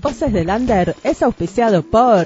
[0.00, 2.24] Voces del Under es auspiciado por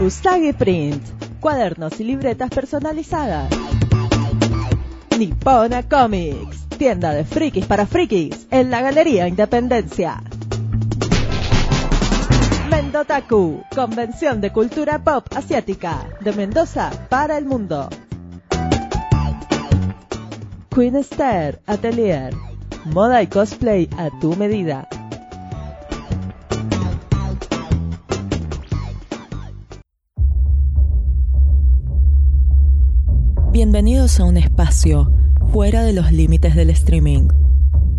[0.00, 1.02] Usagi Print,
[1.40, 3.48] cuadernos y libretas personalizadas.
[5.18, 10.22] Nippona Comics, tienda de frikis para frikis, en la Galería Independencia.
[12.68, 17.88] Mendotaku, convención de cultura pop asiática, de Mendoza para el mundo.
[20.74, 22.34] Queen Star Atelier,
[22.84, 24.86] moda y cosplay a tu medida.
[33.54, 35.12] Bienvenidos a un espacio
[35.52, 37.28] fuera de los límites del streaming.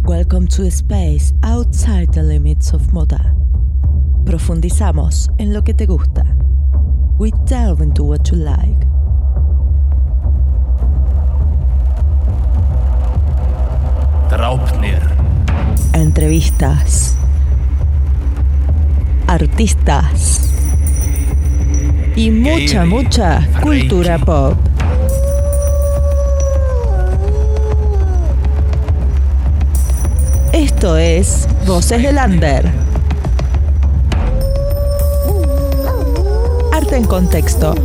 [0.04, 3.34] Welcome to a space outside the limits of moda.
[4.26, 6.26] Profundizamos en lo que te gusta.
[7.20, 8.86] We delve into what you like.
[15.94, 17.16] Entrevistas.
[19.28, 20.52] Artistas.
[22.18, 24.58] Y mucha, mucha cultura pop.
[30.56, 32.72] Esto es Voces del Under.
[36.72, 37.76] Arte en contexto.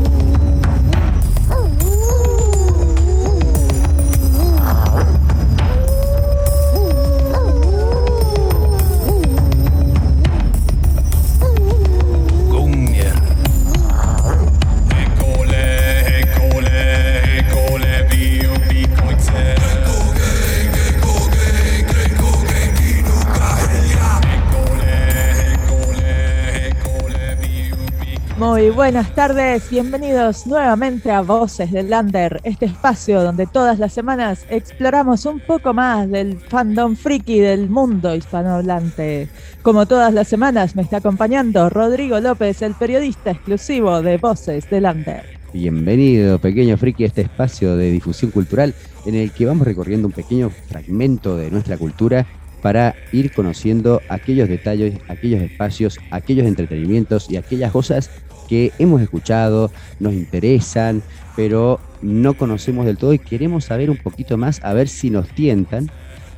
[28.41, 34.47] Muy buenas tardes, bienvenidos nuevamente a Voces del Lander, este espacio donde todas las semanas
[34.49, 39.29] exploramos un poco más del fandom friki del mundo hispanohablante.
[39.61, 44.85] Como todas las semanas me está acompañando Rodrigo López, el periodista exclusivo de Voces del
[44.85, 45.23] Lander.
[45.53, 48.75] Bienvenido, pequeño friki, a este espacio de difusión cultural
[49.05, 52.27] en el que vamos recorriendo un pequeño fragmento de nuestra cultura
[52.63, 58.11] para ir conociendo aquellos detalles, aquellos espacios, aquellos entretenimientos y aquellas cosas
[58.51, 61.03] que hemos escuchado, nos interesan,
[61.37, 65.29] pero no conocemos del todo y queremos saber un poquito más a ver si nos
[65.29, 65.89] tientan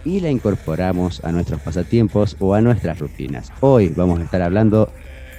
[0.04, 3.50] y la incorporamos a nuestros pasatiempos o a nuestras rutinas.
[3.60, 4.92] Hoy vamos a estar hablando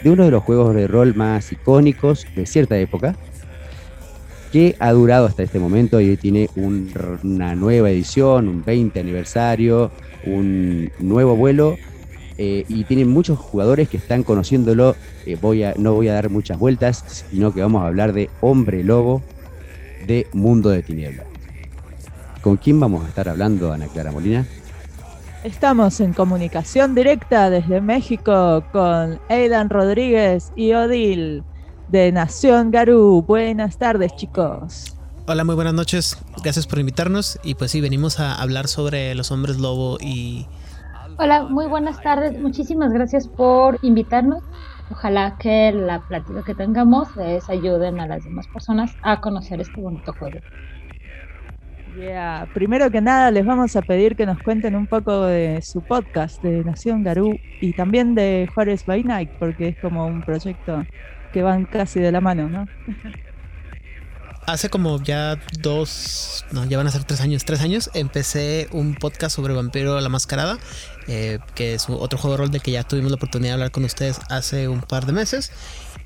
[0.04, 3.16] de uno de los juegos de rol más icónicos de cierta época,
[4.52, 6.92] que ha durado hasta este momento y tiene un-
[7.24, 9.92] una nueva edición, un 20 aniversario,
[10.26, 11.78] un nuevo vuelo
[12.38, 14.96] eh, y tiene muchos jugadores que están conociéndolo.
[15.26, 18.30] Eh, voy a, no voy a dar muchas vueltas, sino que vamos a hablar de
[18.42, 19.22] Hombre Lobo
[20.08, 21.28] de Mundo de Tinieblas.
[22.42, 24.46] ¿Con quién vamos a estar hablando, Ana Clara Molina?
[25.44, 31.44] Estamos en comunicación directa desde México con Aidan Rodríguez y Odil
[31.90, 33.24] de Nación Garú.
[33.28, 34.96] Buenas tardes chicos.
[35.26, 36.18] Hola, muy buenas noches.
[36.44, 37.40] Gracias por invitarnos.
[37.44, 40.48] Y pues sí, venimos a hablar sobre los hombres lobo y
[41.18, 42.40] Hola, muy buenas tardes.
[42.40, 44.44] Muchísimas gracias por invitarnos.
[44.90, 49.80] Ojalá que la plática que tengamos les ayuden a las demás personas a conocer este
[49.80, 50.40] bonito juego.
[51.96, 52.48] Yeah.
[52.56, 56.42] Primero que nada, les vamos a pedir que nos cuenten un poco de su podcast
[56.42, 60.84] de Nación Garú y también de Juárez by Night, porque es como un proyecto
[61.32, 62.68] que van casi de la mano, ¿no?
[64.46, 68.96] hace como ya dos, no, ya van a ser tres años, tres años, empecé un
[68.96, 70.58] podcast sobre Vampiro la Mascarada,
[71.08, 73.72] eh, que es otro juego de rol del que ya tuvimos la oportunidad de hablar
[73.72, 75.52] con ustedes hace un par de meses.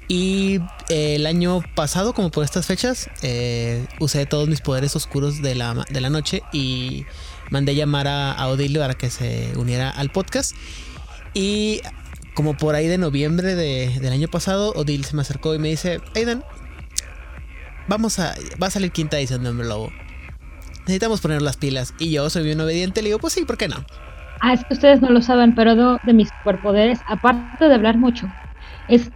[0.10, 5.42] Y eh, el año pasado, como por estas fechas, eh, usé todos mis poderes oscuros
[5.42, 7.06] de la, de la noche y
[7.50, 10.54] mandé llamar a, a para que se uniera al podcast.
[11.34, 11.82] Y
[12.36, 15.68] como por ahí de noviembre de- del año pasado, Odil se me acercó y me
[15.70, 16.44] dice, Aidan,
[17.88, 19.92] vamos a, va a salir quinta edición de Hombre Lobo.
[20.82, 21.94] Necesitamos poner las pilas.
[22.00, 23.86] Y yo soy bien obediente, le digo, pues sí, ¿por qué no?
[24.40, 28.28] Ah, es que ustedes no lo saben, pero de mis superpoderes, aparte de hablar mucho,
[28.88, 29.14] es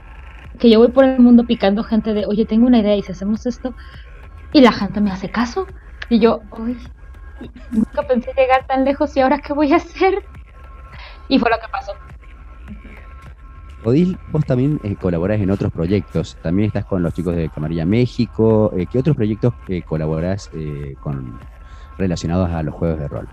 [0.59, 3.11] que yo voy por el mundo picando gente de, oye, tengo una idea y si
[3.11, 3.75] hacemos esto,
[4.51, 5.67] y la gente me hace caso.
[6.09, 6.93] Y yo, uy,
[7.71, 10.15] nunca pensé llegar tan lejos y ahora qué voy a hacer.
[11.27, 11.93] Y fue lo que pasó.
[13.83, 16.37] Odil, vos también eh, colaborás en otros proyectos.
[16.41, 18.71] También estás con los chicos de Camarilla México.
[18.77, 19.83] Eh, ¿Qué otros proyectos eh,
[20.51, 21.39] eh, con
[21.97, 23.29] relacionados a los juegos de rol?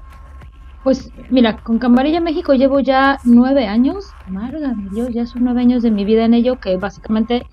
[0.89, 4.07] Pues mira, con Camarilla México llevo ya nueve años.
[4.27, 7.45] Márgame Dios, ya son nueve años de mi vida en ello, que básicamente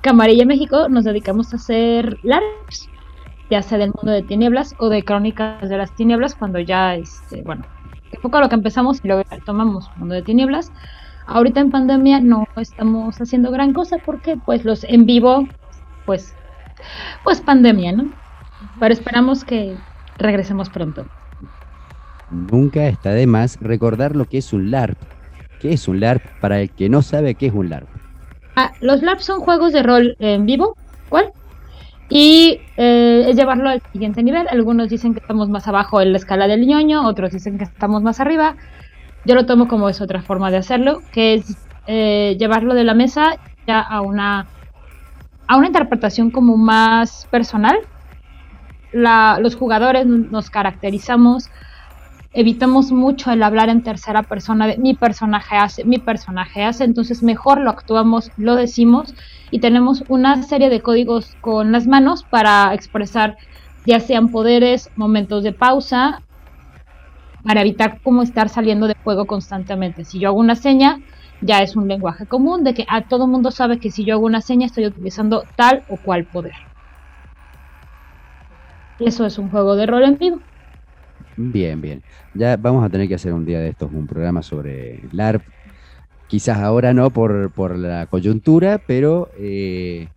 [0.00, 2.90] Camarilla México nos dedicamos a hacer LARPs,
[3.50, 7.42] ya sea del mundo de tinieblas o de crónicas de las tinieblas, cuando ya, este,
[7.42, 7.64] bueno,
[8.10, 10.72] que poco a lo que empezamos y luego tomamos mundo de tinieblas.
[11.28, 15.46] Ahorita en pandemia no estamos haciendo gran cosa porque pues los en vivo,
[16.04, 16.34] pues,
[17.22, 18.10] pues pandemia, ¿no?
[18.80, 19.76] Pero esperamos que
[20.18, 21.06] regresemos pronto.
[22.28, 24.96] Nunca está de más recordar lo que es un LARP.
[25.58, 27.88] ¿Qué es un LARP para el que no sabe qué es un LARP?
[28.54, 30.78] Ah, los LARPs son juegos de rol en vivo,
[31.08, 31.32] ¿cuál?
[32.08, 34.48] Y eh, es llevarlo al siguiente nivel.
[34.50, 38.02] Algunos dicen que estamos más abajo en la escala del ñoño, otros dicen que estamos
[38.02, 38.56] más arriba.
[39.24, 42.94] Yo lo tomo como es otra forma de hacerlo, que es eh, llevarlo de la
[42.94, 43.36] mesa
[43.66, 44.50] ya a una,
[45.48, 47.76] a una interpretación como más personal.
[48.90, 51.50] La- los jugadores nos caracterizamos,
[52.36, 57.22] evitamos mucho el hablar en tercera persona de mi personaje hace, mi personaje hace, entonces
[57.22, 59.14] mejor lo actuamos, lo decimos
[59.50, 63.36] y tenemos una serie de códigos con las manos para expresar
[63.86, 66.20] ya sean poderes, momentos de pausa,
[67.42, 70.04] para evitar como estar saliendo de juego constantemente.
[70.04, 70.98] Si yo hago una seña,
[71.40, 74.26] ya es un lenguaje común de que a todo mundo sabe que si yo hago
[74.26, 76.52] una seña estoy utilizando tal o cual poder.
[78.98, 80.55] Eso es un juego de rol en vivo.
[81.36, 82.02] Bien, bien.
[82.34, 85.42] Ya vamos a tener que hacer un día de estos un programa sobre LARP.
[86.28, 90.08] Quizás ahora no por, por la coyuntura, pero eh,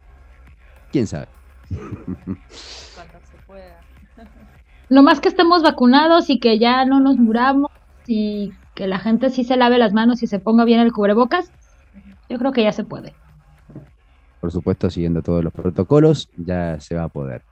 [0.91, 1.27] quién sabe.
[1.69, 3.79] Cuando se pueda.
[4.89, 7.69] No más que estemos vacunados y que ya no nos muramos
[8.07, 11.51] y que la gente sí se lave las manos y se ponga bien el cubrebocas,
[12.29, 13.13] yo creo que ya se puede.
[14.39, 17.43] Por supuesto, siguiendo todos los protocolos, ya se va a poder.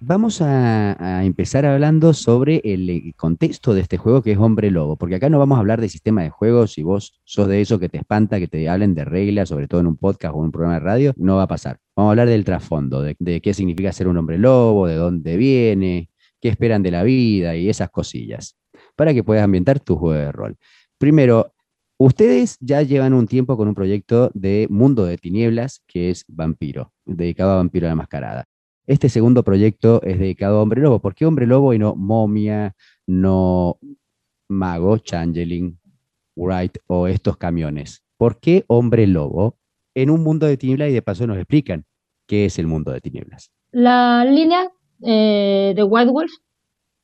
[0.00, 5.14] Vamos a, empezar hablando sobre el contexto de este juego que es Hombre Lobo, porque
[5.14, 7.88] acá no vamos a hablar de sistema de juegos, si vos sos de eso que
[7.88, 10.52] te espanta, que te hablen de reglas, sobre todo en un podcast o en un
[10.52, 11.78] programa de radio, no va a pasar.
[11.96, 15.36] Vamos a hablar del trasfondo, de, de qué significa ser un hombre lobo, de dónde
[15.36, 18.58] viene, qué esperan de la vida y esas cosillas,
[18.96, 20.56] para que puedas ambientar tu juego de rol.
[20.98, 21.54] Primero,
[21.96, 26.92] Ustedes ya llevan un tiempo con un proyecto de Mundo de Tinieblas, que es Vampiro,
[27.06, 28.46] dedicado a Vampiro a la Mascarada.
[28.86, 31.00] Este segundo proyecto es dedicado a Hombre Lobo.
[31.00, 32.74] ¿Por qué Hombre Lobo y no Momia,
[33.06, 33.78] no
[34.48, 35.78] Mago, Changeling,
[36.36, 38.04] Wright o estos camiones?
[38.18, 39.56] ¿Por qué Hombre Lobo
[39.94, 40.90] en un mundo de tinieblas?
[40.90, 41.86] Y de paso nos explican
[42.26, 43.50] qué es el mundo de tinieblas.
[43.70, 44.70] La línea
[45.02, 46.32] eh, de White Wolf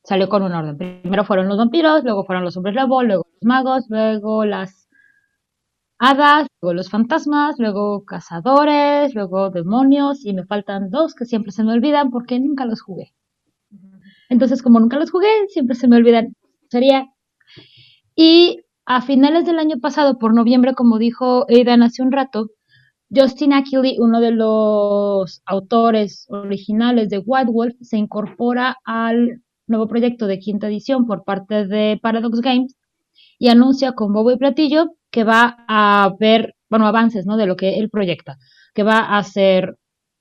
[0.05, 0.77] salió con un orden.
[0.77, 4.80] Primero fueron los vampiros, luego fueron los hombres lobo, luego los magos, luego las
[6.01, 11.63] hadas, luego los fantasmas, luego cazadores, luego demonios y me faltan dos que siempre se
[11.63, 13.13] me olvidan porque nunca los jugué.
[14.31, 16.35] Entonces, como nunca los jugué, siempre se me olvidan.
[16.71, 17.07] Sería.
[18.17, 22.49] Y a finales del año pasado, por noviembre, como dijo Aidan hace un rato,
[23.15, 30.27] Justin Ackley, uno de los autores originales de White Wolf, se incorpora al nuevo proyecto
[30.27, 32.77] de quinta edición por parte de Paradox Games
[33.39, 37.37] y anuncia con bobo y platillo que va a ver, bueno, avances, ¿no?
[37.37, 38.39] De lo que él proyecta,
[38.75, 39.77] que va a hacer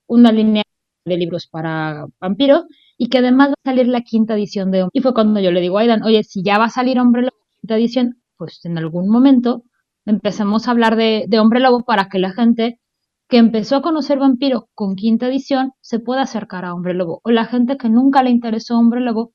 [0.06, 0.64] una línea
[1.04, 2.64] de libros para vampiros
[2.98, 5.60] y que además va a salir la quinta edición de Y fue cuando yo le
[5.60, 8.78] digo a Aidan, oye, si ya va a salir Hombre Lobo quinta edición, pues en
[8.78, 9.64] algún momento
[10.06, 12.80] empecemos a hablar de, de Hombre Lobo para que la gente
[13.28, 17.20] que empezó a conocer Vampiro con quinta edición se pueda acercar a Hombre Lobo.
[17.24, 19.32] O la gente que nunca le interesó Hombre Lobo,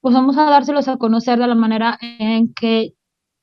[0.00, 2.94] pues vamos a dárselos a conocer de la manera en que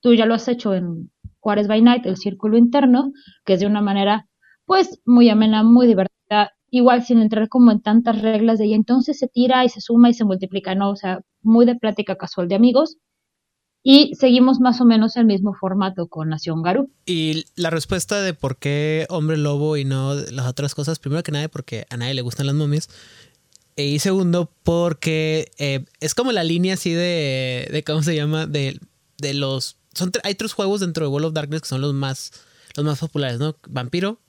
[0.06, 1.10] tú ya lo has hecho en
[1.40, 3.10] Juárez by Night, el círculo interno,
[3.44, 4.28] que es de una manera
[4.64, 9.18] pues muy amena, muy divertida, igual sin entrar como en tantas reglas de y entonces
[9.18, 12.46] se tira y se suma y se multiplica, no, o sea, muy de plática casual
[12.46, 12.98] de amigos.
[13.82, 16.88] Y seguimos más o menos el mismo formato con Nación Garú.
[17.04, 21.32] Y la respuesta de por qué hombre lobo y no las otras cosas, primero que
[21.32, 22.88] nada, porque a nadie le gustan las momias.
[23.74, 28.46] Y segundo, porque eh, es como la línea así de, de ¿cómo se llama?
[28.46, 28.78] De,
[29.18, 29.78] de los...
[29.96, 32.32] Son, hay tres juegos dentro de World of Darkness que son los más,
[32.76, 33.56] los más populares, ¿no?
[33.68, 34.20] Vampiro,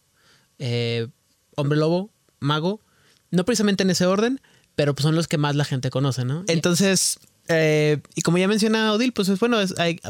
[0.60, 1.08] eh,
[1.56, 2.82] Hombre Lobo, Mago.
[3.32, 4.42] No precisamente en ese orden,
[4.76, 6.46] pero pues son los que más la gente conoce, ¿no?
[6.48, 7.20] Entonces,
[7.50, 9.58] eh, y como ya menciona Odil, pues es bueno,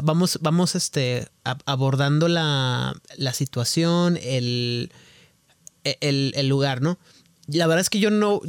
[0.02, 1.28] vamos, vamos este,
[1.64, 4.92] abordando la, la situación, el,
[5.84, 6.98] el, el, lugar, ¿no?
[7.46, 8.40] La verdad es que yo no,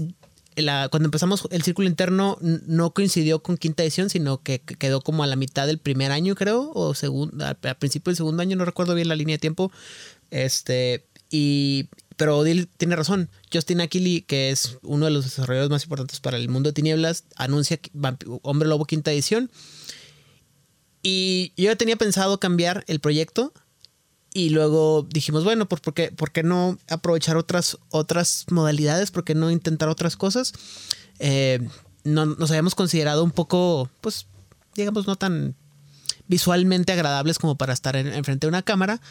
[0.90, 5.24] cuando empezamos el círculo interno no coincidió con quinta edición, sino que que quedó como
[5.24, 8.66] a la mitad del primer año, creo, o segundo, al, principio del segundo año, no
[8.66, 9.72] recuerdo bien la línea de tiempo.
[10.32, 13.30] Este, y, pero Odil tiene razón.
[13.54, 17.26] Justin Akili, que es uno de los desarrolladores más importantes para el mundo de tinieblas,
[17.36, 17.80] anuncia
[18.42, 19.50] Hombre Lobo quinta edición.
[21.02, 23.54] Y yo tenía pensado cambiar el proyecto.
[24.34, 29.12] Y luego dijimos, bueno, pues ¿por qué, no aprovechar otras, otras modalidades?
[29.12, 30.54] ¿Por qué no intentar otras cosas?
[31.18, 31.68] Eh,
[32.04, 34.28] no, nos habíamos considerado un poco, pues,
[34.76, 35.56] digamos, no tan
[36.28, 39.02] visualmente agradables como para estar en, enfrente de una cámara.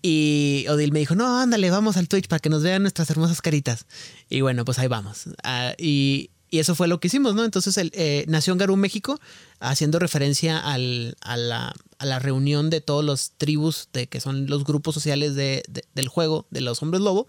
[0.00, 3.40] Y Odil me dijo, no, ándale, vamos al Twitch para que nos vean nuestras hermosas
[3.40, 3.86] caritas.
[4.28, 5.24] Y bueno, pues ahí vamos.
[5.42, 7.44] Ah, y, y eso fue lo que hicimos, ¿no?
[7.44, 9.18] Entonces el, eh, nació en Garú, México,
[9.58, 14.46] haciendo referencia al- a, la, a la reunión de todos los tribus, de, que son
[14.46, 17.26] los grupos sociales de- de- del juego de los hombres lobo,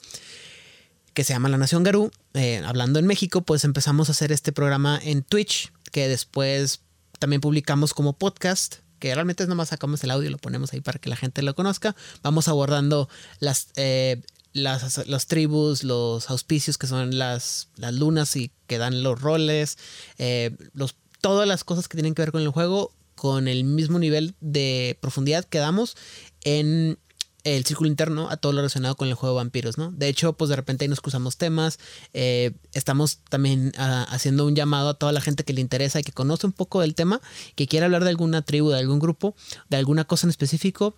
[1.16, 2.12] que se llama La Nación Garú.
[2.36, 6.82] Eh, hablando en México, pues empezamos a hacer este programa en Twitch, que después
[7.20, 10.82] también publicamos como podcast, que realmente es nomás sacamos el audio y lo ponemos ahí
[10.82, 11.96] para que la gente lo conozca.
[12.22, 14.22] Vamos abordando las, eh,
[14.54, 19.78] las, las tribus, los auspicios que son las, las lunas y que dan los roles,
[20.18, 23.98] eh, los, todas las cosas que tienen que ver con el juego con el mismo
[23.98, 25.96] nivel de profundidad que damos
[26.44, 27.00] en
[27.46, 29.92] el círculo interno a todo lo relacionado con el juego de vampiros, ¿no?
[29.92, 31.80] De hecho, pues de repente ahí nos cruzamos temas.
[32.14, 36.04] eh, estamos también ah, haciendo un llamado a toda la gente que le interesa y
[36.04, 37.22] que conoce un poco del tema,
[37.56, 39.36] que quiera hablar de alguna tribu, de algún grupo,
[39.70, 40.98] de alguna cosa en específico.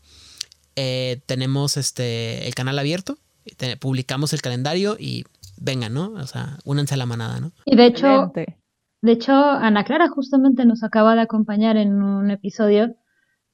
[0.75, 3.17] eh, tenemos este el canal abierto,
[3.79, 5.25] publicamos el calendario y
[5.59, 6.11] vengan, ¿no?
[6.13, 7.51] O sea, únanse a la manada, ¿no?
[7.65, 8.31] Y de hecho,
[9.01, 12.95] de hecho, Ana Clara justamente nos acaba de acompañar en un episodio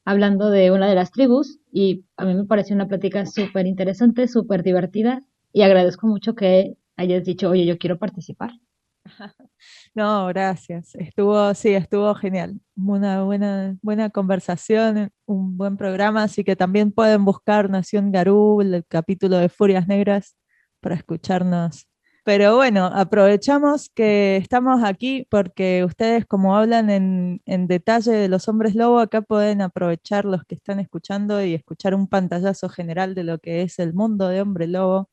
[0.06, 4.28] hablando de una de las tribus y a mí me pareció una plática súper interesante,
[4.28, 8.52] súper divertida y agradezco mucho que hayas dicho, oye, yo quiero participar.
[9.96, 10.96] No, gracias.
[10.96, 12.60] Estuvo, sí, estuvo genial.
[12.76, 18.84] Una buena, buena conversación, un buen programa, así que también pueden buscar Nación Garú, el
[18.88, 20.36] capítulo de Furias Negras,
[20.80, 21.88] para escucharnos.
[22.26, 28.76] Pero bueno, aprovechamos que estamos aquí porque ustedes como hablan en, detalle de los hombres
[28.76, 33.40] lobo, acá pueden aprovechar los que están escuchando y escuchar un pantallazo general de lo
[33.40, 35.10] que es el mundo de hombre lobo.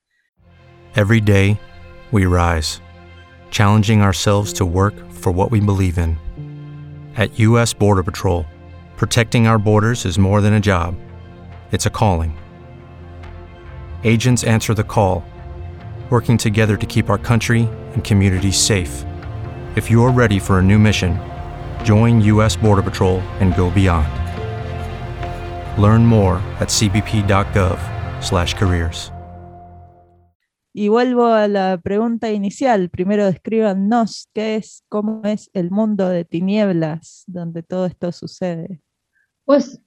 [0.94, 1.58] Every day,
[2.12, 2.80] we rise,
[3.50, 6.16] challenging ourselves to work for what we believe in.
[7.16, 7.74] At U.S.
[7.74, 8.46] Border Patrol,
[8.96, 10.94] protecting our borders is more than a job,
[11.72, 12.38] it's a calling.
[14.04, 15.24] Agents answer the call,
[16.10, 19.04] working together to keep our country and communities safe.
[19.76, 21.16] If you're ready for a new mission,
[21.84, 22.56] join U.S.
[22.56, 24.08] Border Patrol and go beyond.
[25.80, 29.12] Learn more at cbp.gov/careers.
[30.72, 32.90] Y vuelvo a la pregunta inicial.
[32.90, 38.80] Primero descríbanos qué es, cómo es el mundo de tinieblas donde todo esto sucede.
[39.44, 39.80] Pues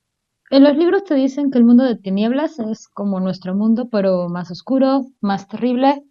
[0.50, 4.27] en los libros te dicen que el mundo de tinieblas es como nuestro mundo, pero
[4.30, 6.03] más oscuro, más terrible.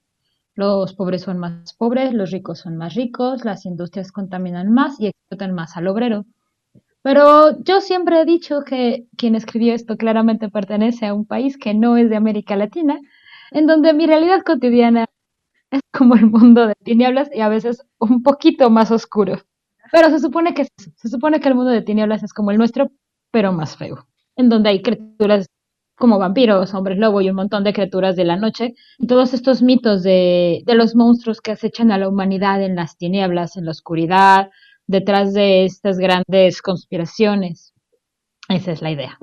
[0.54, 5.06] Los pobres son más pobres, los ricos son más ricos, las industrias contaminan más y
[5.06, 6.26] explotan más al obrero.
[7.02, 11.75] Pero yo siempre he dicho que quien escribió esto claramente pertenece a un país que
[11.75, 13.00] no es de América Latina,
[13.50, 15.06] en donde mi realidad cotidiana
[15.71, 19.40] es como el mundo de tinieblas y a veces un poquito más oscuro.
[19.90, 22.90] Pero se supone que se supone que el mundo de tinieblas es como el nuestro,
[23.30, 24.06] pero más feo,
[24.37, 25.47] en donde hay criaturas
[25.96, 29.62] como vampiros, hombres lobo y un montón de criaturas de la noche, y todos estos
[29.62, 33.70] mitos de, de los monstruos que acechan a la humanidad en las tinieblas, en la
[33.70, 34.50] oscuridad,
[34.87, 37.72] detrás de estas grandes conspiraciones.
[38.49, 39.18] Esa es la idea.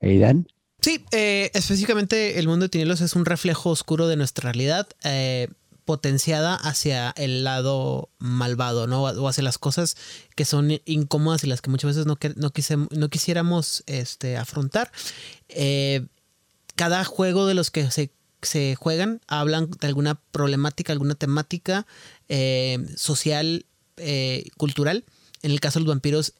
[0.00, 0.46] Aidan,
[0.80, 5.48] Sí, eh, específicamente el mundo de tinieblas es un reflejo oscuro de nuestra realidad, eh,
[5.88, 9.04] potenciada hacia el lado malvado, ¿no?
[9.04, 9.96] O hacia las cosas
[10.36, 12.52] que son incómodas y las que muchas veces no, no,
[12.90, 14.92] no quisiéramos este, afrontar.
[15.48, 16.04] Eh,
[16.76, 21.86] cada juego de los que se, juegan hablan de alguna problemática, alguna temática
[22.28, 23.64] eh, social,
[23.96, 25.06] eh, cultural.
[25.40, 26.34] En el caso de los vampiros,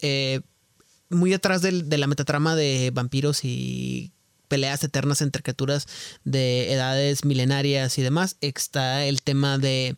[1.08, 4.12] muy atrás de la metatrama de vampiros y
[4.48, 5.86] peleas eternas entre criaturas
[6.24, 9.96] de edades milenarias y demás, está el tema de,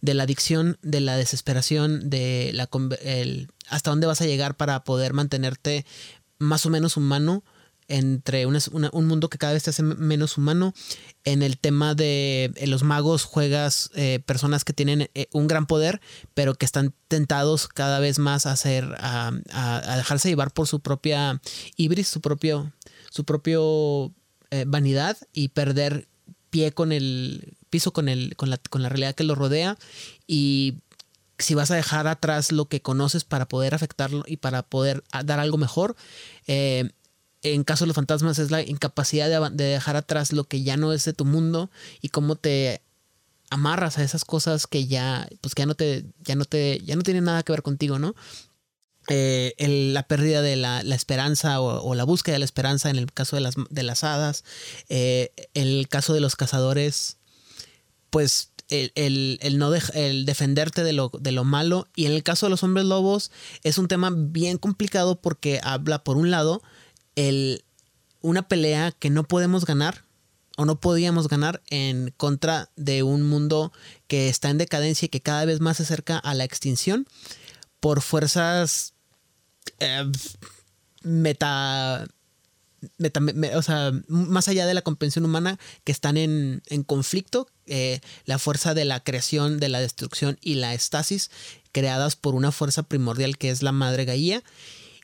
[0.00, 2.68] de la adicción, de la desesperación, de la
[3.02, 5.86] el- hasta dónde vas a llegar para poder mantenerte
[6.38, 7.44] más o menos humano
[7.86, 10.72] entre un mundo que cada vez te hace menos humano.
[11.24, 15.66] En el tema de en los magos juegas eh, personas que tienen eh, un gran
[15.66, 16.00] poder,
[16.32, 20.66] pero que están tentados cada vez más a hacer, a, a- a dejarse llevar por
[20.66, 21.40] su propia
[21.76, 22.72] ibris, su propio,
[23.14, 24.10] su propio
[24.50, 26.08] eh, vanidad y perder
[26.50, 29.78] pie con el piso con, el, con, la, con la realidad que lo rodea
[30.26, 30.74] y
[31.38, 35.22] si vas a dejar atrás lo que conoces para poder afectarlo y para poder a-
[35.22, 35.94] dar algo mejor.
[36.48, 36.90] Eh,
[37.42, 40.76] en caso de los fantasmas es la incapacidad de, de dejar atrás lo que ya
[40.76, 42.80] no es de tu mundo y cómo te
[43.50, 46.96] amarras a esas cosas que ya pues que ya no te ya no te ya
[46.96, 48.14] no tienen nada que ver contigo no
[49.08, 49.54] Eh,
[49.92, 53.42] la pérdida de la, esperanza o, la búsqueda de la esperanza en el caso de
[53.42, 54.44] las, de las hadas
[54.88, 57.18] eh, el caso de los cazadores
[58.10, 61.86] pues el, el- el no dej- el defenderte de lo, de lo malo.
[61.94, 63.30] Y en el caso de los hombres lobos
[63.62, 66.62] es un tema bien complicado porque habla por un lado
[67.16, 67.64] el,
[68.22, 70.04] una pelea que no podemos ganar
[70.56, 73.72] o no podíamos ganar en contra de un mundo
[74.06, 77.06] que está en decadencia y que cada vez más se acerca a la extinción
[77.84, 78.94] por fuerzas
[79.78, 80.10] eh,
[81.02, 82.06] meta,
[82.98, 86.82] meta- me- me- o sea, más allá de la comprensión humana que están en, en
[86.82, 91.30] conflicto, eh, la fuerza de la creación, de la destrucción y la estasis
[91.72, 94.42] creadas por una fuerza primordial que es la madre Gaía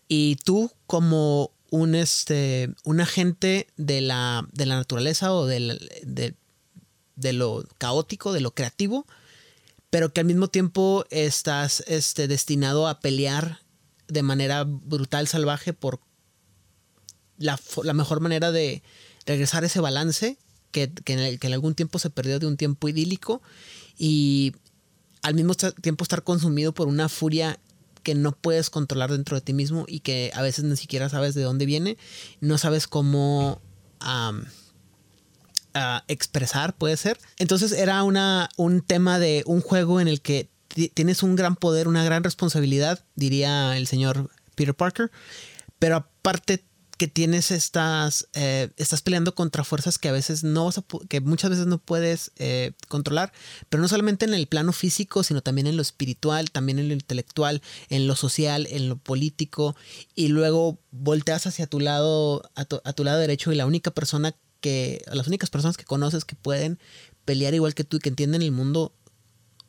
[0.08, 6.34] y tú como un este un agente de la, de la naturaleza o del- de,
[7.16, 9.06] de lo caótico, de lo creativo,
[9.90, 13.60] pero que al mismo tiempo estás este, destinado a pelear
[14.08, 16.00] de manera brutal, salvaje, por
[17.38, 18.82] la, la mejor manera de
[19.26, 20.38] regresar ese balance
[20.72, 23.42] que, que en el- que en algún tiempo se perdió de un tiempo idílico
[23.98, 24.52] y
[25.22, 27.58] al mismo tiempo estar consumido por una furia
[28.02, 31.34] que no puedes controlar dentro de ti mismo y que a veces ni siquiera sabes
[31.34, 31.98] de dónde viene,
[32.40, 33.60] no sabes cómo
[35.74, 37.18] a expresar, puede ser.
[37.38, 41.56] Entonces era una, un tema de un juego en el que ti- tienes un gran
[41.56, 45.10] poder, una gran responsabilidad, diría el señor Peter Parker,
[45.78, 46.64] pero aparte
[46.98, 51.22] que tienes estas, eh, estás peleando contra fuerzas que a veces no vas a que
[51.22, 53.32] muchas veces no puedes eh, controlar,
[53.70, 56.92] pero no solamente en el plano físico, sino también en lo espiritual, también en lo
[56.92, 59.76] intelectual, en lo social, en lo político,
[60.14, 63.92] y luego volteas hacia tu lado, a tu, a tu lado derecho, y la única
[63.92, 66.78] persona que, las únicas personas que conoces que pueden
[67.24, 68.92] pelear igual que tú y que entienden el mundo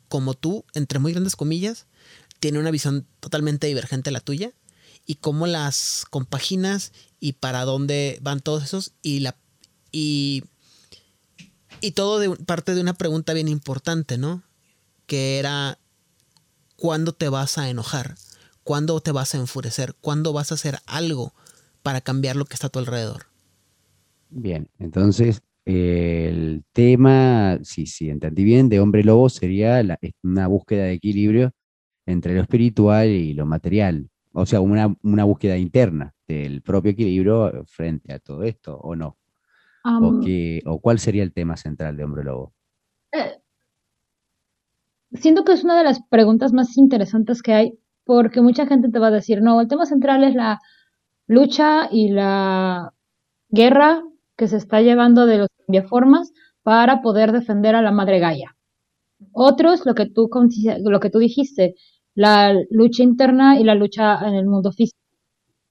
[0.07, 1.87] como tú, entre muy grandes comillas,
[2.39, 4.51] tiene una visión totalmente divergente a la tuya
[5.05, 9.37] y cómo las compaginas y para dónde van todos esos y la
[9.91, 10.43] y
[11.79, 14.43] y todo de parte de una pregunta bien importante, ¿no?
[15.07, 15.79] Que era
[16.75, 18.15] ¿cuándo te vas a enojar?
[18.63, 19.95] ¿Cuándo te vas a enfurecer?
[20.01, 21.33] ¿Cuándo vas a hacer algo
[21.83, 23.30] para cambiar lo que está a tu alrededor?
[24.33, 30.85] Bien, entonces el tema, sí, sí, entendí bien, de hombre lobo sería la- una búsqueda
[30.85, 31.51] de equilibrio
[32.05, 34.09] entre lo espiritual y lo material.
[34.33, 39.17] O sea, una, una búsqueda interna del propio equilibrio frente a todo esto, ¿o no?
[39.99, 42.53] ¿O, qué- o cuál sería el tema central de hombre lobo?
[43.13, 43.41] eh,
[45.13, 48.99] siento que es una de las preguntas más interesantes que hay, porque mucha gente te
[48.99, 50.59] va a decir, no, el tema central es la
[51.27, 52.93] lucha y la
[53.49, 54.03] guerra
[54.41, 58.55] que se está llevando de los cambiaformas para poder defender a la madre Gaia.
[59.33, 60.31] Otros, lo que tú,
[60.83, 61.75] lo que tú dijiste,
[62.15, 64.97] la lucha interna y la lucha en el mundo físico.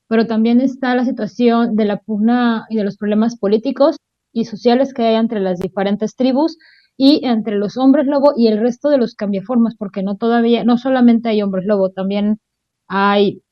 [0.06, 3.96] Pero también está la situación de la pugna y de los problemas políticos
[4.33, 6.56] y sociales que hay entre las diferentes tribus
[6.96, 10.78] y entre los hombres lobo y el resto de los cambiaformas, porque no todavía, no
[10.78, 12.38] solamente hay hombres lobo, también
[12.87, 13.42] hay,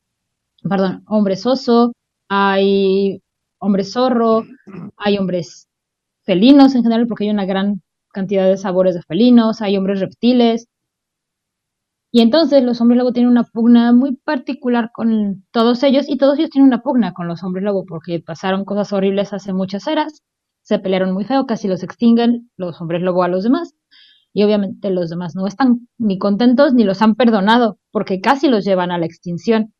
[0.62, 1.92] perdón, hombres oso,
[2.28, 3.20] hay
[3.58, 4.44] hombres zorro,
[4.96, 5.68] hay hombres
[6.24, 10.66] felinos en general, porque hay una gran cantidad de sabores de felinos, hay hombres reptiles.
[12.10, 16.38] Y entonces los hombres lobo tienen una pugna muy particular con todos ellos y todos
[16.38, 20.22] ellos tienen una pugna con los hombres lobo porque pasaron cosas horribles hace muchas eras,
[20.62, 23.74] se pelearon muy feo, casi los extinguen los hombres lobo a los demás.
[24.32, 28.64] Y obviamente los demás no están ni contentos ni los han perdonado porque casi los
[28.64, 29.74] llevan a la extinción.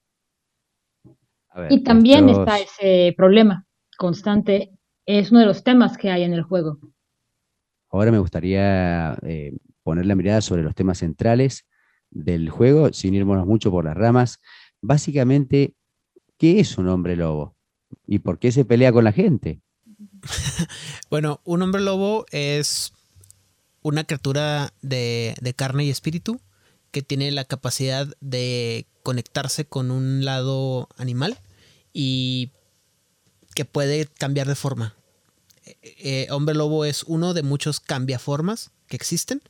[1.50, 3.64] A ver, Y también estos- está ese problema
[3.98, 4.70] constante,
[5.04, 6.78] es uno de los temas que hay en el juego.
[7.90, 11.66] Ahora me gustaría eh, poner la mirada sobre los temas centrales
[12.10, 14.40] del juego, sin irnos mucho por las ramas.
[14.80, 15.74] Básicamente,
[16.38, 17.56] ¿qué es un hombre lobo?
[18.06, 19.60] ¿Y por qué se pelea con la gente?
[21.10, 22.92] Bueno, un hombre lobo es
[23.80, 26.38] una criatura de, de carne y espíritu
[26.90, 31.38] que tiene la capacidad de conectarse con un lado animal
[31.94, 32.52] y
[33.58, 34.94] que puede cambiar de forma.
[35.64, 39.42] Eh, eh, hombre lobo es uno de muchos cambiaformas que existen.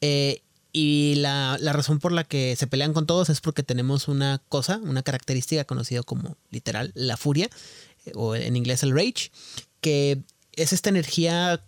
[0.00, 4.08] Eh, y la, la razón por la que se pelean con todos es porque tenemos
[4.08, 7.48] una cosa, una característica conocida como literal la furia,
[8.14, 9.30] o en inglés el rage,
[9.80, 11.64] que es esta energía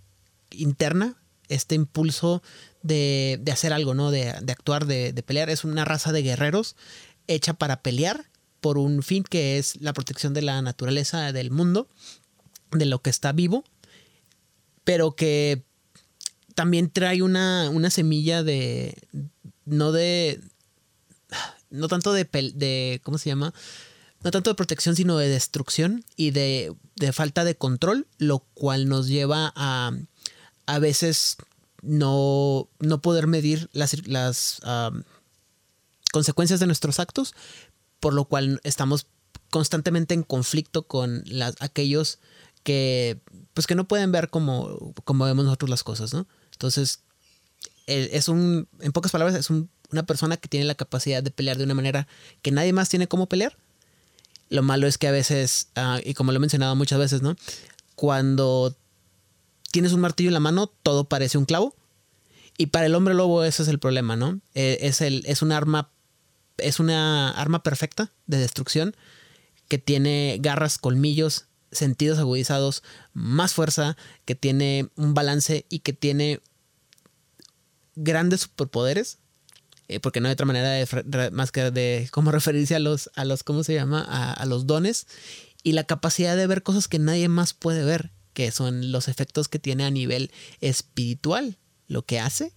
[0.51, 1.17] interna
[1.47, 2.43] este impulso
[2.83, 4.11] de, de hacer algo, ¿no?
[4.11, 5.49] De, de actuar, de, de pelear.
[5.49, 6.75] Es una raza de guerreros
[7.29, 8.30] hecha para pelear
[8.61, 11.89] por un fin que es la protección de la naturaleza, del mundo,
[12.73, 13.65] de lo que está vivo,
[14.85, 15.65] pero que
[16.55, 18.97] también trae una, una semilla de,
[19.65, 20.41] no de,
[21.71, 23.55] no tanto de, de, ¿cómo se llama?
[24.23, 28.89] No tanto de protección, sino de destrucción y de, de falta de control, lo cual
[28.89, 29.93] nos lleva a
[30.71, 31.37] a veces
[31.83, 34.61] no, no poder medir las, las
[36.13, 37.35] consecuencias de nuestros actos,
[38.01, 39.07] por lo cual estamos
[39.51, 41.25] constantemente en conflicto con
[41.61, 42.19] aquellos
[42.63, 43.19] que
[43.55, 46.27] pues que no pueden ver como, como vemos nosotros las cosas, ¿no?
[46.53, 47.01] Entonces,
[47.87, 51.31] eh, es un, en pocas palabras, es un- una persona que tiene la capacidad de
[51.31, 52.07] pelear de una manera
[52.43, 53.57] que nadie más tiene cómo pelear.
[54.49, 57.35] Lo malo es que a veces, ah, y como lo he mencionado muchas veces, ¿no?
[57.97, 58.77] Cuando
[59.73, 61.75] tienes un martillo en la mano, todo parece un clavo.
[62.57, 64.41] Y para el hombre lobo ese es el problema, ¿no?
[64.55, 65.91] Eh, es, el, es un arma.
[66.63, 68.97] Es una arma perfecta de destrucción
[69.69, 76.41] que tiene garras, colmillos, sentidos agudizados, más fuerza, que tiene un balance y que tiene
[77.95, 79.19] grandes superpoderes.
[79.89, 83.25] eh, porque no hay otra manera de, más que de cómo referirse a los, a
[83.25, 84.01] los, ¿cómo se llama?
[84.03, 85.07] A los dones.
[85.63, 89.49] Y la capacidad de ver cosas que nadie más puede ver, que son los efectos
[89.49, 92.53] que tiene a nivel espiritual, lo que hace.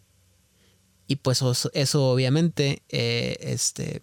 [1.13, 4.01] Y pues eso obviamente, eh, este,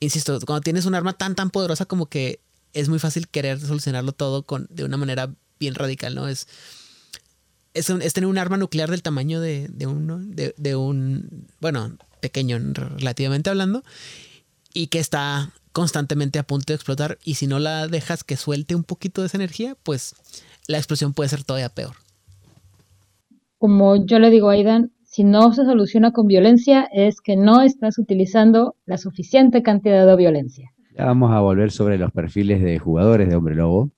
[0.00, 2.40] insisto, cuando tienes un arma tan, tan poderosa como que
[2.72, 6.26] es muy fácil querer solucionarlo todo con, de una manera bien radical, ¿no?
[6.26, 6.48] Es,
[7.72, 11.96] es, un- es tener un arma nuclear del tamaño de, de, de, de un, bueno,
[12.20, 13.84] pequeño relativamente hablando,
[14.74, 18.74] y que está constantemente a punto de explotar, y si no la dejas que suelte
[18.74, 20.16] un poquito de esa energía, pues
[20.66, 21.94] la explosión puede ser todavía peor.
[23.58, 27.62] Como yo le digo a Aidan, si no se soluciona con violencia es que no
[27.62, 30.70] estás utilizando la suficiente cantidad de violencia.
[30.96, 33.90] Ya vamos a volver sobre los perfiles de jugadores de Hombre Lobo.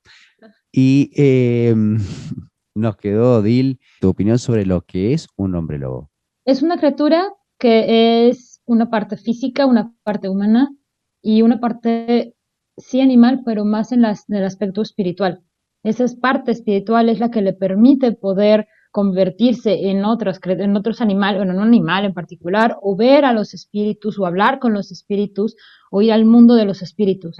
[0.71, 1.75] Y eh,
[2.75, 6.09] nos quedó, Dil, tu opinión sobre lo que es un Hombre Lobo.
[6.45, 10.75] Es una criatura que es una parte física, una parte humana
[11.21, 12.33] y una parte
[12.77, 15.43] sí animal, pero más en, las, en el aspecto espiritual.
[15.83, 20.77] Esa es parte espiritual es la que le permite poder convertirse en otros, cre- en
[20.77, 24.59] otros animales, bueno, en un animal en particular, o ver a los espíritus, o hablar
[24.59, 25.57] con los espíritus,
[25.91, 27.37] o ir al mundo de los espíritus.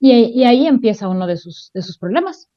[0.00, 2.48] Y, y ahí empieza uno de sus, de sus problemas,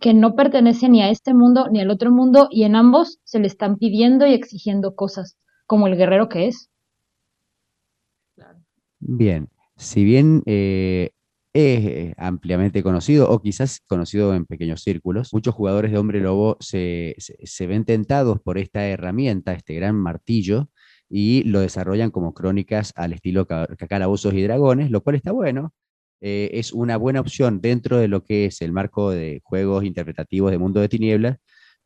[0.00, 3.40] que no pertenece ni a este mundo ni al otro mundo, y en ambos se
[3.40, 6.70] le están pidiendo y exigiendo cosas, como el guerrero que es.
[9.00, 11.10] Bien, si bien eh,
[11.54, 16.56] es eh, ampliamente conocido o quizás conocido en pequeños círculos, muchos jugadores de Hombre Lobo
[16.60, 20.70] se, se- ven tentados por esta herramienta, este gran martillo,
[21.08, 25.32] y lo desarrollan como crónicas al estilo ca- ca- Calabozos y Dragones, lo cual está
[25.32, 25.72] bueno.
[26.20, 30.50] Eh, es una buena opción dentro de lo que es el marco de juegos interpretativos
[30.52, 31.38] de Mundo de Tinieblas,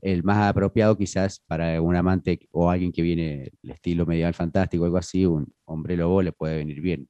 [0.03, 4.85] el más apropiado quizás para un amante o alguien que viene del estilo medieval fantástico
[4.85, 7.09] algo así, un hombre lobo le puede venir bien.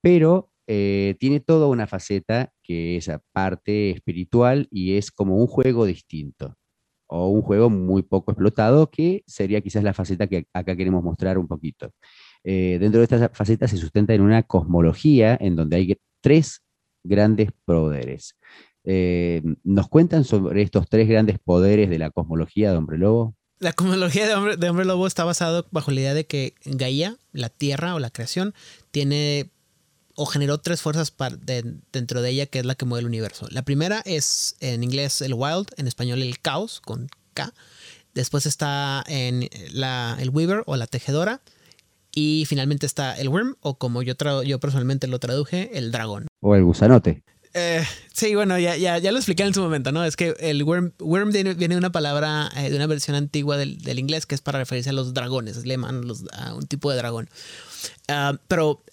[0.00, 5.84] Pero eh, tiene toda una faceta que es aparte espiritual y es como un juego
[5.84, 6.56] distinto
[7.06, 11.38] o un juego muy poco explotado que sería quizás la faceta que acá queremos mostrar
[11.38, 11.92] un poquito.
[12.42, 16.62] Eh, dentro de esta faceta se sustenta en una cosmología en donde hay tres
[17.02, 18.36] grandes poderes.
[18.84, 23.34] Eh, ¿Nos cuentan sobre estos tres grandes poderes de la cosmología de Hombre Lobo?
[23.60, 27.16] La cosmología de hombre, de hombre lobo está basado bajo la idea de que Gaia,
[27.32, 28.52] la tierra o la creación,
[28.90, 29.53] tiene
[30.14, 33.46] o generó tres fuerzas de- dentro de ella que es la que mueve el universo.
[33.50, 37.52] La primera es en inglés el wild, en español el caos con K.
[38.14, 41.40] Después está en la, el weaver o la tejedora.
[42.16, 46.28] Y finalmente está el worm, o como yo, yo personalmente lo traduje, el dragón.
[46.40, 47.24] ¿O el gusanote?
[47.54, 50.04] Eh, sí, bueno, ya, ya, ya lo expliqué en su momento, ¿no?
[50.04, 53.78] Es que el worm, worm viene, de una palabra, eh, de una versión antigua del,
[53.78, 56.88] del inglés que es para referirse a los dragones, le llaman los- a un tipo
[56.92, 57.28] de dragón.
[58.06, 58.84] Ah, pero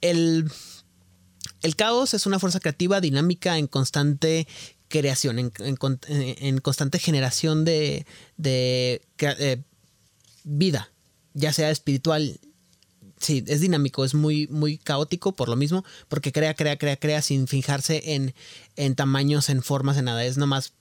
[0.00, 0.50] el,
[1.76, 4.46] caos es una fuerza creativa, dinámica, en constante
[4.88, 8.06] creación, en, en con- en- en constante generación de,
[8.38, 9.62] eh,
[10.44, 10.90] vida,
[11.34, 12.40] ya sea espiritual.
[13.20, 17.20] Sí, es dinámico, es muy, muy caótico por lo mismo, porque crea, crea, crea, crea
[17.20, 18.32] sin fijarse en,
[18.76, 20.24] en tamaños, en formas, en nada.
[20.24, 20.72] Es nomás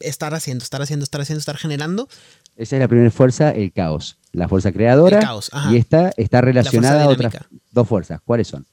[0.00, 2.08] estar haciendo, estar haciendo, estar haciendo, estar generando.
[2.56, 4.16] Esa es la primera fuerza, el caos.
[4.32, 5.20] La fuerza creadora.
[5.20, 5.50] Caos.
[5.70, 7.34] Y esta está relacionada a otras
[7.72, 8.20] dos fuerzas.
[8.24, 8.66] ¿Cuáles son?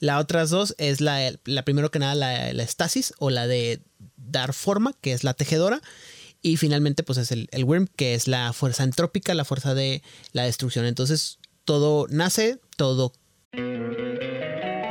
[0.00, 3.80] La otras dos es la, la primero que nada la, la estasis o la de
[4.16, 5.80] dar forma, que es la tejedora.
[6.42, 10.02] Y finalmente, pues es el, el worm, que es la fuerza entrópica, la fuerza de
[10.32, 10.84] la destrucción.
[10.84, 13.12] Entonces, todo nace, todo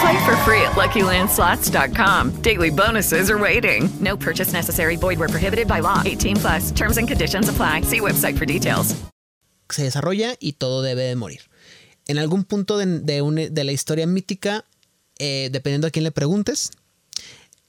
[0.00, 2.42] Play for free at LuckyLandSlots.com.
[2.42, 3.88] Daily bonuses are waiting.
[4.00, 4.96] No purchase necessary.
[4.96, 6.02] Void where prohibited by law.
[6.04, 6.70] 18 plus.
[6.70, 7.82] Terms and conditions apply.
[7.82, 8.94] See website for details.
[9.70, 11.42] se desarrolla y todo debe de morir.
[12.06, 14.64] En algún punto de, de la historia mítica,
[15.18, 16.70] eh, dependiendo a quién le preguntes,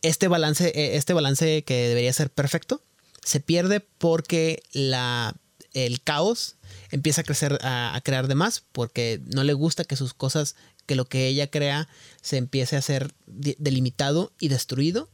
[0.02, 2.82] este balance, eh, este balance que debería ser perfecto,
[3.24, 5.36] se pierde porque la,
[5.74, 6.56] el caos
[6.92, 10.56] empieza a crecer, a, a crear de más, porque no le gusta que sus cosas,
[10.86, 11.90] que lo que ella crea,
[12.22, 15.10] se empiece a ser delimitado y destruido.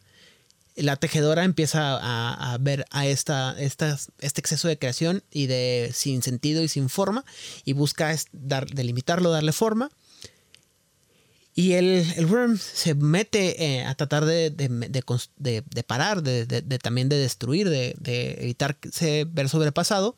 [0.76, 6.62] La tejedora empieza a, ver a esta, este exceso de creación y de sin sentido
[6.63, 7.24] y sin forma
[7.63, 9.89] y busca dar, delimitarlo, darle forma.
[11.58, 14.68] Y el, el worm se mete eh, a tratar de, de-
[15.38, 16.46] de parar, de,
[16.80, 17.96] también de destruir, de,
[18.41, 18.78] evitar
[19.28, 20.18] ver sobrepasado.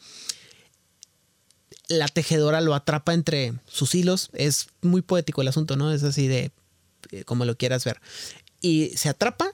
[1.90, 4.32] La tejedora lo atrapa entre sus hilos.
[4.34, 5.94] Es muy poético el asunto, ¿no?
[5.94, 6.52] Es así de
[7.26, 8.00] como lo quieras ver.
[8.62, 9.54] Y se atrapa.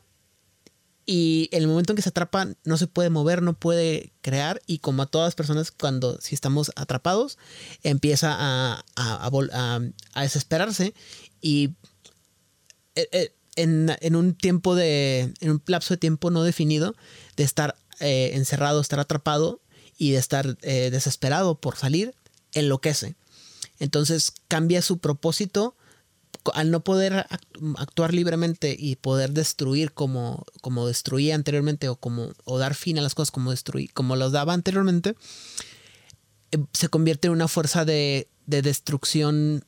[1.05, 4.61] Y el momento en que se atrapa, no se puede mover, no puede crear.
[4.67, 7.37] Y como a todas las personas, cuando si estamos atrapados,
[7.83, 9.79] empieza a, a- a
[10.13, 10.93] a- desesperarse.
[11.41, 11.71] Y
[12.95, 15.33] eh, eh, en, en un tiempo de.
[15.41, 16.95] en un lapso de tiempo no definido,
[17.35, 19.59] de estar eh, encerrado, estar atrapado
[19.97, 22.15] y de estar eh, desesperado por salir,
[22.53, 23.15] enloquece.
[23.79, 25.75] Entonces cambia su propósito
[26.53, 32.31] al no poder act- actuar libremente y poder destruir como, como destruía anteriormente o como
[32.43, 35.15] o dar fin a las cosas como destruí, como los daba anteriormente,
[36.51, 39.63] eh, se convierte en una fuerza de, de destrucción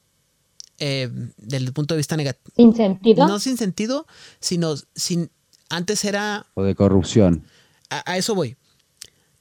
[0.79, 2.53] eh, desde el punto de vista negativo.
[2.55, 3.27] Sin sentido.
[3.27, 4.05] No sin sentido,
[4.39, 5.31] sino sin.
[5.69, 7.45] Antes era O de corrupción.
[7.89, 8.57] a, a eso voy.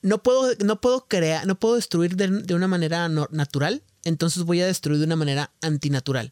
[0.01, 4.43] No puedo, no puedo crear, no puedo destruir de, de una manera no- natural, entonces
[4.45, 6.31] voy a destruir de una manera antinatural,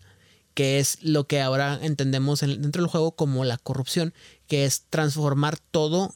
[0.55, 4.13] que es lo que ahora entendemos en- dentro del juego como la corrupción,
[4.47, 6.15] que es transformar todo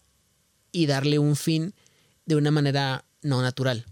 [0.72, 1.74] y darle un fin
[2.26, 3.86] de una manera no natural.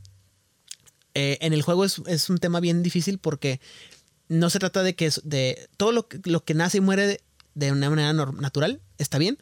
[1.15, 3.61] Eh, en el juego es, es un tema bien difícil porque
[4.29, 7.07] no se trata de que es- de todo lo que, lo que nace y muere
[7.07, 7.21] de,
[7.55, 9.39] de una manera natural, está bien,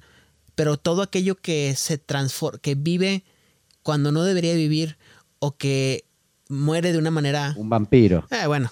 [0.55, 3.25] pero todo aquello que se transforma, que vive
[3.83, 4.99] cuando no debería vivir
[5.39, 6.05] o que
[6.49, 7.55] muere de una manera...
[7.57, 8.27] Un vampiro.
[8.31, 8.71] Eh, bueno,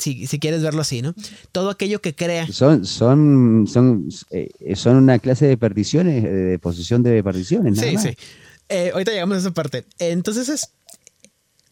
[0.00, 1.14] si, si quieres verlo así, ¿no?
[1.52, 2.46] Todo aquello que crea...
[2.50, 7.76] Son, son, son, eh, son una clase de perdiciones, eh, de posesión de perdiciones.
[7.76, 8.02] nada Sí, más.
[8.02, 8.16] sí.
[8.68, 9.84] Eh, ahorita llegamos a esa parte.
[9.98, 10.70] Entonces es...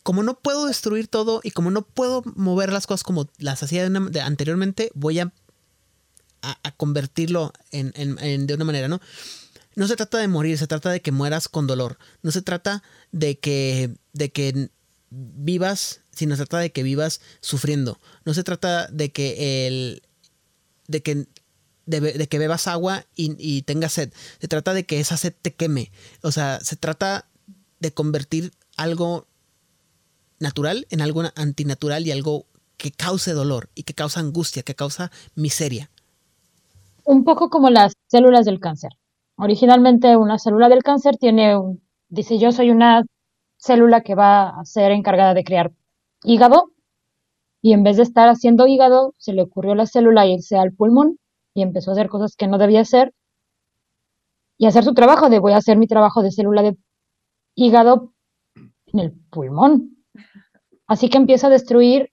[0.04, 3.82] Como no puedo destruir todo y como no puedo mover las cosas como las hacía
[3.82, 5.32] de una- de- anteriormente, voy a,
[6.40, 9.00] a, a convertirlo en, en- en- de una manera, ¿no?
[9.74, 11.98] No se trata de morir, se trata de que mueras con dolor.
[12.22, 14.70] No se trata de que, de que
[15.10, 17.98] vivas, sino se trata de que vivas sufriendo.
[18.24, 20.02] No se trata de que el,
[20.88, 21.26] de que
[21.86, 24.12] de, que bebas agua y, y tengas sed.
[24.40, 25.92] Se trata de que esa sed te queme.
[26.22, 27.26] O sea, se trata
[27.78, 29.26] de convertir algo
[30.40, 35.10] natural en algo antinatural y algo que cause dolor y que causa angustia, que causa
[35.36, 35.88] miseria.
[37.04, 38.92] Un poco como las células del cáncer.
[39.36, 43.04] Originalmente una célula del cáncer tiene un, dice yo soy una
[43.56, 45.72] célula que va a ser encargada de crear
[46.24, 46.72] hígado
[47.60, 50.72] y en vez de estar haciendo hígado se le ocurrió a la célula irse al
[50.72, 51.18] pulmón
[51.54, 53.12] y empezó a hacer cosas que no debía hacer
[54.58, 56.76] y hacer su trabajo de voy a hacer mi trabajo de célula de
[57.54, 58.12] hígado
[58.86, 59.96] en el pulmón.
[60.86, 62.10] Así que empieza a destruir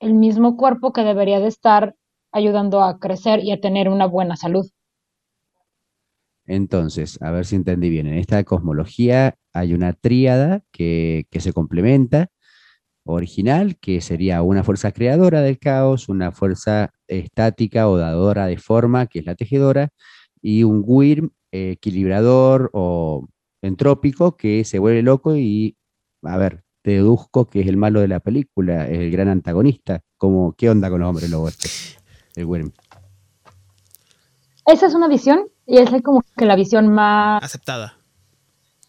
[0.00, 1.96] el mismo cuerpo que debería de estar
[2.32, 4.66] ayudando a crecer y a tener una buena salud.
[6.44, 8.06] Entonces, a ver si entendí bien.
[8.06, 12.30] En esta cosmología hay una tríada que, que se complementa.
[13.12, 19.06] Original, que sería una fuerza creadora del caos, una fuerza estática o dadora de forma,
[19.06, 19.90] que es la tejedora,
[20.40, 23.26] y un Wyrm eh, equilibrador o
[23.62, 25.76] entrópico que se vuelve loco y,
[26.22, 30.00] a ver, te deduzco que es el malo de la película, el gran antagonista.
[30.16, 31.68] Como, ¿Qué onda con los hombres lobo este?
[32.36, 32.72] El Wyrm.
[34.66, 37.97] Esa es una visión y esa es como que la visión más Aceptada.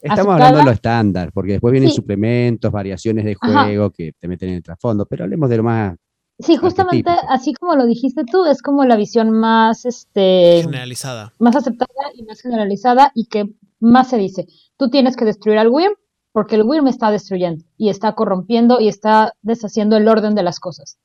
[0.02, 0.34] Estamos aceptada.
[0.36, 1.96] hablando de lo estándar, porque después vienen Sí.
[1.98, 3.64] suplementos, variaciones de Ajá.
[3.66, 5.96] juego que te meten en el trasfondo, pero hablemos de lo más
[6.42, 11.34] Sí, justamente así como lo dijiste tú, es como la visión más, este, Generalizada.
[11.38, 13.50] más aceptada y más generalizada y que
[13.82, 14.46] más se dice.
[14.78, 15.94] Tú tienes que destruir al Wyrm
[16.32, 20.62] porque el Wyrm está destruyendo y está corrompiendo y está deshaciendo el orden de las
[20.62, 20.98] cosas.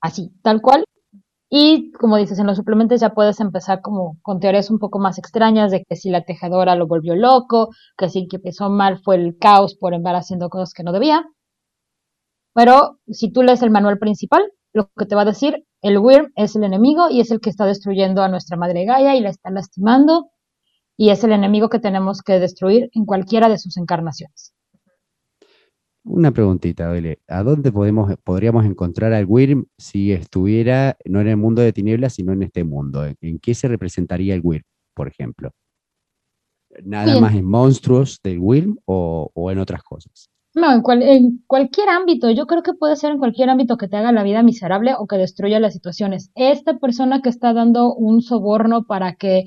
[0.00, 0.84] Así, tal cual.
[1.50, 5.18] Y como dices, en los suplementos ya puedes empezar como con teorías un poco más
[5.18, 9.16] extrañas de que si la tejedora lo volvió loco, que si que empezó mal fue
[9.16, 11.24] el caos por andar haciendo cosas que no debía.
[12.54, 14.42] Pero si tú lees el manual principal,
[14.74, 17.50] lo que te va a decir, el Wyrm es el enemigo y es el que
[17.50, 20.30] está destruyendo a nuestra madre Gaia y la está lastimando
[20.96, 24.52] y es el enemigo que tenemos que destruir en cualquiera de sus encarnaciones.
[26.10, 27.18] Una preguntita, Dele.
[27.28, 32.14] ¿A dónde podemos, podríamos encontrar al Wyrm si estuviera no en el mundo de tinieblas,
[32.14, 33.04] sino en este mundo?
[33.20, 35.50] ¿En, qué se representaría el Wyrm, por ejemplo?
[36.82, 37.20] ¿Nada Bien.
[37.20, 40.30] más en monstruos del Wyrm o, o en otras cosas?
[40.54, 43.86] No, en, cual- en cualquier ámbito, yo creo que puede ser en cualquier ámbito que
[43.86, 46.30] te haga la vida miserable o que destruya las situaciones.
[46.34, 49.44] Esta persona que está dando un soborno para que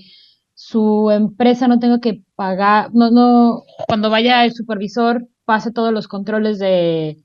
[0.54, 6.08] su empresa no tenga que pagar, no, no, cuando vaya el supervisor pase todos los
[6.08, 7.18] controles de,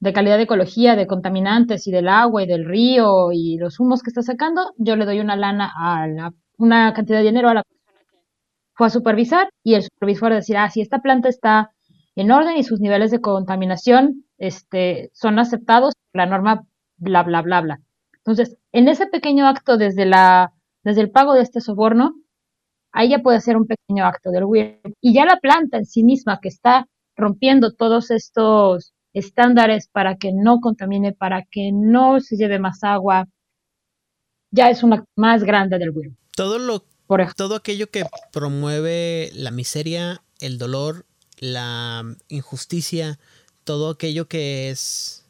[0.00, 4.02] de calidad de ecología, de contaminantes y del agua y del río y los humos
[4.02, 7.54] que está sacando, yo le doy una lana a la, una cantidad de dinero a
[7.54, 8.16] la persona que
[8.74, 11.70] fue a supervisar y el supervisor va a decir, ah, si esta planta está
[12.16, 16.64] en orden y sus niveles de contaminación este, son aceptados la norma
[16.96, 17.80] bla, bla, bla, bla.
[18.18, 22.14] Entonces, en ese pequeño acto desde, la, desde el pago de este soborno,
[22.92, 24.80] ahí ya puede ser un pequeño acto del weird.
[25.00, 30.32] Y ya la planta en sí misma que está rompiendo todos estos estándares para que
[30.32, 33.26] no contamine, para que no se lleve más agua,
[34.50, 36.12] ya es un acto más grande del weird.
[36.36, 41.06] Todo lo Por todo aquello que promueve la miseria, el dolor,
[41.38, 43.18] la injusticia,
[43.64, 45.24] todo aquello que es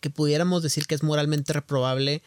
[0.00, 2.22] que pudiéramos decir que es moralmente reprobable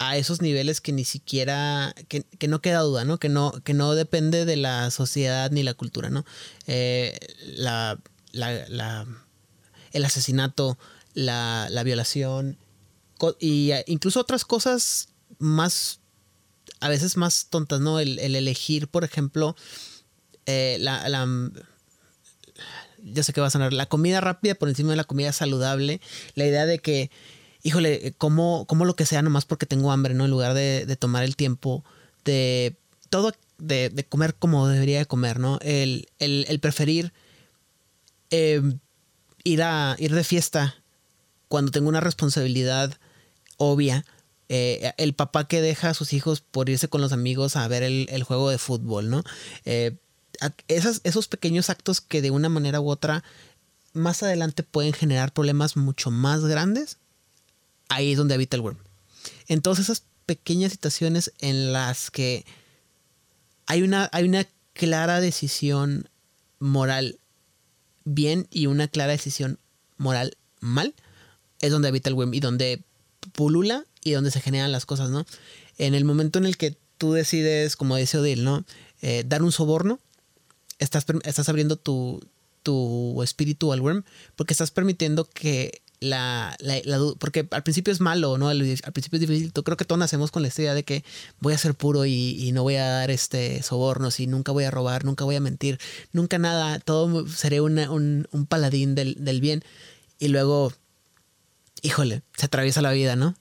[0.00, 3.18] a esos niveles que ni siquiera que, que no queda duda, ¿no?
[3.18, 6.24] Que no que no depende de la sociedad ni la cultura, ¿no?
[6.66, 8.00] Eh, la,
[8.32, 9.06] la- la-
[9.92, 10.78] el asesinato,
[11.14, 12.56] la, la violación
[13.38, 16.00] y incluso otras cosas más
[16.80, 18.00] a veces más tontas, ¿no?
[18.00, 19.54] El, el elegir, por ejemplo,
[20.46, 21.26] eh, la, la-
[23.02, 23.72] Ya sé que va a sonar.
[23.72, 26.00] La comida rápida por encima de la comida saludable.
[26.34, 27.10] La idea de que,
[27.62, 30.24] híjole, como, como lo que sea nomás porque tengo hambre, ¿no?
[30.24, 31.84] En lugar de, tomar el tiempo
[32.24, 32.76] de
[33.08, 35.58] todo, de, comer como debería de comer, ¿no?
[35.62, 37.12] El, el, preferir
[38.30, 38.62] eh,
[39.44, 40.76] ir, a, ir de fiesta
[41.48, 42.96] cuando tengo una responsabilidad
[43.56, 44.04] obvia.
[44.48, 47.82] eh, el papá que deja a sus hijos por irse con los amigos a ver
[47.84, 49.22] el, juego de fútbol, ¿no?
[49.64, 49.96] Eh,
[50.68, 53.22] esos pequeños actos que de una manera u otra
[53.92, 56.98] más adelante pueden generar problemas mucho más grandes,
[57.90, 58.78] ahí es donde habita el worm.
[59.46, 62.46] Entonces esas pequeñas situaciones en las que
[63.66, 66.08] hay una, hay una clara decisión
[66.58, 67.18] moral
[68.04, 69.58] bien y una clara decisión
[69.98, 70.94] moral mal,
[71.60, 72.82] es donde habita el web y donde
[73.32, 75.26] pulula y donde se generan las cosas, ¿no?
[75.78, 78.64] En el momento en el que tú decides, como dice Odil, ¿no?
[79.02, 79.98] Eh, dar un soborno,
[80.78, 82.20] estás, estás abriendo tu,
[82.62, 84.04] tu espíritu al worm
[84.36, 88.48] porque estás permitiendo que la, la- porque al principio es malo, ¿no?
[88.48, 89.52] Al, principio es difícil.
[89.52, 91.04] Creo que todos nacemos con la idea de que
[91.40, 94.70] voy a ser puro y, no voy a dar este sobornos y nunca voy a
[94.70, 95.78] robar, nunca voy a mentir,
[96.12, 99.62] nunca nada, todo seré una- un, un paladín del, del bien.
[100.18, 100.72] Y luego,
[101.82, 103.34] híjole, se atraviesa la vida, ¿no?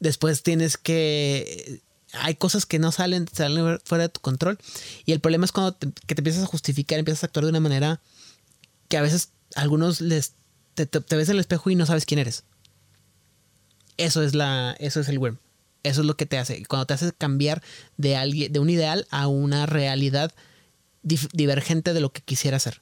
[0.00, 1.80] Después tienes que
[2.12, 4.58] hay cosas que no salen, salen fuera de tu control.
[5.04, 7.50] Y el problema es cuando te, que te empiezas a justificar, empiezas a actuar de
[7.50, 8.00] una manera
[8.88, 10.34] que a veces algunos les
[10.74, 12.44] te, te- te ves en el espejo y no sabes quién eres.
[13.96, 15.38] Eso es la, eso es el worm.
[15.82, 16.64] Eso es lo que te hace.
[16.66, 17.62] Cuando te hace cambiar
[17.96, 20.32] de alguien, de un ideal a una realidad
[21.02, 22.80] dif- divergente de lo que quisiera ser.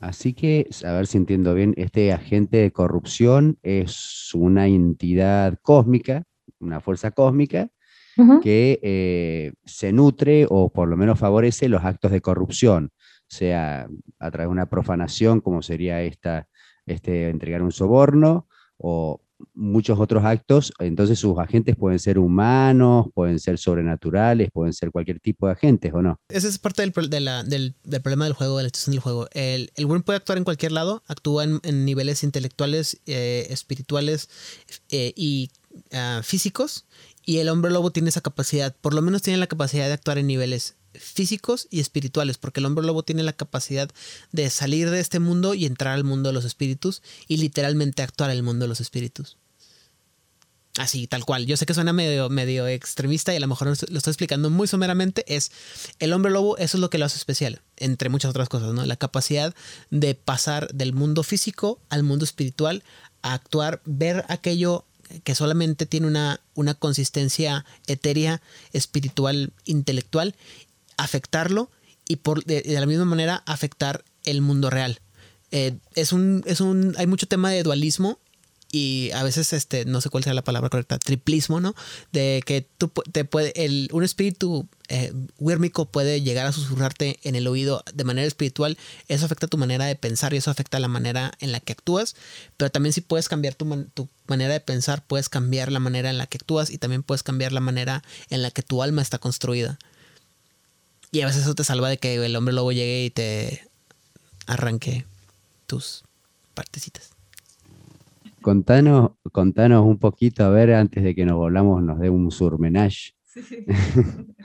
[0.00, 6.24] Así que, a ver si entiendo bien, este agente de corrupción es una entidad cósmica,
[6.60, 7.70] una fuerza cósmica,
[8.42, 12.90] que eh, se nutre o por lo menos favorece los actos de corrupción,
[13.28, 16.48] sea a través de una profanación, como sería esta
[16.90, 19.20] este, entregar un soborno o
[19.54, 25.20] muchos otros actos, entonces sus agentes pueden ser humanos, pueden ser sobrenaturales, pueden ser cualquier
[25.20, 26.20] tipo de agentes o no.
[26.28, 26.92] Esa es parte del,
[27.46, 29.28] del, del problema del juego, de la situación del juego.
[29.32, 34.28] El, el Wurm puede actuar en cualquier lado, actúa en, en niveles intelectuales, eh, espirituales
[34.90, 35.50] eh, y
[35.92, 36.86] ah, físicos.
[37.24, 40.16] Y el hombre lobo tiene esa capacidad, por lo menos tiene la capacidad de actuar
[40.18, 43.90] en niveles físicos y espirituales, porque el hombre lobo tiene la capacidad
[44.32, 48.30] de salir de este mundo y entrar al mundo de los espíritus y literalmente actuar
[48.30, 49.36] en el mundo de los espíritus.
[50.78, 51.44] Así, tal cual.
[51.44, 54.68] Yo sé que suena medio, medio extremista y a lo mejor lo estoy explicando muy
[54.68, 55.24] someramente.
[55.26, 55.50] Es
[55.98, 58.86] el hombre lobo, eso es lo que lo hace especial, entre muchas otras cosas, ¿no?
[58.86, 59.54] La capacidad
[59.90, 62.84] de pasar del mundo físico al mundo espiritual,
[63.22, 64.84] a actuar, ver aquello
[65.24, 68.40] que solamente tiene una, una consistencia etérea,
[68.72, 70.36] espiritual, intelectual,
[70.98, 71.70] afectarlo
[72.06, 75.00] y por, de, la misma manera afectar el mundo real.
[75.50, 78.18] Eh, es un, es un, hay mucho tema de dualismo
[78.70, 81.74] y a veces este no sé cuál sea la palabra correcta triplismo no
[82.12, 85.12] de que tú te puede el un espíritu eh,
[85.90, 88.78] puede llegar a susurrarte en el oído de manera espiritual.
[89.08, 92.14] Eso afecta tu manera de pensar y eso afecta la manera en la que actúas
[92.56, 96.18] pero también si puedes cambiar tu, tu manera de pensar puedes cambiar la manera en
[96.18, 99.18] la que actúas y también puedes cambiar la manera en la que tu alma está
[99.18, 99.78] construida
[101.12, 103.62] y a veces eso te salva de que el hombre lobo llegue y te
[104.46, 105.04] arranque
[105.66, 106.04] tus
[106.54, 107.10] partecitas
[108.40, 113.14] Contanos, contanos un poquito, a ver, antes de que nos volvamos, nos dé un surmenage,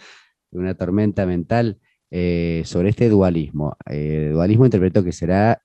[0.52, 3.78] una tormenta mental, eh, sobre este dualismo.
[3.90, 5.62] Eh, dualismo interpreto que será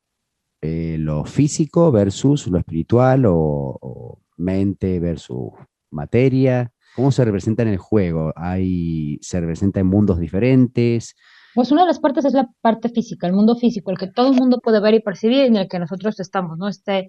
[0.61, 5.53] eh, lo físico versus lo espiritual o, o mente versus
[5.91, 6.71] materia.
[6.95, 8.33] ¿Cómo se representa en el juego?
[8.37, 11.15] Hay, ¿Se representa en mundos diferentes?
[11.55, 14.31] Pues una de las partes es la parte física, el mundo físico, el que todo
[14.31, 16.69] el mundo puede ver y percibir en el que nosotros estamos, ¿no?
[16.69, 17.09] Este,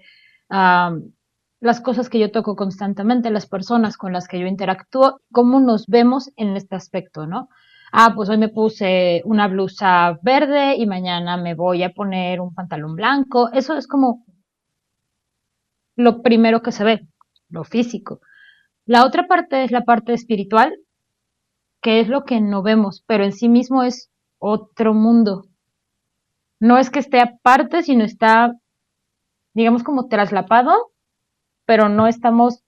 [0.49, 5.88] las cosas que yo toco constantemente, las personas con las que yo interactúo, cómo nos
[5.88, 7.49] vemos en este aspecto, ¿no?
[7.91, 12.53] Ah, pues hoy me puse una blusa verde y mañana me voy a poner un
[12.53, 13.49] pantalón blanco.
[13.51, 14.25] Eso es como
[15.95, 17.07] lo primero que se ve,
[17.49, 18.21] lo físico.
[18.90, 20.76] La otra parte es la parte espiritual,
[21.80, 24.10] que es lo que no vemos, pero en sí mismo es
[24.40, 25.44] otro mundo.
[26.60, 28.56] No es que esté aparte, sino está,
[29.54, 30.74] digamos, como traslapado,
[31.66, 32.64] pero no estamos,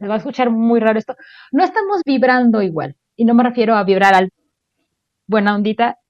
[0.00, 1.14] me va a escuchar muy raro esto,
[1.52, 2.96] no estamos vibrando igual.
[3.14, 4.32] Y no me refiero a vibrar al
[5.28, 6.00] buena ondita,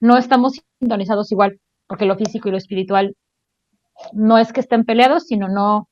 [0.00, 3.16] no estamos sintonizados igual, porque lo físico y lo espiritual
[4.12, 5.88] no es que estén peleados, sino no,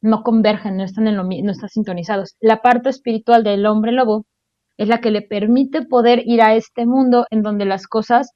[0.00, 2.36] no convergen, no están, en lo, no están sintonizados.
[2.40, 4.26] La parte espiritual del hombre lobo
[4.76, 8.32] es la que le permite poder ir a este mundo en donde las cosas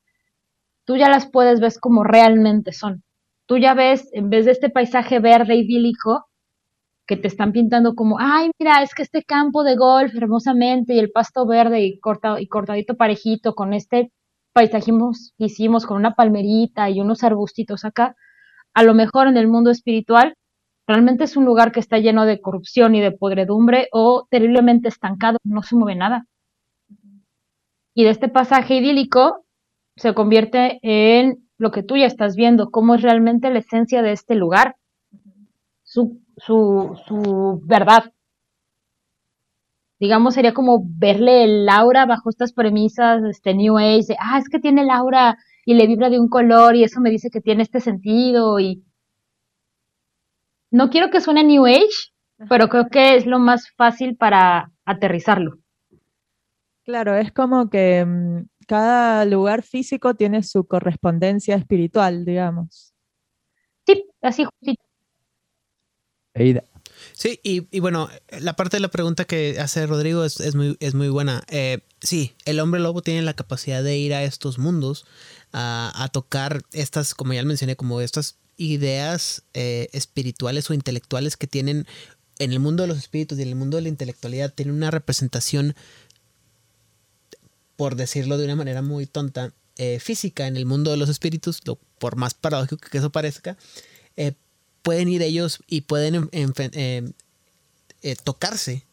[0.85, 3.03] tú ya las puedes ver como realmente son.
[3.47, 6.27] Tú ya ves, en vez de este paisaje verde idílico,
[7.07, 10.99] que te están pintando como, ay, mira, es que este campo de golf hermosamente y
[10.99, 14.11] el pasto verde y, corta, y cortadito parejito con este
[14.53, 18.17] paisajismo que hicimos con una palmerita y unos arbustitos acá,
[18.73, 20.35] a lo mejor en el mundo espiritual
[20.87, 25.39] realmente es un lugar que está lleno de corrupción y de podredumbre o terriblemente estancado,
[25.45, 26.27] no se mueve nada.
[27.95, 29.45] Y de este pasaje idílico
[29.97, 34.13] se convierte en lo que tú ya estás viendo, cómo es realmente la esencia de
[34.13, 34.77] este lugar,
[35.83, 38.13] su, su, su verdad.
[40.01, 44.49] Digamos, sería como verle el aura bajo estas premisas, este New Age, de, ah, es
[44.49, 47.41] que tiene el aura y le vibra de un color y eso me dice que
[47.41, 48.85] tiene este sentido y
[50.75, 52.11] no quiero que suene New Age,
[52.49, 55.59] pero creo que es lo más fácil para aterrizarlo.
[56.85, 62.93] Claro, es como que mm, cada lugar físico tiene su correspondencia espiritual, digamos.
[63.87, 64.83] Sí, así justito.
[66.35, 66.65] Eida,
[67.13, 68.09] Sí, y, y bueno,
[68.41, 71.45] la parte de la pregunta que hace Rodrigo es, es muy, es muy buena.
[71.51, 75.07] Eh, sí, el hombre lobo tiene la capacidad de ir a estos mundos,
[75.53, 81.47] a, a tocar estas, como ya mencioné, como estas ideas eh, espirituales o intelectuales que
[81.47, 81.87] tienen
[82.39, 84.91] en el mundo de los espíritus y en el mundo de la intelectualidad, tienen una
[84.91, 85.75] representación,
[87.77, 91.61] por decirlo de una manera muy tonta, eh, física en el mundo de los espíritus,
[91.65, 93.57] lo, por más paradójico que eso parezca,
[94.17, 94.33] eh,
[94.83, 97.11] pueden ir ellos y pueden en- en- eh,
[98.03, 98.85] eh, tocarse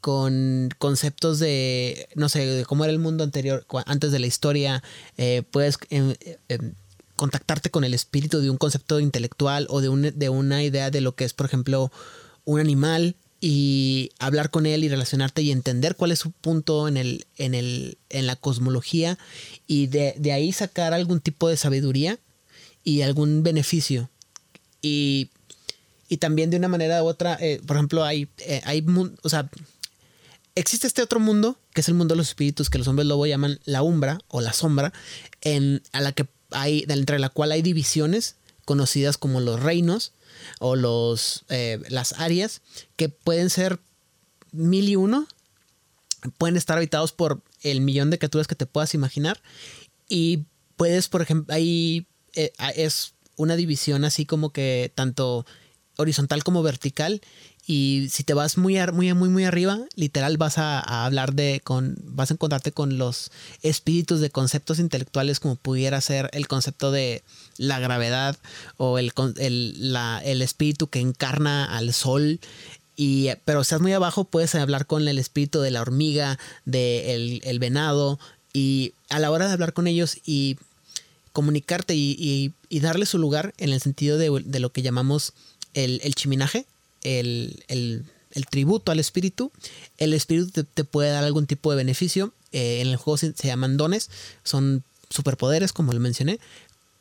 [0.00, 4.82] con conceptos de, no sé, de cómo era el mundo anterior, antes de la historia,
[5.50, 6.14] puedes em,
[6.48, 6.72] em,
[7.18, 11.02] contactarte con el espíritu de un concepto intelectual o de, un- de una idea de
[11.02, 11.92] lo que es, por ejemplo,
[12.46, 16.96] un animal y hablar con él y relacionarte y entender cuál es su punto en,
[16.96, 19.18] el, en, el, en la cosmología
[19.66, 22.18] y de, de ahí sacar algún tipo de sabiduría
[22.82, 24.10] y algún beneficio.
[24.82, 25.30] Y,
[26.08, 28.84] y también de una manera u otra, eh, por ejemplo, hay, eh, hay,
[29.22, 29.48] o sea,
[30.54, 33.26] existe este otro mundo, que es el mundo de los espíritus, que los hombres lobo
[33.26, 34.92] llaman la umbra o la sombra,
[35.42, 40.12] en, a la que hay, entre la cual hay divisiones conocidas como los reinos
[40.60, 42.62] o los, eh, las áreas,
[42.96, 43.80] que pueden ser
[44.52, 45.26] mil y uno,
[46.36, 49.42] pueden estar habitados por el millón de criaturas que te puedas imaginar.
[50.08, 50.44] Y
[50.76, 55.46] puedes, por ejemplo, ahí eh, es una división así como que tanto
[55.96, 57.20] horizontal como vertical
[57.70, 61.96] y si te vas muy muy muy muy arriba literal vas a, hablar de con
[62.02, 63.30] vas a encontrarte con los
[63.62, 67.22] espíritus de conceptos intelectuales como pudiera ser el concepto de
[67.58, 68.36] la gravedad
[68.78, 72.40] o el, el, la- el espíritu que encarna al sol
[72.96, 77.58] y, pero estás muy abajo, puedes hablar con el espíritu de la hormiga, del el
[77.60, 78.18] venado.
[78.52, 80.56] Y a la hora de hablar con ellos y
[81.32, 85.32] comunicarte y, y- y darle su lugar en el sentido de, de lo que llamamos
[85.74, 86.66] el, el chiminaje,
[87.02, 88.04] el, el-
[88.50, 89.50] tributo al espíritu,
[89.98, 92.32] el espíritu te, puede dar algún tipo de beneficio.
[92.52, 94.10] Eh, en el juego se, llaman dones,
[94.44, 96.38] son superpoderes, como lo mencioné,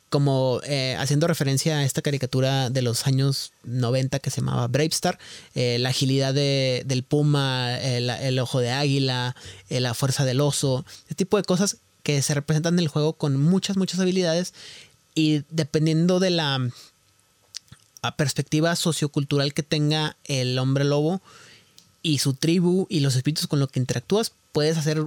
[0.10, 4.88] como eh, haciendo referencia a esta caricatura de los años 90 que se llamaba Brave
[4.88, 5.20] Star,
[5.54, 9.36] eh, la agilidad de- del puma, el, el ojo de águila,
[9.70, 13.38] la fuerza del oso, este tipo de cosas que se representan en el juego con
[13.40, 14.54] muchas, muchas habilidades
[15.14, 16.70] y dependiendo de la
[18.16, 21.22] perspectiva sociocultural que tenga el hombre lobo
[22.02, 25.04] y su tribu y los espíritus con los que interactúas, puedes hacer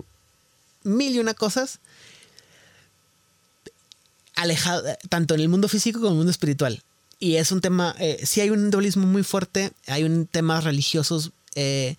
[0.82, 1.78] mil y una cosas
[4.34, 6.82] alejado, tanto en el mundo físico como en el mundo espiritual.
[7.18, 11.32] Y es un tema, eh, sí hay un dualismo muy fuerte, hay un temas religiosos
[11.54, 11.96] eh,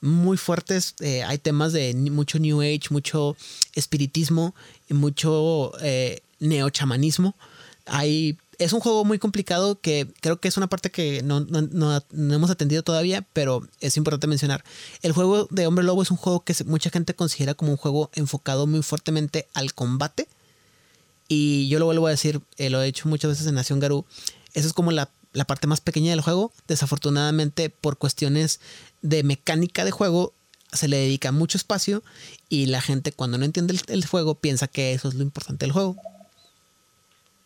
[0.00, 3.36] muy fuertes, eh, hay temas de mucho New Age, mucho
[3.74, 4.54] espiritismo
[4.90, 7.34] mucho eh, neochamanismo.
[7.86, 11.62] Hay, es un juego muy complicado que creo que es una parte que no, no-
[11.70, 12.02] no-
[12.34, 14.64] hemos atendido todavía, pero es importante mencionar.
[15.02, 18.10] El juego de Hombre Lobo es un juego que mucha gente considera como un juego
[18.14, 20.26] enfocado muy fuertemente al combate.
[21.28, 24.06] Y yo lo vuelvo a decir, eh, lo he hecho muchas veces en Nación Garú.
[24.54, 26.52] Esa es como la, la parte más pequeña del juego.
[26.66, 28.60] Desafortunadamente, por cuestiones
[29.02, 30.32] de mecánica de juego,
[30.72, 32.02] se le dedica mucho espacio.
[32.48, 35.72] Y la gente, cuando no entiende el juego, piensa que eso es lo importante del
[35.72, 35.96] juego.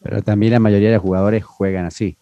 [0.03, 2.17] Pero también la mayoría de jugadores juegan así.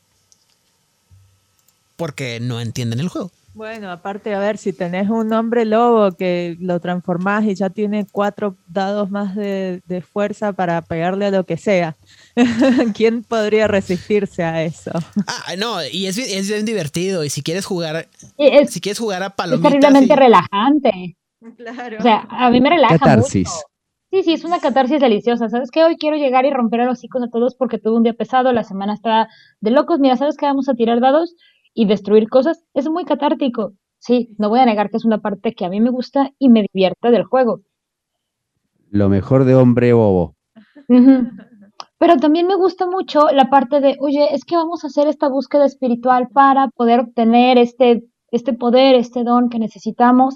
[1.96, 3.30] Porque no entienden el juego.
[3.52, 8.06] Bueno, aparte, a ver, si tenés un hombre lobo que lo transformás y ya tiene
[8.10, 11.96] cuatro dados más de, de fuerza para pegarle a lo que sea,
[12.94, 14.92] ¿quién podría resistirse a eso?
[15.26, 17.24] Ah, no, y es, bien- es bien divertido.
[17.24, 18.08] Y si quieres jugar,
[18.38, 19.72] Es, si quieres jugar a es palomitas.
[19.72, 21.16] terriblemente y- relajante.
[21.56, 21.96] Claro.
[21.98, 23.48] O sea, a mí me relaja Catarsis.
[23.48, 23.60] mucho.
[24.10, 25.48] Sí, sí, es una catarsis deliciosa.
[25.48, 25.84] ¿Sabes qué?
[25.84, 28.52] Hoy quiero llegar y romper a los hocico a todos porque tuve un día pesado,
[28.52, 29.28] la semana está
[29.60, 30.00] de locos.
[30.00, 30.46] Mira, ¿sabes qué?
[30.46, 31.36] Vamos a tirar dados
[31.74, 32.64] y destruir cosas.
[32.74, 33.74] Es muy catártico.
[33.98, 36.48] Sí, no voy a negar que es una parte que a mí me gusta y
[36.48, 37.60] me divierte del juego.
[38.88, 40.34] Lo mejor de hombre bobo.
[41.98, 45.28] Pero también me gusta mucho la parte de, oye, es que vamos a hacer esta
[45.28, 48.02] búsqueda espiritual para poder obtener este,
[48.32, 50.34] este poder, este don que necesitamos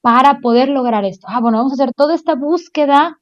[0.00, 1.26] para poder lograr esto.
[1.28, 3.18] Ah, bueno, vamos a hacer toda esta búsqueda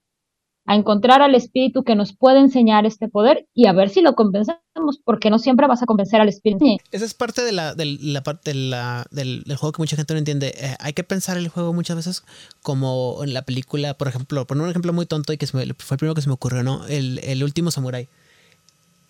[0.67, 4.15] a encontrar al espíritu que nos puede enseñar este poder y a ver si lo
[4.15, 4.61] convencemos,
[5.03, 6.63] porque no siempre vas a convencer al espíritu.
[6.93, 9.97] Esa es parte de la, del- la parte de la- del, del juego que mucha
[9.97, 10.49] gente no entiende.
[10.59, 12.23] Eh, hay que pensar el juego muchas veces
[12.63, 15.95] como en la película, por ejemplo, poner un ejemplo muy tonto y que me- fue
[15.95, 16.87] el primero que se me ocurrió, ¿no?
[16.87, 18.09] El, el último samurái.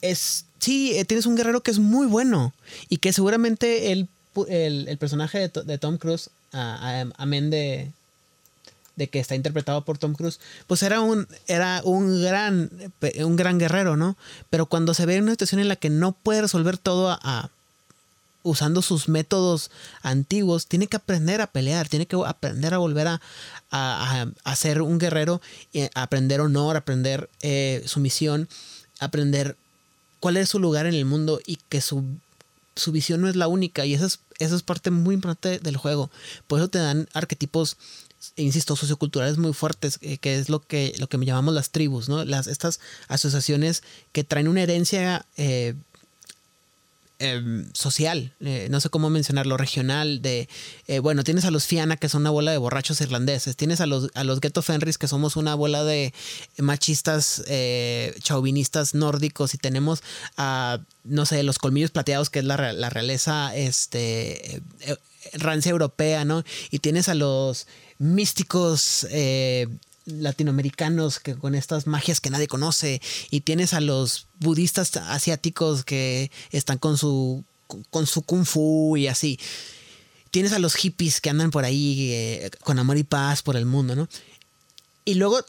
[0.01, 2.53] Es, sí, eh, tienes un guerrero que es muy bueno
[2.89, 4.09] y que seguramente pu-
[4.49, 7.91] el, el personaje de, de Tom Cruise, amén de,
[8.97, 12.70] de que está interpretado por Tom Cruise, pues era un, era un gran,
[13.24, 14.16] un gran guerrero, ¿no?
[14.51, 17.51] Pero cuando se ve en una situación en la que no puede resolver todo a-
[18.45, 19.70] usando sus métodos
[20.03, 23.20] antiguos, tiene que aprender a pelear, tiene que aprender a volver a,
[23.70, 25.41] a- ser un guerrero,
[25.72, 28.49] y aprender honor, aprender eh, sumisión,
[29.01, 29.57] aprender
[30.20, 32.03] cuál es su lugar en el mundo y que su,
[32.79, 33.85] su visión no es la única.
[33.85, 36.11] Y esa es, esa es parte muy importante del juego.
[36.47, 37.76] Por eso te dan arquetipos,
[38.37, 42.24] insisto, socioculturales muy fuertes, eh, que es lo que, lo que llamamos las tribus, ¿no?
[42.24, 45.74] Las, estas asociaciones que traen una herencia eh,
[47.19, 50.49] em, social, eh, no sé cómo mencionarlo, regional, de,
[50.87, 53.87] eh, bueno, tienes a los Fiana, que son una bola de borrachos irlandeses, tienes a
[53.87, 56.12] los, a los Ghetto Fenris, que somos una bola de
[56.59, 60.03] machistas, eh, chauvinistas nórdicos, y tenemos
[60.37, 64.62] a, no sé, los colmillos plateados, que es la, la realeza, este,
[65.35, 66.45] rancia europea, ¿no?
[66.71, 67.66] Y tienes a los
[67.99, 69.07] místicos,
[70.09, 73.01] latinoamericanos que con estas magias que nadie conoce
[73.31, 77.45] y tienes a los budistas asiáticos que están con su
[77.91, 79.39] con su kung fu y así.
[80.31, 83.67] Tienes a los hippies que andan por ahí eh, con amor y paz por el
[83.67, 84.09] mundo, ¿no?
[85.05, 85.41] Y luego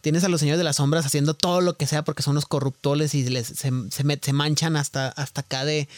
[0.00, 2.46] tienes a los señores de las sombras haciendo todo lo que sea porque son los
[2.46, 5.88] corruptores y les, se, manchan hasta, hasta acá de,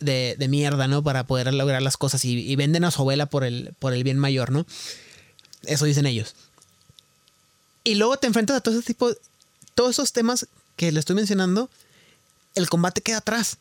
[0.00, 1.02] de, de mierda, ¿no?
[1.02, 4.04] Para poder lograr las cosas y, y venden a su abuela por el, por el
[4.04, 4.66] bien mayor, ¿no?
[5.66, 6.34] Eso dicen ellos.
[7.84, 9.10] Y luego te enfrentas a todo ese tipo,
[9.74, 10.46] todos esos temas
[10.76, 11.68] que le estoy mencionando,
[12.54, 13.58] el combate queda atrás.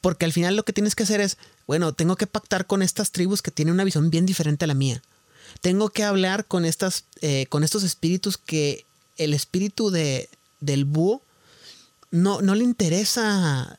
[0.00, 3.10] Porque al final lo que tienes que hacer es, bueno, tengo que pactar con estas
[3.10, 5.02] tribus que tienen una visión bien diferente a la mía.
[5.60, 8.84] Tengo que hablar con, estas, eh, con estos espíritus que
[9.16, 10.28] el espíritu de,
[10.60, 11.22] del búho
[12.10, 13.76] no, no le interesa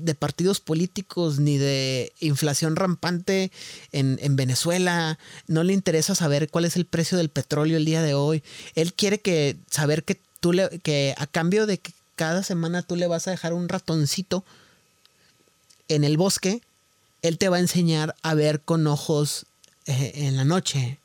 [0.00, 3.50] de partidos políticos ni de inflación rampante
[3.92, 5.18] en, en Venezuela.
[5.46, 8.42] No le interesa saber cuál es el precio del petróleo el día de hoy.
[8.74, 12.96] Él quiere que saber que tú le, que a cambio de que cada semana tú
[12.96, 14.44] le vas a dejar un ratoncito
[15.88, 16.62] en el bosque,
[17.22, 19.46] él te va a enseñar a ver con ojos
[19.86, 20.98] eh, en la noche.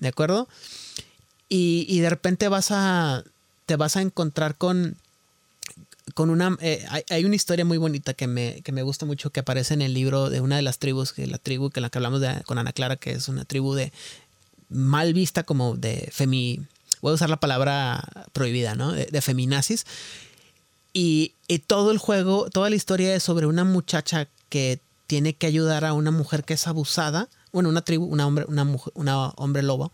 [0.00, 0.48] ¿De acuerdo?
[1.48, 3.24] Y, y de repente vas a.
[3.66, 4.96] te vas a encontrar con.
[6.14, 6.56] Con una.
[6.60, 9.74] eh, hay, hay una historia muy bonita que me, que me gusta mucho que aparece
[9.74, 12.20] en el libro de una de las tribus, que la tribu que la que hablamos
[12.20, 13.92] de, con Ana Clara, que es una tribu de
[14.68, 16.60] mal vista como de femi.
[17.00, 18.02] Voy a usar la palabra
[18.32, 18.92] prohibida, ¿no?
[18.92, 19.86] De, de feminazis.
[20.92, 25.46] Y, y todo el juego, toda la historia es sobre una muchacha que tiene que
[25.46, 27.28] ayudar a una mujer que es abusada.
[27.52, 29.92] Bueno, una tribu, una hombre, una mujer, una hombre lobo,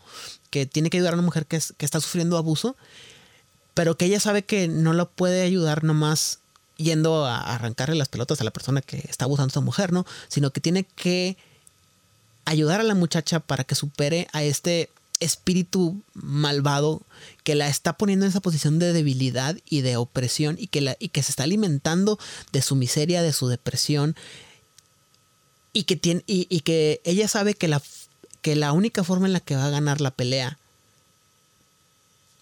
[0.50, 2.76] que tiene que ayudar a una mujer que, es- que está sufriendo abuso,
[3.74, 6.38] pero que ella sabe que no lo puede ayudar nomás
[6.76, 10.06] yendo a arrancarle las pelotas a la persona que está abusando a esa mujer, ¿no?
[10.28, 11.36] Sino que tiene que
[12.44, 17.02] ayudar a la muchacha para que supere a este espíritu malvado
[17.44, 20.96] que la está poniendo en esa posición de debilidad y de opresión y que, la,
[20.98, 22.18] y que se está alimentando
[22.52, 24.16] de su miseria, de su depresión
[25.72, 27.80] y que, tiene, y que ella sabe que la,
[28.42, 30.58] que la única forma en la que va a ganar la pelea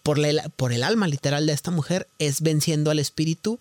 [0.02, 3.60] por, el alma literal de esta mujer es venciendo al espíritu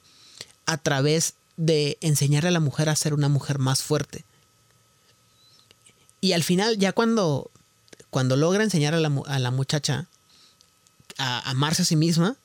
[0.65, 4.25] a través de enseñarle a la mujer a ser una mujer más fuerte.
[6.19, 7.51] Y al final, ya cuando,
[8.09, 10.07] cuando logra enseñar a la, a la muchacha
[11.17, 12.37] a amarse a sí misma,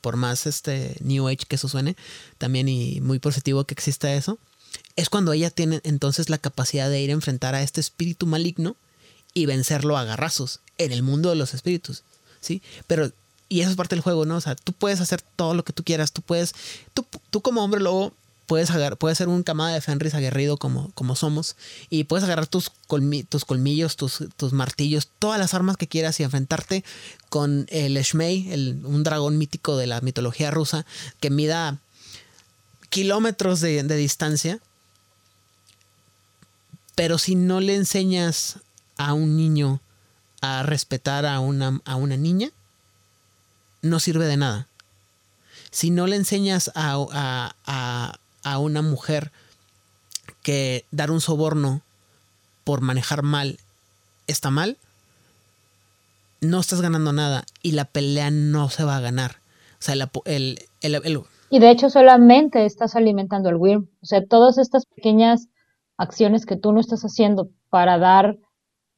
[0.00, 1.96] por más este New Age que eso suene,
[2.38, 4.38] también y muy positivo que exista eso,
[4.96, 8.76] es cuando ella tiene entonces la capacidad de ir a enfrentar a este espíritu maligno
[9.34, 12.04] y vencerlo a garrazos en el mundo de los espíritus,
[12.40, 12.62] ¿sí?
[12.86, 13.12] Pero,
[13.48, 14.36] y eso es parte del juego, ¿no?
[14.36, 16.54] O sea, tú puedes hacer todo lo que tú quieras, tú puedes,
[16.94, 18.12] tú, tú como hombre lobo
[18.46, 21.56] puedes, agar, puedes ser un camada de Fenris aguerrido como, como somos
[21.90, 26.18] y puedes agarrar tus, colmi- tus colmillos, tus, tus martillos, todas las armas que quieras
[26.20, 26.84] y enfrentarte
[27.28, 30.86] con el Shmei, el, un dragón mítico de la mitología rusa
[31.18, 31.78] que mida
[32.88, 34.60] kilómetros de, de distancia.
[36.94, 38.60] Pero si no le enseñas
[38.96, 39.80] a un niño
[40.40, 42.50] a respetar a una, a una niña,
[43.86, 44.68] no sirve de nada.
[45.70, 49.32] Si no le enseñas a, a- a- a una mujer
[50.42, 51.82] que dar un soborno
[52.64, 53.58] por manejar mal
[54.26, 54.76] está mal,
[56.40, 59.36] no estás ganando nada y la pelea no se va a ganar.
[59.78, 63.88] O sea, el, el- el- Y de hecho solamente estás alimentando el Wyrm.
[64.02, 65.48] O sea, todas estas pequeñas
[65.96, 68.38] acciones que tú no estás haciendo para dar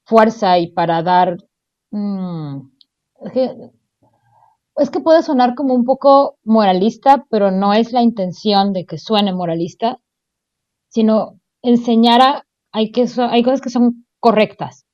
[0.05, 1.37] fuerza y para dar...
[1.91, 2.61] mm,
[4.79, 8.99] es que, puede sonar como un poco moralista, pero no es la intención de que
[8.99, 10.01] suene moralista,
[10.89, 12.45] sino enseñar a...
[12.71, 14.85] Hay, que, hay cosas que son correctas.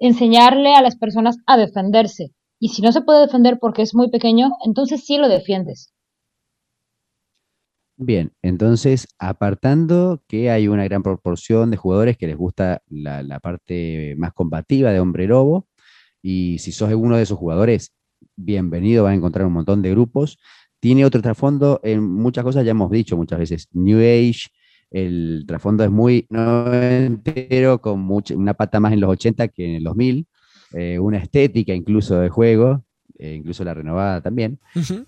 [0.00, 2.32] Enseñarle a las personas a defenderse.
[2.60, 5.92] Y si no se puede defender porque es muy pequeño, entonces sí lo defiendes.
[7.96, 13.40] Bien, entonces, apartando que hay una gran proporción de jugadores que les gusta la, la
[13.40, 15.66] parte más combativa de Hombre Lobo,
[16.22, 17.92] y si sos uno de esos jugadores,
[18.36, 20.38] bienvenido, vas a encontrar un montón de grupos.
[20.80, 24.48] Tiene otro trasfondo en muchas cosas, ya hemos dicho muchas veces, New Age,
[24.90, 29.74] el trasfondo es muy noventero, con mucha- una pata más en los 80 que en
[29.76, 30.26] el 2000,
[30.72, 32.84] eh, una estética incluso de juego,
[33.18, 34.58] eh, incluso la renovada también.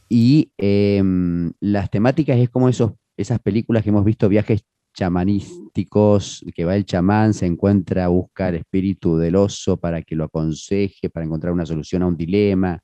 [0.09, 6.65] Y em, las temáticas es como esos, esas películas que hemos visto, viajes chamanísticos, que
[6.65, 11.25] va el chamán, se encuentra, busca el espíritu del oso para que lo aconseje, para
[11.25, 12.83] encontrar una solución a un dilema.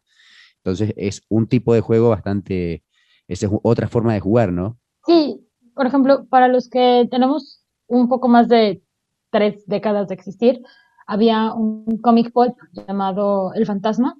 [0.67, 2.83] Entonces es un tipo de juego bastante,
[3.29, 4.77] esa es otra forma de jugar, ¿no?
[5.07, 5.41] Sí,
[5.77, 8.83] por ejemplo, para los que tenemos un poco más de
[9.31, 10.61] tres décadas de existir,
[11.07, 14.17] había un comic pulp llamado El Fantasma,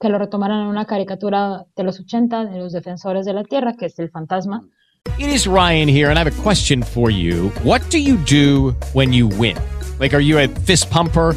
[0.00, 3.74] que lo retomaron en una caricatura de los 80 de los defensores de la Tierra,
[3.74, 4.66] que es El Fantasma.
[5.16, 7.52] It is Ryan here, and I have a question for you.
[7.62, 9.56] What do you do when you win?
[10.00, 11.36] Like, are you a fist pumper?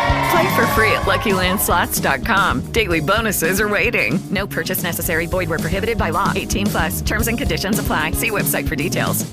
[0.31, 2.71] Play for free at LuckyLandSlots.com.
[2.71, 4.19] Daily bonuses are waiting.
[4.31, 5.27] No purchase necessary.
[5.27, 6.31] Void were prohibited by law.
[6.35, 7.01] 18 plus.
[7.01, 8.11] Terms and conditions apply.
[8.13, 9.25] See website for details.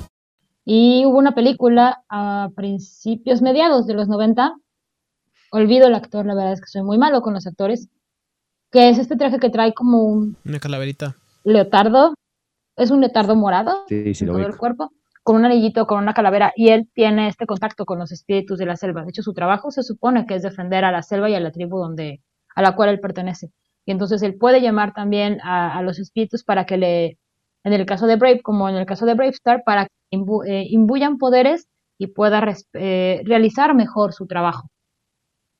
[0.64, 4.52] Y hubo una película a principios, mediados de los 90.
[5.50, 7.88] Olvido el actor, la verdad es que soy muy malo con los actores.
[8.70, 11.16] Que es este traje que trae como un Una calaverita.
[11.44, 12.14] leotardo.
[12.76, 14.92] Es un leotardo morado Sí, sí, en lo todo el cuerpo,
[15.28, 18.64] con un anillito, con una calavera, y él tiene este contacto con los espíritus de
[18.64, 19.02] la selva.
[19.02, 21.52] De hecho, su trabajo se supone que es defender a la selva y a la
[21.52, 22.22] tribu donde,
[22.54, 23.50] a la cual él pertenece.
[23.84, 27.18] Y entonces él puede llamar también a, los espíritus para que le,
[27.62, 30.46] en el caso de Brave, como en el caso de Brave Star, para que imbu-
[30.48, 31.68] eh, imbuyan poderes
[31.98, 34.70] y pueda eh, realizar mejor su trabajo.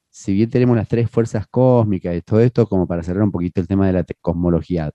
[0.08, 3.60] Si bien tenemos las tres fuerzas cósmicas y todo esto, como para cerrar un poquito
[3.60, 4.90] el tema de la cosmología,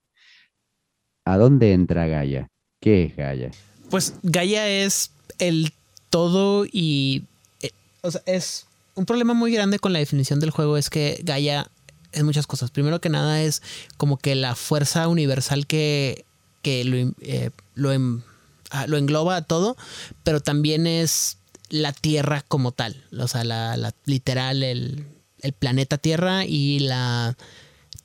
[1.25, 2.47] ¿a dónde entra Gaia?
[2.81, 3.51] ¿Qué es Gaia?
[3.93, 5.71] Pues Gaia es el
[6.09, 7.25] todo y.
[7.61, 7.69] eh,
[8.01, 8.65] o sea, es
[8.95, 10.77] un problema muy grande con la definición del juego.
[10.77, 11.69] Es que Gaia
[12.11, 12.71] es muchas cosas.
[12.71, 13.61] Primero que nada, es
[13.97, 16.25] como que la fuerza universal que,
[16.63, 17.51] que lo, eh,
[18.71, 19.77] ah, lo engloba a todo,
[20.23, 21.37] pero también es
[21.69, 23.03] la Tierra como tal.
[23.19, 25.05] O sea, la, la- literal, el,
[25.41, 27.37] el planeta Tierra y la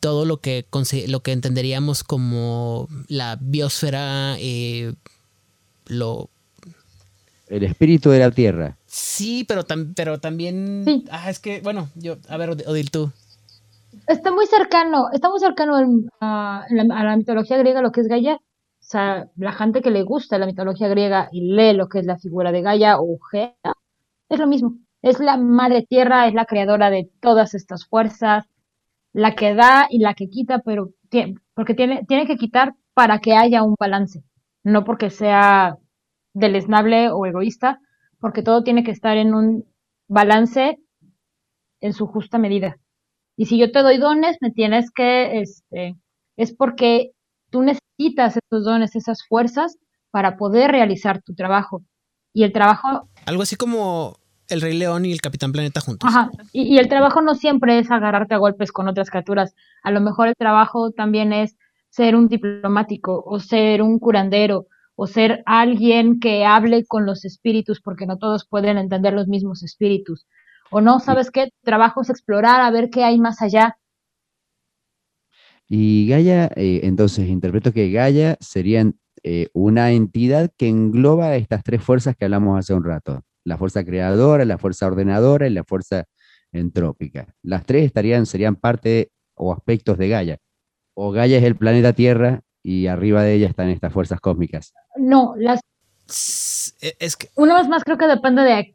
[0.00, 0.66] todo lo que,
[1.06, 4.92] lo que entenderíamos como la biosfera, eh,
[5.88, 6.28] lo...
[7.48, 8.76] El espíritu de la Tierra.
[8.86, 10.84] Sí, pero, tam- pero también...
[11.10, 12.16] Ah, es que, bueno, yo...
[12.28, 13.10] A ver, Od- Odil, tú.
[14.06, 15.74] Está muy cercano, está muy cercano
[16.20, 18.34] a, la, a la mitología griega, lo que es Gaia.
[18.34, 22.06] O sea, la gente que le gusta la mitología griega y lee lo que es
[22.06, 23.54] la figura de Gaia o Gea,
[24.28, 24.76] es lo mismo.
[25.02, 28.46] Es la madre tierra, es la creadora de todas estas fuerzas,
[29.12, 33.18] la que da y la que quita, pero tie- porque tiene, tiene que quitar para
[33.20, 34.22] que haya un balance,
[34.68, 35.76] no porque sea
[36.34, 37.80] deleznable o egoísta,
[38.20, 39.64] porque todo tiene que estar en un
[40.08, 40.78] balance
[41.80, 42.76] en su justa medida.
[43.36, 45.96] Y si yo te doy dones, me tienes que, este,
[46.36, 47.12] es porque
[47.50, 49.78] tú necesitas esos dones, esas fuerzas
[50.10, 51.82] para poder realizar tu trabajo.
[52.34, 54.16] Y el trabajo, Algo así como
[54.48, 56.08] el Rey León y el Capitán Planeta juntos.
[56.08, 59.54] ajá, y, y el trabajo no siempre es agarrarte a golpes con otras criaturas.
[59.82, 61.56] A lo mejor el trabajo también es
[61.90, 67.80] ser un diplomático o ser un curandero o ser alguien que hable con los espíritus
[67.80, 70.26] porque no todos pueden entender los mismos espíritus.
[70.70, 71.50] O no, ¿sabes qué?
[71.62, 73.78] Trabajo es explorar a ver qué hay más allá.
[75.68, 78.90] Y Gaia, eh, entonces interpreto que Gaia sería
[79.22, 83.22] eh, una entidad que engloba estas tres fuerzas que hablamos hace un rato.
[83.44, 86.06] La fuerza creadora, la fuerza ordenadora y la fuerza
[86.52, 87.34] entrópica.
[87.42, 90.38] Las tres estarían, serían parte o aspectos de Gaia.
[91.00, 94.74] O Gaia es el planeta Tierra y arriba de ella están estas fuerzas cósmicas.
[94.96, 95.60] No, las
[96.80, 98.74] e, Es que una vez más creo que depende de,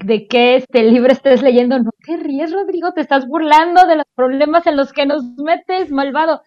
[0.00, 1.78] de qué este libro estés leyendo.
[1.78, 5.90] No te ríes, Rodrigo, te estás burlando de los problemas en los que nos metes,
[5.90, 6.42] malvado.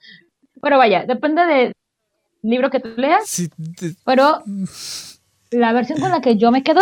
[0.62, 1.74] Pero vaya, depende del
[2.44, 3.50] libro que tú leas.
[4.06, 4.44] Pero
[5.50, 6.82] la versión con la que yo me quedo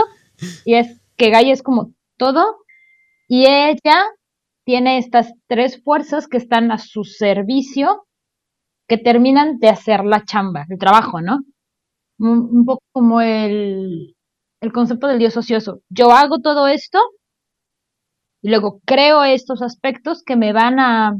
[0.65, 2.57] y es que Gaia es como todo
[3.29, 4.03] y ella
[4.65, 8.05] tiene estas tres fuerzas que están a su servicio
[8.87, 11.39] que terminan de hacer la chamba, el trabajo, ¿no?
[12.19, 14.15] Un, poco como el,
[14.61, 15.81] el concepto del dios ocioso.
[15.89, 16.99] Yo hago todo esto
[18.41, 21.17] y luego creo estos aspectos que me van a,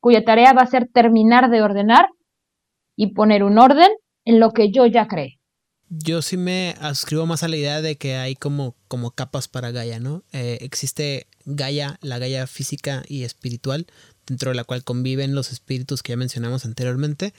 [0.00, 2.06] cuya tarea va a ser terminar de ordenar
[2.96, 3.88] y poner un orden
[4.24, 5.38] en lo que yo ya creé.
[5.88, 9.70] Yo sí me adscribo más a la idea de que hay como, como capas para
[9.70, 10.24] Gaia, ¿no?
[10.32, 13.86] Eh, existe Gaia, la Gaia física y espiritual,
[14.26, 17.32] dentro de la cual conviven los espíritus que ya mencionamos anteriormente.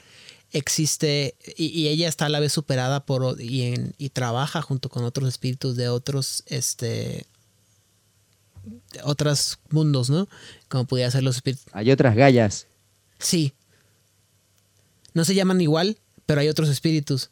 [0.52, 4.88] Existe, y, y ella está a la vez superada por, y, en- y trabaja junto
[4.88, 7.26] con otros espíritus de otros, este,
[9.04, 10.28] otros mundos, ¿no?
[10.68, 11.66] Como pudiera ser los espíritus.
[11.72, 12.66] Hay otras gallas.
[13.18, 13.52] Sí.
[15.14, 17.30] No se llaman igual, pero hay otros espíritus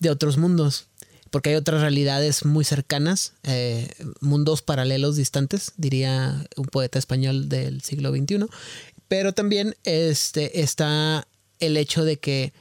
[0.00, 0.86] de otros mundos.
[1.30, 7.82] Porque hay otras realidades muy cercanas, eh, mundos paralelos distantes, diría un poeta español del
[7.82, 8.46] siglo XXI.
[9.08, 11.26] Pero también este, está
[11.60, 12.52] el hecho de que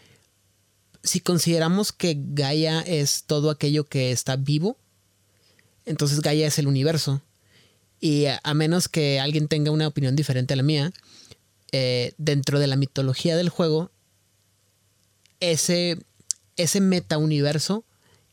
[1.03, 4.77] si consideramos que Gaia es todo aquello que está vivo,
[5.85, 7.21] entonces Gaia es el universo.
[7.99, 10.91] Y a, menos que alguien tenga una opinión diferente a la mía,
[11.71, 13.91] eh, dentro de la mitología del juego,
[15.39, 15.97] ese,
[16.57, 17.85] ese metauniverso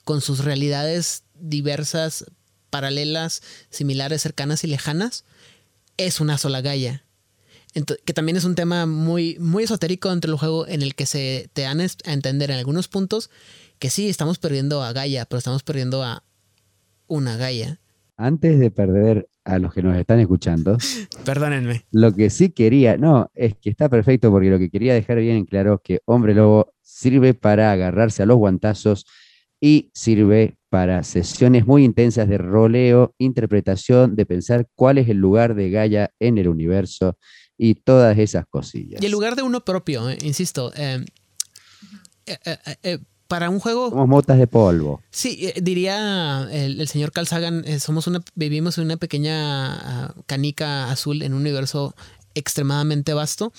[0.05, 2.27] con sus realidades diversas,
[2.71, 5.25] paralelas, similares, cercanas y lejanas,
[5.97, 7.05] es una sola Gaia.
[8.05, 11.51] Que también es un tema muy, muy esotérico dentro del juego en el que se
[11.53, 13.31] te dan a entender en algunos puntos
[13.81, 16.23] que sí, estamos perdiendo a Gaia, pero estamos perdiendo a
[17.07, 17.81] una Gaia.
[18.17, 20.79] Antes de perder a los que nos están escuchando,
[21.25, 21.85] Perdónenme.
[21.91, 25.37] lo que sí quería, no, es que está perfecto porque lo que quería dejar bien
[25.37, 29.05] en claro es que Hombre Lobo sirve para agarrarse a los guantazos
[29.65, 35.55] y sirve para sesiones muy intensas de roleo, interpretación, de pensar cuál es el lugar
[35.55, 37.17] de Gaia en el universo
[37.57, 39.01] y todas esas cosillas.
[39.01, 41.03] Y el lugar de uno propio, eh, insisto, eh,
[42.27, 45.01] eh, eh, para un juego Somos motas de polvo.
[45.11, 49.77] Sí, eh, diría el, el señor Carl Sagan, eh, somos una, vivimos en una pequeña
[49.77, 51.95] ah, canica azul en un universo
[52.35, 53.51] extremadamente vasto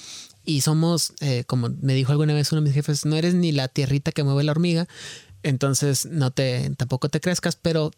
[0.46, 3.52] y somos, eh, como me dijo alguna vez uno de mis jefes, no eres ni
[3.52, 4.88] la tierrita que mueve la hormiga,
[5.46, 7.92] entonces no te, tampoco te crezcas, pero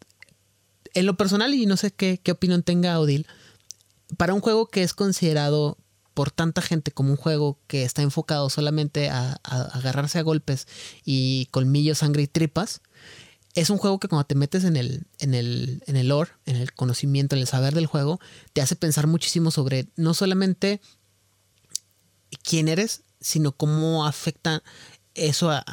[0.94, 3.26] en lo personal y no sé qué, qué opinión tenga Odil,
[4.18, 5.78] para un juego que es considerado
[6.14, 10.68] por tanta gente como un juego que está enfocado solamente a, agarrarse a golpes
[11.06, 12.82] y colmillos, sangre y tripas,
[13.56, 16.58] es un juego que cuando te metes en el, en el, en el lore, en
[16.58, 18.20] el conocimiento, en el saber del juego,
[18.52, 20.82] te hace pensar muchísimo sobre no solamente
[22.44, 24.64] quién eres, sino cómo afecta
[25.14, 25.64] eso, a,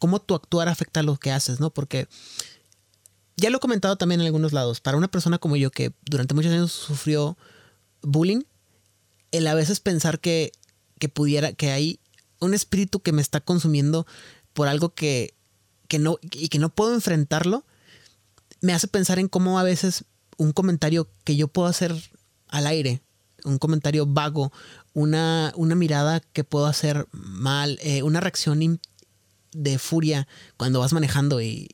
[0.00, 1.70] cómo tu actuar afecta a lo que haces, ¿no?
[1.70, 2.08] Porque
[3.36, 6.34] ya lo he comentado también en algunos lados, para una persona como yo que durante
[6.34, 7.38] muchos años sufrió
[8.02, 8.42] bullying,
[9.30, 10.50] el a veces pensar que,
[10.98, 12.00] que pudiera, que hay
[12.40, 14.06] un espíritu que me está consumiendo
[14.54, 15.34] por algo que,
[15.86, 17.64] que no, y que no puedo enfrentarlo,
[18.60, 20.04] me hace pensar en cómo a veces
[20.38, 21.94] un comentario que yo puedo hacer
[22.48, 23.02] al aire,
[23.44, 24.50] un comentario vago,
[24.94, 28.80] una, una mirada que puedo hacer mal, eh, una reacción
[29.52, 30.26] de furia
[30.56, 31.68] cuando vas manejando y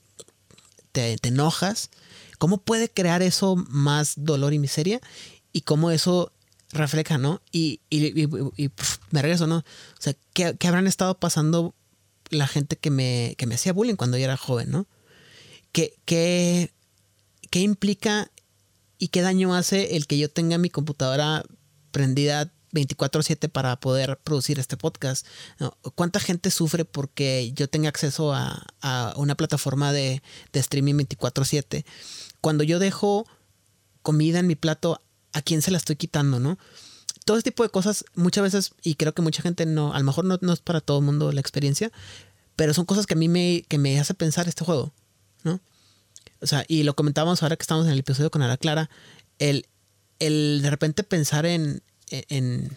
[0.93, 1.91] te, te enojas,
[2.39, 5.01] ¿cómo puede crear eso más dolor y miseria?
[5.53, 6.33] Y cómo eso
[6.71, 7.41] refleja, ¿no?
[7.53, 8.23] Y, y,
[8.63, 8.71] y-
[9.11, 9.59] me regreso, ¿no?
[9.59, 11.75] O sea, ¿qué, qué habrán estado pasando
[12.31, 14.87] la gente que me, que me hacía bullying cuando yo era joven, ¿no?
[15.73, 16.73] ¿Qué, qué,
[17.51, 18.31] qué implica
[18.99, 21.45] y qué daño hace el que yo tenga mi computadora
[21.93, 25.27] prendida 24/7 para poder producir este podcast?
[25.95, 28.67] ¿Cuánta gente sufre porque yo tenga acceso a,
[29.17, 30.23] una plataforma de,
[30.53, 31.85] streaming 24/7?
[32.41, 33.27] Cuando yo dejo
[34.03, 35.03] comida en mi plato,
[35.33, 36.59] ¿a quién se la estoy quitando, no?
[37.25, 40.05] Todo este tipo de cosas muchas veces, y creo que mucha gente no, a lo
[40.05, 41.91] mejor no, no es para todo el mundo la experiencia,
[42.55, 44.93] pero son cosas que a mí me, que me hace pensar este juego,
[45.43, 45.61] ¿no?
[46.41, 48.91] O sea, y lo comentábamos ahora que estamos en el episodio con Ara Clara,
[49.39, 49.67] el,
[50.19, 52.77] el de repente pensar en, en,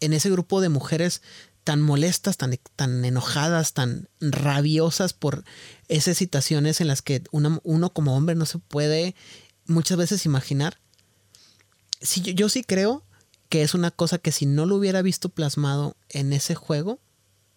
[0.00, 1.22] en ese grupo de mujeres
[1.68, 5.44] tan molestas, tan, tan enojadas, tan rabiosas por
[5.88, 9.14] esas situaciones en las que uno, como hombre no se puede
[9.66, 10.78] muchas veces imaginar.
[12.00, 13.04] Yo sí creo
[13.50, 17.00] que es una cosa que si no lo hubiera visto plasmado en ese juego,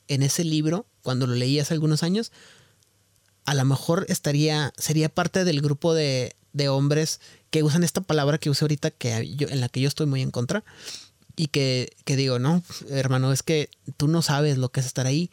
[0.10, 2.34] en ese libro, cuando lo leí hace algunos años,
[3.46, 7.22] a lo mejor estaría, sería parte del grupo de, de hombres
[7.52, 10.22] que usan esta palabra que usé ahorita, que yo, en la que yo estoy muy
[10.22, 10.64] en contra,
[11.36, 15.06] y que, que digo, no, hermano, es que tú no sabes lo que es estar
[15.06, 15.30] ahí.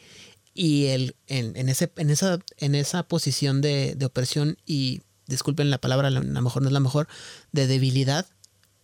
[0.55, 5.71] Y el, en, en, ese, en, esa, en esa posición de, de opresión y, disculpen
[5.71, 7.07] la palabra, a lo mejor no es la mejor,
[7.53, 8.27] de debilidad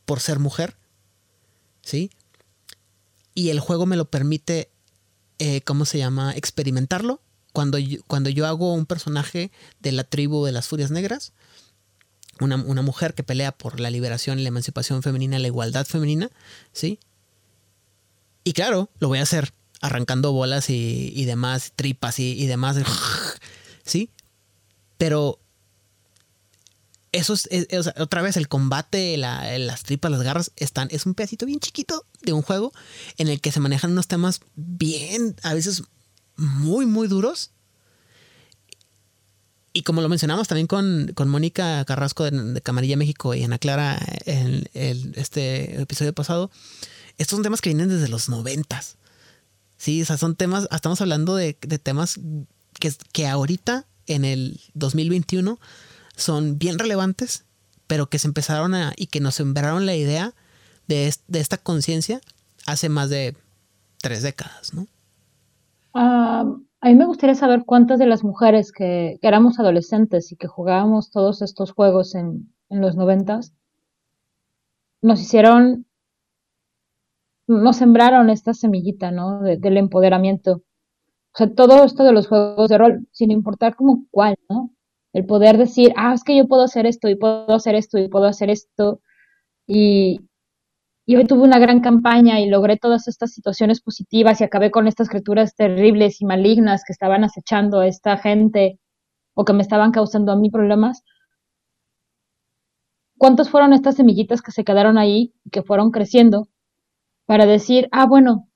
[0.05, 0.77] por ser mujer,
[1.83, 2.11] ¿sí?
[3.35, 4.71] Y el juego me lo permite,
[5.39, 6.33] eh, ¿cómo se llama?
[6.37, 7.21] Experimentarlo.
[7.53, 11.33] Cuando yo, cuando yo hago un personaje de la tribu de las Furias Negras,
[12.45, 16.31] una, una, mujer que pelea por la liberación, la emancipación femenina, la igualdad femenina,
[16.73, 16.99] ¿sí?
[18.45, 22.77] Y claro, lo voy a hacer arrancando bolas y, y demás, tripas y, y, demás,
[23.85, 24.11] ¿sí?
[24.99, 25.41] Pero
[27.13, 31.07] eso es, es, es, otra vez, el combate, la, las tripas, las garras, están, es
[31.07, 32.73] un pedacito bien chiquito de un juego
[33.19, 35.85] en el que se manejan unos temas bien, a veces
[36.37, 37.51] muy, muy duros.
[39.77, 43.99] Y como lo mencionamos también con, con Mónica Carrasco de, Camarilla México y Ana Clara
[44.25, 46.53] en, en, este episodio pasado,
[47.19, 48.97] estos son temas que vienen desde los noventas.
[49.77, 52.21] Sí, o sea, son temas, estamos hablando de, de temas
[52.79, 55.59] que, que ahorita, en el 2021,
[56.17, 57.43] son bien relevantes,
[57.89, 60.35] pero que se empezaron a, y que nos sembraron la idea
[60.87, 62.21] de, de esta conciencia
[62.65, 63.37] hace más de
[64.01, 64.87] tres décadas, ¿no?
[65.95, 70.49] Uh, a mí me gustaría saber cuántas de las mujeres que, éramos adolescentes y que
[70.49, 73.55] jugábamos todos estos juegos en, en los noventas
[75.01, 75.87] nos hicieron,
[77.47, 79.41] nos sembraron esta semillita, ¿no?
[79.41, 80.57] De, del empoderamiento.
[81.33, 84.71] O sea, todo esto de los juegos de rol, sin importar como cuál, ¿no?
[85.15, 88.09] El poder decir, ah, es que yo puedo hacer esto y puedo hacer esto y
[88.09, 89.01] puedo hacer esto.
[89.67, 90.21] Y,
[91.07, 94.87] y hoy tuve una gran campaña y logré todas estas situaciones positivas y acabé con
[94.87, 98.81] estas criaturas terribles y malignas que estaban acechando a esta gente
[99.35, 101.05] o que me estaban causando a mí problemas.
[103.19, 106.49] ¿Cuántos fueron estas semillitas que se quedaron ahí que fueron creciendo
[107.27, 108.49] para decir, ah, bueno,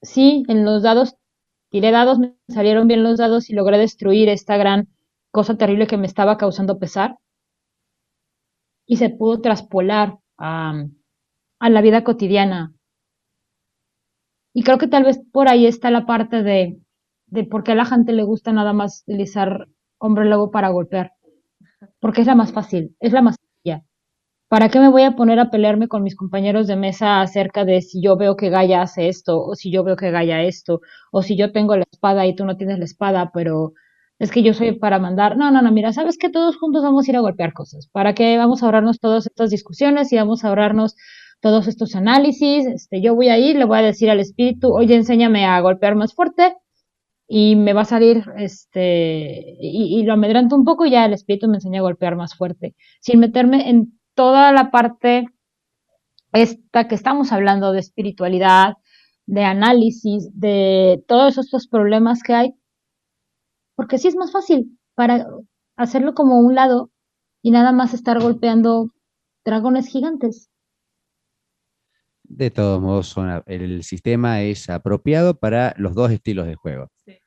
[0.00, 1.16] sí, en los dados,
[1.70, 4.88] tiré dados, me salieron bien los dados y logré destruir esta gran
[5.32, 7.18] cosa terrible que me estaba causando pesar?
[8.86, 10.84] Y se pudo traspolar a
[11.60, 12.74] a la vida cotidiana.
[14.52, 16.80] Y creo que tal vez por ahí está la parte de,
[17.26, 21.12] de por qué a la gente le gusta nada más utilizar hombre lobo para golpear.
[22.00, 23.84] Porque es la más fácil, es la más sencilla.
[24.48, 27.82] ¿Para qué me voy a poner a pelearme con mis compañeros de mesa acerca de
[27.82, 30.80] si yo veo que Gaia hace esto, o si yo veo que Gaia esto,
[31.12, 33.74] o si yo tengo la espada y tú no tienes la espada, pero
[34.18, 35.36] es que yo soy para mandar.
[35.36, 37.88] No, no, no, mira, sabes que todos juntos vamos a ir a golpear cosas.
[37.92, 40.96] ¿Para qué vamos a ahorrarnos todas estas discusiones y vamos a ahorrarnos
[41.40, 44.94] todos estos análisis, este, yo voy a ir, le voy a decir al espíritu, oye,
[44.94, 46.56] enséñame a golpear más fuerte
[47.26, 51.48] y me va a salir, este, y, lo amedranto un poco y ya el espíritu
[51.48, 55.26] me enseña a golpear más fuerte, sin meterme en toda la parte
[56.32, 58.74] esta que estamos hablando de espiritualidad,
[59.26, 62.54] de análisis, de todos estos problemas que hay,
[63.76, 65.26] porque sí es más fácil para
[65.76, 66.90] hacerlo como un lado
[67.42, 68.90] y nada más estar golpeando
[69.44, 70.49] dragones gigantes
[72.30, 76.88] de todos modos, son, el sistema es apropiado para los dos estilos de juego.
[77.04, 77.18] Sí.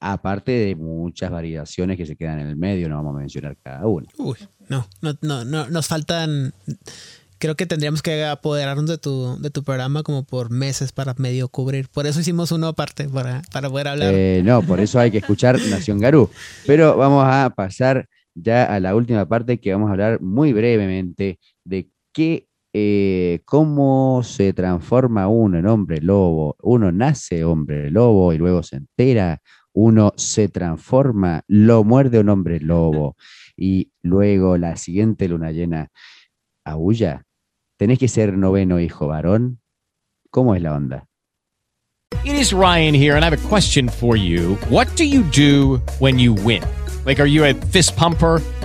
[0.00, 3.86] Aparte de muchas variaciones que se quedan en el medio, no vamos a mencionar cada
[3.86, 4.08] una.
[4.18, 4.36] Uy,
[4.68, 6.52] no, no, no, no nos faltan.
[7.38, 11.48] Creo que tendríamos que apoderarnos de tu, de tu programa como por meses para medio
[11.48, 11.88] cubrir.
[11.88, 14.12] Por eso hicimos uno aparte, para, para poder hablar.
[14.12, 16.28] Eh, no, por eso hay que escuchar Nación Garú.
[16.66, 21.38] Pero vamos a pasar ya a la última parte que vamos a hablar muy brevemente
[21.64, 26.56] de qué eh, cómo se transforma uno en hombre lobo.
[26.60, 29.40] Uno nace hombre lobo y luego se entera,
[29.72, 33.16] uno se transforma, lo muerde un hombre lobo
[33.56, 35.92] y luego la siguiente luna llena
[36.64, 37.24] aúlla.
[37.78, 39.60] ¿Tenés que ser noveno hijo varón?
[40.30, 41.06] ¿Cómo es la onda?
[42.24, 44.56] It is Ryan here and I have a question for you.
[44.68, 46.62] What do you do when you win?
[47.06, 48.40] Like, are you a fist pumper?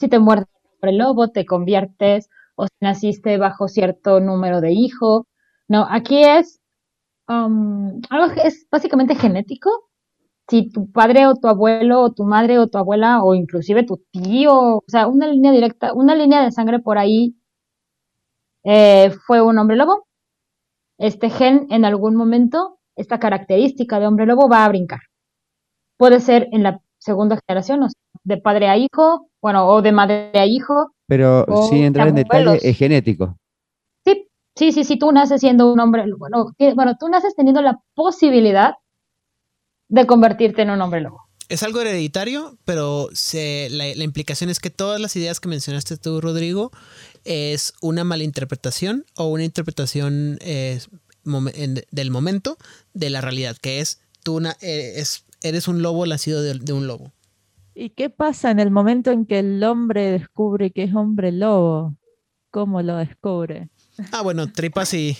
[0.00, 0.46] si te muerde
[0.82, 5.26] el lobo, te conviertes, o si naciste bajo cierto número de hijo.
[5.68, 6.60] No, aquí es
[7.28, 9.70] um, algo que es básicamente genético.
[10.48, 13.98] Si tu padre o tu abuelo o tu madre o tu abuela o inclusive tu
[14.10, 17.36] tío, o sea, una línea directa, una línea de sangre por ahí
[18.64, 20.06] eh, fue un hombre lobo,
[20.98, 25.00] este gen en algún momento, esta característica de hombre lobo va a brincar.
[25.98, 29.92] Puede ser en la segunda generación, o sea, de padre a hijo, bueno, o de
[29.92, 30.92] madre a hijo.
[31.08, 33.36] Pero sin entrar en detalle, es genético.
[34.04, 34.26] Sí,
[34.56, 37.78] sí, sí, sí, tú naces siendo un hombre, bueno, que, bueno, tú naces teniendo la
[37.94, 38.74] posibilidad
[39.88, 41.20] de convertirte en un hombre lobo.
[41.48, 45.96] Es algo hereditario, pero se, la, la implicación es que todas las ideas que mencionaste
[45.96, 46.70] tú, Rodrigo,
[47.24, 50.78] es una malinterpretación o una interpretación eh,
[51.24, 52.56] momen- en- del momento
[52.94, 56.72] de la realidad, que es tú na- eh, es, eres un lobo nacido de, de
[56.72, 57.10] un lobo.
[57.74, 61.96] ¿Y qué pasa en el momento en que el hombre descubre que es hombre lobo?
[62.50, 63.68] ¿Cómo lo descubre?
[64.12, 65.16] Ah, bueno, tripas y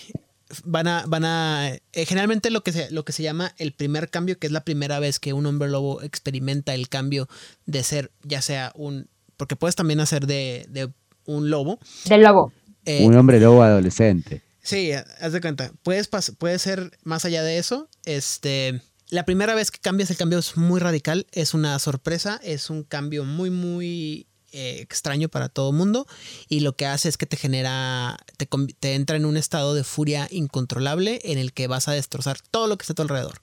[0.65, 4.09] van a, van a, eh, generalmente lo que se, lo que se llama el primer
[4.09, 7.27] cambio, que es la primera vez que un hombre lobo experimenta el cambio
[7.65, 10.91] de ser, ya sea un, porque puedes también hacer de, de
[11.25, 11.79] un lobo.
[12.05, 12.51] Del lobo.
[12.85, 14.41] Eh, Un hombre lobo adolescente.
[14.63, 15.71] Sí, haz de cuenta.
[15.83, 17.87] Puedes pas- puede ser más allá de eso.
[18.05, 18.81] Este,
[19.11, 22.83] la primera vez que cambias el cambio es muy radical, es una sorpresa, es un
[22.83, 26.07] cambio muy, muy eh, extraño para todo mundo
[26.49, 28.47] y lo que hace es que te genera, te,
[28.79, 32.67] te entra en un estado de furia incontrolable en el que vas a destrozar todo
[32.67, 33.35] lo que está a tu alrededor.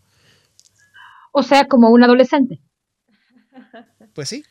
[1.32, 2.60] O sea, como un adolescente.
[4.14, 4.42] Pues sí.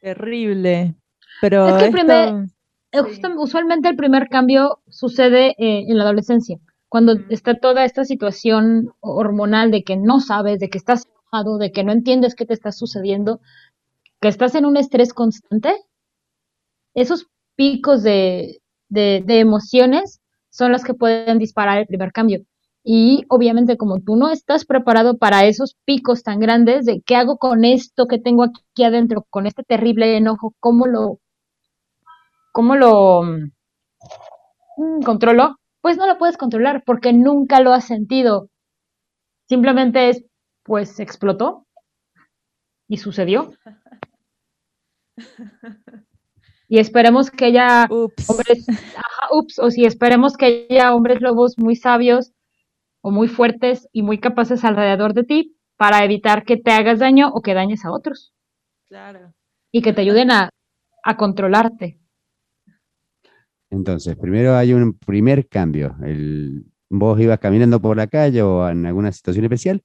[0.00, 0.94] Terrible.
[1.40, 2.48] Pero Es que el esto- primer-
[2.90, 3.02] Eh,
[3.36, 6.56] usualmente el primer cambio sucede eh, en la adolescencia,
[6.88, 11.72] cuando está toda esta situación hormonal de que no sabes, de que estás enojado, de
[11.72, 13.40] que no entiendes qué te está sucediendo,
[14.20, 15.74] que estás en un estrés constante.
[16.94, 17.26] Esos
[17.56, 20.20] picos de, de, de emociones
[20.50, 22.44] son los que pueden disparar el primer cambio.
[22.84, 27.36] Y obviamente como tú no estás preparado para esos picos tan grandes de qué hago
[27.36, 31.20] con esto que tengo aquí adentro, con este terrible enojo, cómo lo,
[32.58, 33.22] ¿Cómo lo
[34.76, 35.58] mm, controlo?
[35.88, 38.50] Pues no lo puedes controlar porque nunca lo has sentido.
[39.48, 40.22] Simplemente es,
[40.62, 41.66] pues explotó
[42.88, 43.54] y sucedió.
[46.68, 51.74] Y esperemos que haya hombres, ajá, ups, o si esperemos que haya hombres lobos muy
[51.74, 52.32] sabios
[53.00, 57.30] o muy fuertes y muy capaces alrededor de ti para evitar que te hagas daño
[57.32, 58.34] o que dañes a otros
[58.88, 59.32] Claro.
[59.72, 60.50] y que te ayuden a,
[61.02, 61.98] a controlarte.
[63.70, 65.96] Entonces, primero hay un primer cambio.
[66.02, 69.82] El, vos ibas caminando por la calle o en alguna situación especial,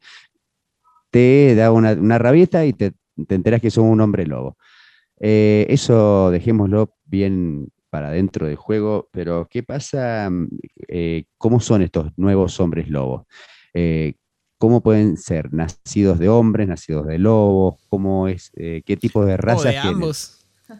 [1.11, 2.93] te da una, una rabieta y te,
[3.27, 4.57] te enteras que sos un hombre lobo.
[5.19, 10.27] Eh, eso dejémoslo bien para dentro del juego, pero ¿qué pasa?
[10.29, 10.47] mm,
[10.87, 13.25] eh, ¿Cómo son estos nuevos hombres lobos?
[13.73, 14.15] Eh,
[14.57, 15.53] ¿Cómo pueden ser?
[15.53, 17.75] ¿Nacidos de hombres, nacidos de lobos?
[17.89, 18.49] ¿Cómo es?
[18.55, 19.93] eh, ¿Qué tipo de O razas de tienen?
[19.95, 20.45] ambos.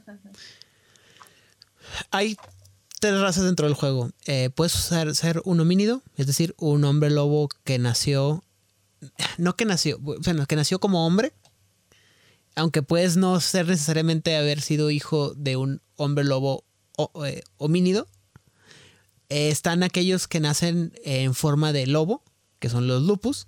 [2.12, 2.38] Hay
[3.04, 4.12] tres razas dentro del juego.
[4.28, 8.45] Eh, puedes ser, un homínido, es decir, un hombre lobo que nació.
[9.38, 11.34] No que nació, bueno, que nació como hombre.
[12.56, 16.64] Aunque puedes no ser necesariamente haber sido hijo de un hombre lobo
[16.97, 18.08] o- eh, homínido.
[19.28, 22.24] Eh, están aquellos que nacen en forma de lobo,
[22.60, 23.47] que son los lupus.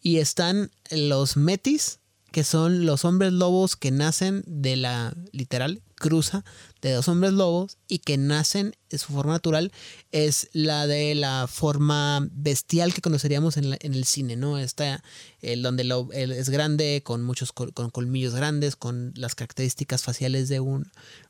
[0.00, 1.98] Y están los metis,
[2.32, 6.44] que son los hombres lobos que nacen de la literal cruza
[6.82, 9.72] de dos hombres lobos y que nacen en su forma natural
[10.12, 14.58] es la de la forma bestial que conoceríamos en, la- en el cine, ¿no?
[14.58, 15.02] Está
[15.40, 20.02] el donde lo, el- es grande, con muchos col- con colmillos grandes, con las características
[20.02, 20.84] faciales de un,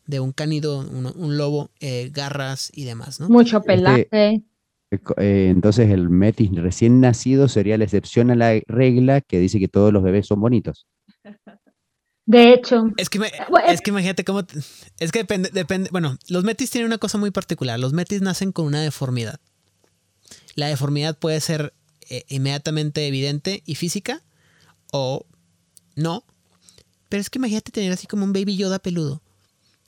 [0.06, 3.28] de un cánido, un, un lobo, eh, garras y demás, ¿no?
[3.28, 4.08] Mucho Este, pelaje.
[4.90, 9.60] Eh, eh, entonces el metis recién nacido sería la excepción a la regla que dice
[9.60, 10.86] que todos los bebés son bonitos.
[12.26, 14.44] De hecho, Es que, me- Bueno, es que imagínate cómo.
[14.44, 14.58] te-
[14.98, 15.90] Es que depende, depende.
[15.92, 17.78] Bueno, los metis tienen una cosa muy particular.
[17.78, 19.40] Los metis nacen con una deformidad.
[20.54, 21.74] La deformidad puede ser
[22.08, 24.22] eh, inmediatamente evidente y física
[24.92, 25.26] o
[25.96, 26.24] no.
[27.10, 29.20] Pero es que imagínate tener así como un baby Yoda peludo.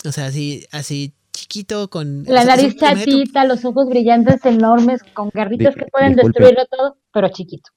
[0.05, 2.24] O sea, así, así chiquito con.
[2.24, 6.38] la o sea, nariz chatita, los ojos brillantes enormes, con garritas que pueden disculpe.
[6.41, 7.71] destruirlo todo, pero chiquito.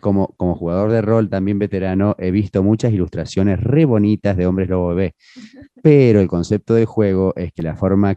[0.00, 4.68] Como, como jugador de rol también veterano, he visto muchas ilustraciones re bonitas de hombres
[4.68, 5.14] lobo bebé.
[5.82, 8.16] Pero el concepto del juego es que la forma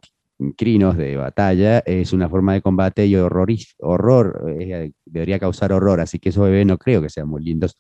[0.58, 6.00] crinos de batalla es una forma de combate y horroriz- horror, eh, debería causar horror,
[6.00, 7.78] así que esos bebés no creo que sean muy lindos,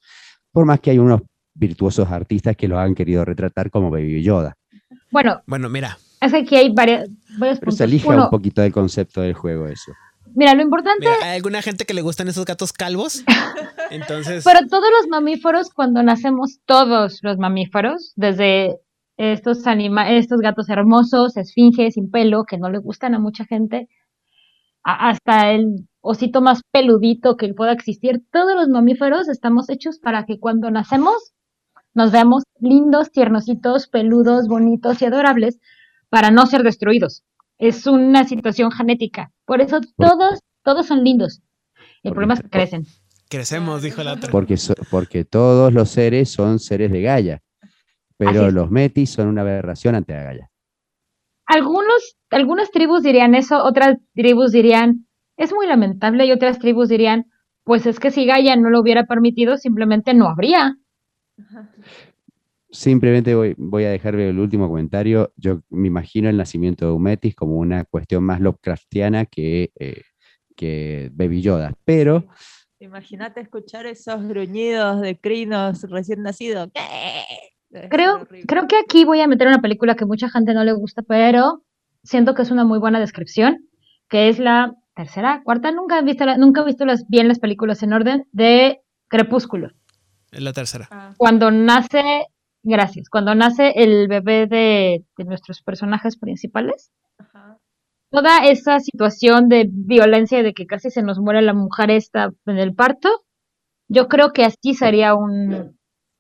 [0.52, 1.22] por más que hay unos
[1.54, 4.56] virtuosos artistas que los han querido retratar como Baby Yoda.
[5.10, 5.98] Bueno, Bueno, mira.
[6.22, 7.10] es que aquí hay varias,
[7.40, 7.82] varios Pero se puntos.
[7.82, 9.94] aleja Uno, un poquito del concepto del juego eso.
[10.36, 13.24] Mira, lo importante, Mira, hay alguna gente que le gustan esos gatos calvos.
[13.92, 14.44] Entonces.
[14.44, 18.78] pero todos los mamíferos, cuando nacemos, todos los mamíferos, desde
[19.18, 23.88] estos anima estos gatos hermosos, esfinges sin pelo, que no le gustan a mucha gente,
[24.84, 30.26] a- hasta el osito más peludito que pueda existir, todos los mamíferos estamos hechos para
[30.26, 31.34] que cuando nacemos
[31.94, 35.60] nos veamos lindos, tiernositos, peludos, bonitos y adorables
[36.10, 37.24] para no ser destruidos.
[37.60, 39.32] Es una situación genética.
[39.46, 41.42] Por eso todos, todos son lindos.
[42.02, 42.86] El Porque problema es que crecen.
[43.30, 44.32] Crecemos, dijo la otra.
[44.32, 47.44] Porque, so- porque todos los seres son seres de Gaia.
[48.18, 50.50] Pero los metis son una aberración ante la Gaia.
[51.46, 55.08] Algunos, algunas tribus dirían eso, otras tribus dirían,
[55.38, 57.26] es muy lamentable, y otras tribus dirían,
[57.64, 60.76] pues es que si Gaia no lo hubiera permitido, simplemente no habría.
[62.72, 65.34] Simplemente voy, voy a dejar el último comentario.
[65.38, 70.02] Yo me imagino el nacimiento de un metis como una cuestión más Lovecraftiana que, eh,
[70.56, 71.74] que Baby Yoda.
[71.86, 72.28] Pero
[72.82, 76.70] Imagínate escuchar esos gruñidos de crinos recién nacidos.
[77.90, 81.02] Creo, creo que aquí voy a meter una película que mucha gente no le gusta,
[81.02, 81.64] pero
[82.04, 83.68] siento que es una muy buena descripción,
[84.08, 87.40] que es la tercera, cuarta, nunca he visto, la- nunca he visto las, bien las
[87.40, 88.80] películas en orden, de
[89.10, 89.72] Crepúsculo.
[90.32, 90.88] Es la tercera.
[91.18, 92.28] Cuando nace,
[92.64, 96.92] gracias, cuando nace el bebé de, de nuestros personajes principales,
[98.12, 102.32] toda esa situación de violencia y de que casi se nos muere la mujer esta
[102.46, 103.10] en el parto,
[103.88, 105.78] yo creo que así sería un,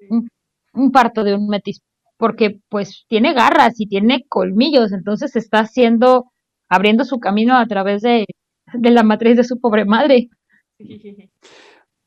[0.09, 0.27] un,
[0.73, 1.81] un parto de un metis,
[2.17, 6.31] porque pues tiene garras y tiene colmillos, entonces está haciendo,
[6.67, 8.25] abriendo su camino a través de,
[8.73, 10.29] de la matriz de su pobre madre.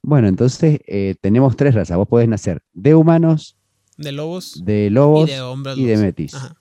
[0.03, 1.97] bueno, entonces eh, tenemos tres razas.
[1.97, 3.57] Vos podés nacer de humanos,
[4.03, 4.65] De lobos.
[4.65, 6.35] de lobos de hombres y de metis.
[6.35, 6.57] Ajá.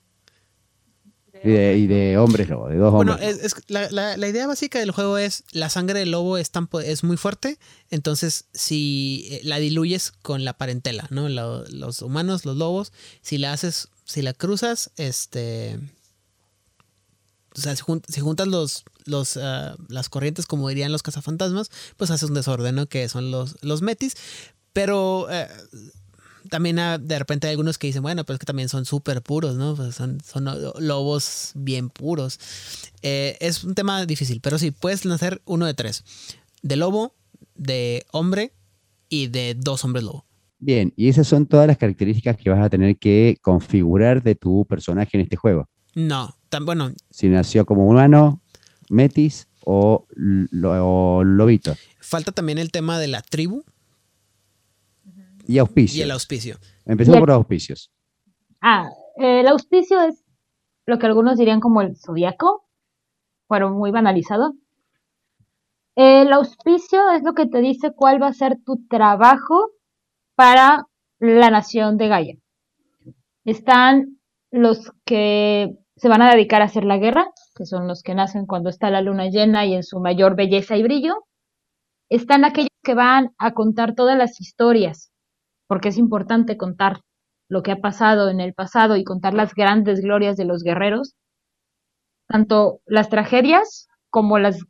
[1.44, 3.36] Y de, y de hombres lobos, de dos Bueno, hombres.
[3.38, 6.50] es, es- la, la- la idea básica del juego es la sangre del lobo es,
[6.52, 7.58] tan, es muy fuerte,
[7.90, 11.28] entonces si eh, la diluyes con la parentela, ¿no?
[11.28, 12.92] Lo- los humanos, los lobos,
[13.22, 15.80] si la haces, si la cruzas, este...
[17.56, 21.70] O sea, si, jun- si juntas los, los, ah, las corrientes, como dirían los cazafantasmas,
[21.96, 22.86] pues haces un desorden, ¿no?
[22.86, 24.14] Que son los, los metis.
[24.72, 25.48] Pero eh,
[26.52, 29.56] también de repente hay algunos que dicen, bueno, pero es que también son súper puros,
[29.56, 29.74] ¿no?
[29.74, 32.38] Pues son, son lo- lobos bien puros.
[33.00, 36.04] Eh, es un tema difícil, pero sí, puedes nacer uno de tres.
[36.60, 37.14] De lobo,
[37.54, 38.52] de hombre
[39.08, 40.26] y de dos hombres lobo.
[40.58, 44.66] Bien, y esas son todas las características que vas a tener que configurar de tu
[44.66, 45.68] personaje en este juego.
[45.94, 48.42] No, tan bueno, Si nació como humano,
[48.90, 51.74] metis o, lo- o lobito.
[52.00, 53.64] falta también el tema de la tribu
[55.46, 55.98] Y auspicios.
[55.98, 56.56] y el auspicio.
[56.84, 57.90] Empecemos por los auspicios.
[58.60, 60.22] Ah, eh, el auspicio es
[60.86, 62.66] lo que algunos dirían como el zodiaco,
[63.48, 64.54] pero muy banalizado.
[65.94, 69.70] El auspicio es lo que te dice cuál va a ser tu trabajo
[70.34, 70.86] para
[71.18, 72.34] la nación de Gaia.
[73.44, 74.18] Están
[74.50, 78.46] los que se van a dedicar a hacer la guerra, que son los que nacen
[78.46, 81.26] cuando está la luna llena y en su mayor belleza y brillo.
[82.08, 85.11] Están aquellos que van a contar todas las historias,
[85.72, 87.00] porque es importante contar
[87.48, 91.14] lo que ha pasado en el pasado y contar las grandes glorias de los guerreros,
[92.28, 94.62] tanto las tragedias como las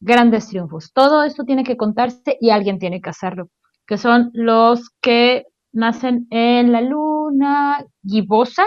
[0.00, 0.92] grandes triunfos.
[0.92, 3.48] Todo esto tiene que contarse y alguien tiene que hacerlo,
[3.86, 8.66] que son los que nacen en la luna gibosa.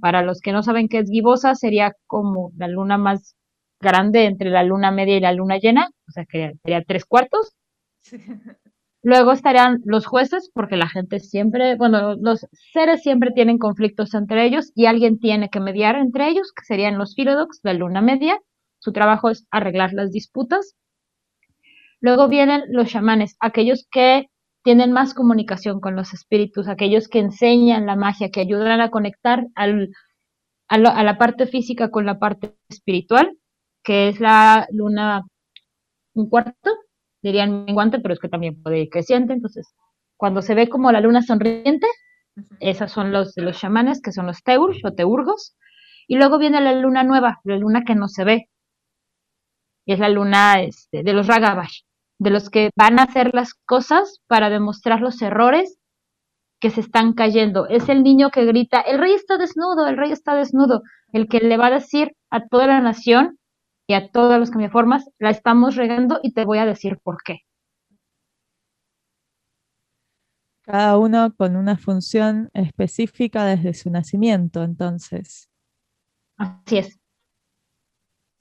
[0.00, 3.34] Para los que no saben qué es gibosa, sería como la luna más
[3.80, 7.56] grande entre la luna media y la luna llena, o sea que sería tres cuartos.
[9.06, 14.44] Luego estarían los jueces, porque la gente siempre, bueno, los seres siempre tienen conflictos entre
[14.44, 18.36] ellos y alguien tiene que mediar entre ellos, que serían los Philodox, la luna media.
[18.80, 20.74] Su trabajo es arreglar las disputas.
[22.00, 24.26] Luego vienen los chamanes, aquellos que
[24.64, 29.46] tienen más comunicación con los espíritus, aquellos que enseñan la magia, que ayudan a conectar
[29.54, 33.38] a la parte física con la parte espiritual,
[33.84, 35.22] que es la luna
[36.14, 36.72] un cuarto,
[37.26, 39.32] dirían menguante, pero es que también puede ir creciente.
[39.32, 39.74] Entonces,
[40.16, 41.86] cuando se ve como la luna sonriente,
[42.60, 45.56] esas son los de los chamanes, que son los teurs o teurgos.
[46.08, 48.48] Y luego viene la luna nueva, la luna que no se ve.
[49.84, 51.82] Y es la luna este, de los ragabash,
[52.18, 55.78] de los que van a hacer las cosas para demostrar los errores
[56.60, 57.66] que se están cayendo.
[57.66, 60.82] Es el niño que grita, el rey está desnudo, el rey está desnudo,
[61.12, 63.38] el que le va a decir a toda la nación
[63.86, 67.40] y a todos los cambiaformas, la estamos regando y te voy a decir por qué.
[70.62, 75.48] Cada uno con una función específica desde su nacimiento, entonces.
[76.36, 76.98] Así es.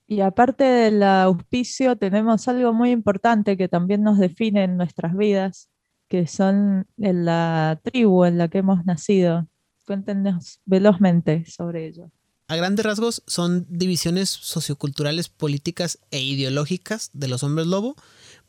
[0.08, 5.70] Y aparte del auspicio, tenemos algo muy importante que también nos define en nuestras vidas,
[6.08, 9.48] que son en la tribu en la que hemos nacido.
[9.86, 12.12] Cuéntenos velozmente sobre ello.
[12.48, 17.96] A grandes rasgos son divisiones socioculturales, políticas e ideológicas de los hombres lobo,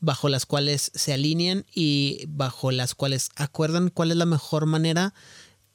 [0.01, 5.15] bajo las cuales se alinean y bajo las cuales acuerdan cuál es la mejor manera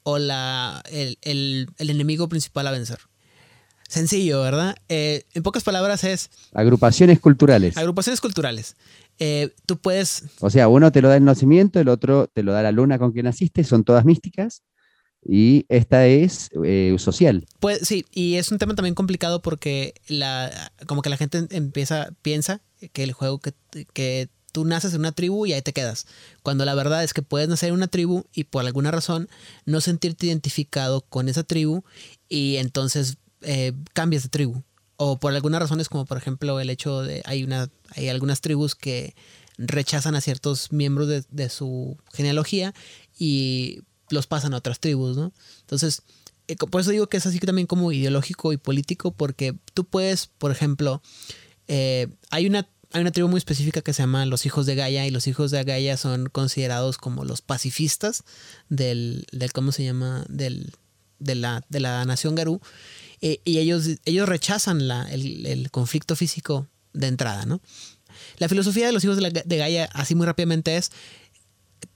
[0.04, 2.98] o la, el, el- el enemigo principal a vencer.
[3.88, 4.76] Sencillo, ¿verdad?
[4.88, 7.76] Eh, en pocas palabras es Agrupaciones culturales.
[7.76, 8.76] agrupaciones culturales.
[9.18, 12.52] eh, tú puedes O sea, uno te lo da el nacimiento, el otro te lo
[12.52, 14.62] da la luna con que naciste, son todas místicas.
[15.24, 17.46] Y esta es eh, social.
[17.60, 22.10] Pues sí, y es un tema también complicado porque la, como que la gente empieza,
[22.22, 22.60] piensa
[22.92, 23.54] que el juego que,
[23.92, 26.06] que tú naces en una tribu y ahí te quedas.
[26.42, 29.28] Cuando la verdad es que puedes nacer en una tribu y por alguna razón
[29.64, 31.82] no sentirte identificado con esa tribu
[32.28, 34.62] y entonces eh, cambias de tribu.
[34.96, 38.74] O por algunas razones, como por ejemplo el hecho de hay una, hay algunas tribus
[38.74, 39.14] que
[39.56, 42.74] rechazan a ciertos miembros de, de su genealogía
[43.18, 43.82] y
[44.12, 45.32] los pasan a otras tribus, ¿no?
[45.60, 46.02] Entonces,
[46.48, 50.26] eh, por eso digo que es así también como ideológico y político, porque tú puedes,
[50.38, 51.02] por ejemplo,
[51.68, 55.06] eh, hay una hay una tribu muy específica que se llama los hijos de Gaia
[55.06, 58.22] y los hijos de Gaia son considerados como los pacifistas
[58.68, 60.26] del, del ¿cómo se llama?
[60.28, 60.72] Del,
[61.18, 62.60] de, la, de la nación Garú.
[63.22, 67.62] Eh, y ellos, ellos rechazan la, el, el conflicto físico de entrada, ¿no?
[68.36, 70.90] La filosofía de los hijos de, la- de Gaia, así muy rápidamente, es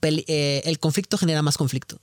[0.01, 1.99] el conflicto genera más conflicto.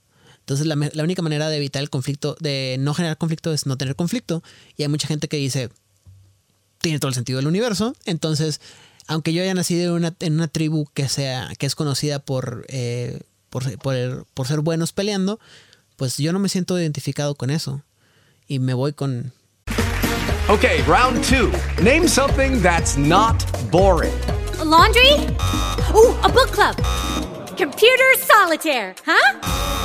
[0.47, 3.95] Entonces la, única manera de evitar el conflicto, de no generar conflicto, es no tener
[3.95, 4.43] conflicto.
[4.77, 5.69] Y hay mucha gente que dice,
[6.81, 7.95] tiene todo el sentido del universo.
[8.05, 8.61] Entonces,
[9.07, 12.63] aunque yo haya nacido en una, en una tribu que sea, que es conocida por,
[12.69, 15.39] eh, por, ser- por, por ser buenos peleando,
[15.95, 17.81] pues yo no me siento identificado con eso.
[18.47, 19.33] Y me voy con,
[20.47, 21.49] Okay, round two.
[21.81, 24.13] Name something that's not boring.
[24.63, 25.09] laundry?
[25.95, 26.75] Ooh, a book club.
[27.57, 29.84] Computer solitaire, huh?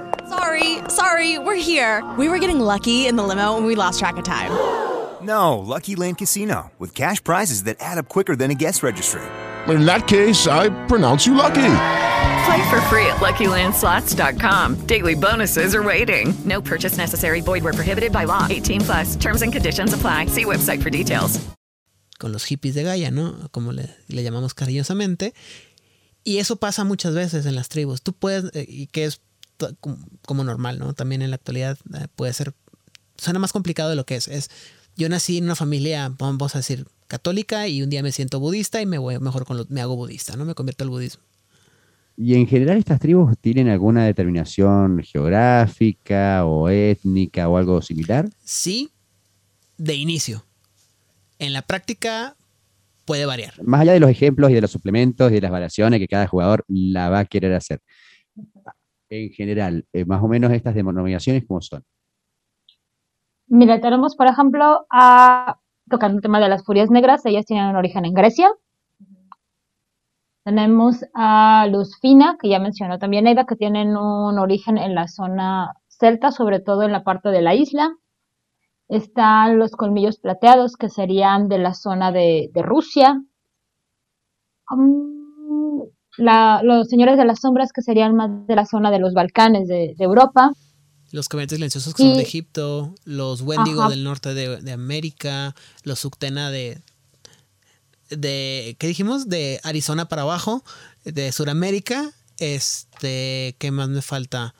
[0.31, 2.01] Sorry, sorry, we're here.
[2.17, 4.51] We were getting lucky in the limo and we lost track of time.
[5.21, 9.21] No, Lucky Land Casino, with cash prizes that add up quicker than a guest registry.
[9.67, 11.61] In that case, I pronounce you lucky.
[12.45, 14.87] Play for free at LuckyLandSlots.com.
[14.87, 16.33] Daily bonuses are waiting.
[16.43, 17.39] No purchase necessary.
[17.41, 18.47] Void where prohibited by law.
[18.49, 19.15] 18 plus.
[19.15, 20.25] Terms and conditions apply.
[20.25, 21.39] See website for details.
[22.17, 23.47] con los hippies de Gaia, ¿no?
[23.51, 25.33] Como le, le llamamos cariñosamente.
[26.23, 28.01] Y eso pasa muchas veces en las tribus.
[28.01, 29.30] Tú puedes, eh, y que es to-
[29.79, 30.93] como, normal, ¿no?
[30.93, 32.53] También en la actualidad eh, puede ser,
[33.17, 34.27] suena más complicado de lo que es.
[34.27, 34.49] Es,
[34.95, 38.81] yo nací en una familia, vamos a decir, católica y un día me siento budista
[38.81, 40.45] y me voy mejor con lo, me hago budista, ¿no?
[40.45, 41.23] Me convierto al budismo.
[42.17, 48.29] Y en general estas tribus tienen alguna determinación geográfica o étnica o algo similar.
[48.43, 48.91] Sí,
[49.77, 50.45] de inicio.
[51.39, 52.35] En la práctica
[53.05, 53.53] puede variar.
[53.63, 56.27] Más allá de los ejemplos y de los suplementos y de las variaciones que cada
[56.27, 57.81] jugador la va a querer hacer.
[59.11, 61.83] En general, eh, más o menos estas denominaciones como son.
[63.47, 65.59] Mira, tenemos, por ejemplo, a,
[65.89, 68.49] tocando el tema de las furias negras, ellas tienen un origen en Grecia.
[70.45, 75.09] Tenemos a los Fina, que ya mencionó también Aida, que tienen un origen en la
[75.09, 77.93] zona celta, sobre todo en la parte de la isla.
[78.87, 83.21] Están los colmillos plateados, que serían de la zona de, de Rusia.
[84.69, 89.13] Um, la- los señores de las sombras, que serían más de la zona de los
[89.13, 90.51] Balcanes de, de Europa.
[91.11, 93.89] Los caminantes silenciosos que son de Egipto, los Wendigo Ajá.
[93.89, 96.79] del norte de, de América, los Suctena de,
[98.09, 98.75] de.
[98.79, 99.27] ¿Qué dijimos?
[99.29, 100.63] De Arizona para abajo,
[101.03, 102.11] de Sudamérica.
[102.39, 103.55] Este.
[103.59, 104.55] ¿Qué más me falta?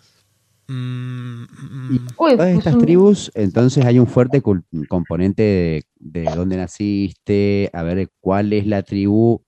[0.67, 4.41] Mm, mm, Uy, Todas pues estas un- tribus, entonces hay un fuerte
[4.87, 9.41] componente de, de dónde naciste, a ver cuál es la tribu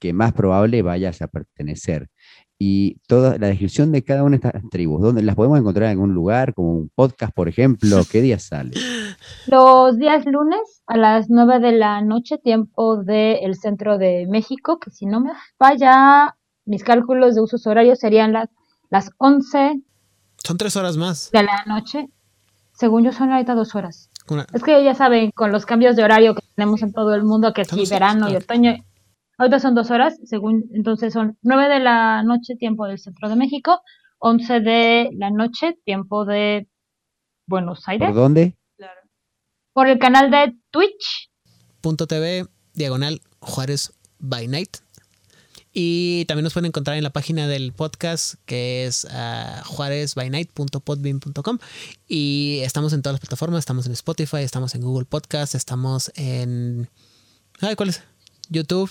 [0.00, 2.08] que más probable vayas a pertenecer.
[2.58, 5.90] Y toda la descripción de cada una de estas tribus, ¿dónde las podemos encontrar en
[5.92, 8.02] algún lugar, como un podcast, por ejemplo?
[8.10, 8.72] ¿Qué día sale?
[9.46, 14.90] Los días lunes a las 9 de la noche, tiempo del centro de México, que
[14.90, 16.36] si no me falla,
[16.66, 18.48] mis cálculos de usos horarios serían las,
[18.90, 19.80] las 11
[20.42, 21.30] son tres horas más.
[21.32, 22.08] de la noche.
[22.72, 24.10] Según yo, son ahorita dos horas.
[24.28, 27.24] Una- Es que ya saben, con los cambios de horario que tenemos en todo el
[27.24, 28.74] mundo, que sí, verano y otoño,
[29.40, 33.36] ahorita son dos horas, según, entonces son 9 de la noche, tiempo del centro de
[33.36, 33.80] México,
[34.18, 36.68] 11 de la noche, tiempo de
[37.46, 38.54] Buenos Aires, ¿Por dónde?
[39.72, 41.30] por el canal de Twitch.
[41.80, 42.44] punto TV,
[42.74, 44.76] diagonal Juárez by Night.
[45.72, 51.58] Y también nos pueden encontrar en la página del podcast que es uh, juárezbynight.podbean.com.
[52.08, 53.60] Y estamos en todas las plataformas.
[53.60, 56.90] Estamos en Spotify, estamos en Google Podcast, estamos en.
[57.60, 58.02] Ay, ¿Cuál es?
[58.50, 58.90] YouTube.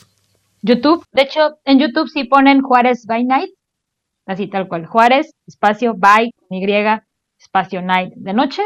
[0.62, 1.06] YouTube.
[1.12, 3.52] De hecho, en YouTube sí ponen Juárez by Night,
[4.26, 4.86] así tal cual.
[4.86, 7.02] Juárez, espacio by, Y,
[7.40, 8.64] espacio night de noche.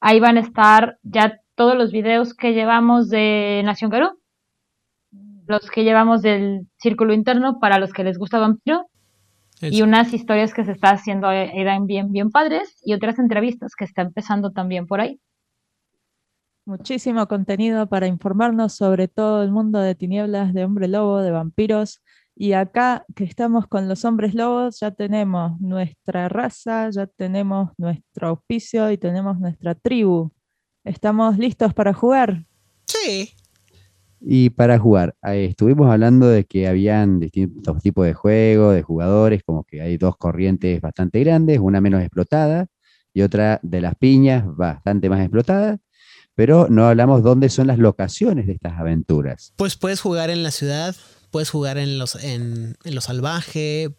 [0.00, 4.18] Ahí van a estar ya todos los videos que llevamos de Nación Garú,
[5.46, 8.86] los que llevamos del Círculo Interno para los que les gusta Vampiro,
[9.60, 13.84] y unas historias que se está haciendo eran bien, bien padres, y otras entrevistas que
[13.84, 15.20] está empezando también por ahí.
[16.66, 22.02] Muchísimo contenido para informarnos sobre todo el mundo de tinieblas, de hombre lobo, de vampiros.
[22.34, 28.28] Y acá que estamos con los hombres lobos, ya tenemos nuestra raza, ya tenemos nuestro
[28.28, 30.32] auspicio y tenemos nuestra tribu.
[30.84, 32.46] ¿Estamos listos para jugar?
[32.86, 33.34] Sí.
[34.20, 39.64] Y para jugar, estuvimos hablando de que habían distintos tipos de juegos, de jugadores, como
[39.64, 42.68] que hay dos corrientes bastante grandes, una menos explotada
[43.12, 45.78] y otra de las piñas bastante más explotada
[46.34, 49.52] pero no hablamos dónde son las locaciones de estas aventuras.
[49.56, 50.96] Pues puedes jugar en la ciudad,
[51.30, 53.94] puedes jugar en, los, en, lo salvaje.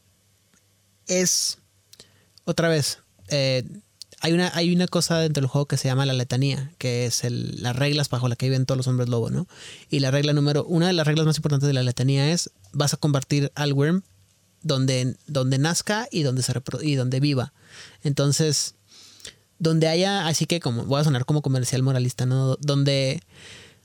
[1.07, 1.59] Es,
[2.43, 2.99] otra vez,
[3.29, 3.63] eh,
[4.19, 7.23] hay, una, hay una cosa dentro del juego que se llama la letanía, que es
[7.29, 9.47] las reglas bajo las que viven todos los hombres lobo, ¿no?
[9.89, 12.93] Y la regla número, una de las reglas más importantes de la letanía es, vas
[12.93, 14.03] a convertir al worm
[14.61, 17.53] donde, donde nazca y donde, se y donde viva.
[18.03, 18.75] Entonces,
[19.59, 22.55] donde haya, así que como voy a sonar como comercial moralista, ¿no?
[22.57, 23.21] Donde,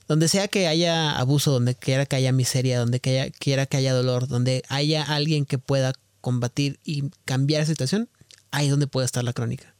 [0.07, 4.27] donde sea que haya abuso, donde quiera que haya miseria, donde quiera que haya dolor,
[4.27, 8.09] donde haya alguien que pueda combatir y cambiar esa situación,
[8.51, 9.73] ahí es donde puede estar la crónica.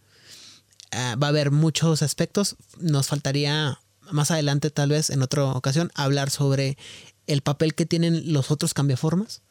[0.92, 3.80] Ah, va a haber muchos aspectos, nos faltaría
[4.12, 6.78] más adelante tal vez en otra ocasión hablar sobre
[7.28, 9.42] el papel que tienen los otros cambiaformas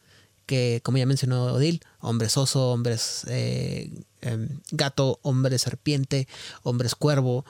[0.50, 3.88] que, como ya mencionó Odil, hombres oso, hombres eh,
[4.20, 6.26] em, gato, hombres serpiente,
[6.64, 7.44] hombres cuervo,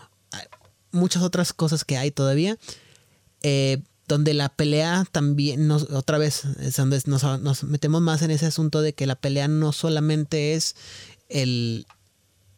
[0.93, 2.59] muchas otras cosas que hay todavía.
[3.43, 8.44] Eh, donde la pelea también, nos, otra vez, es donde nos, metemos más en ese
[8.44, 10.77] asunto de que la pelea no solamente es
[11.31, 11.86] el,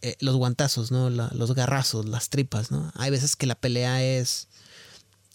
[0.00, 1.08] eh, los guantazos, ¿no?
[1.08, 2.90] los garrazos, las tripas, ¿no?
[2.96, 4.48] Hay veces que la pelea es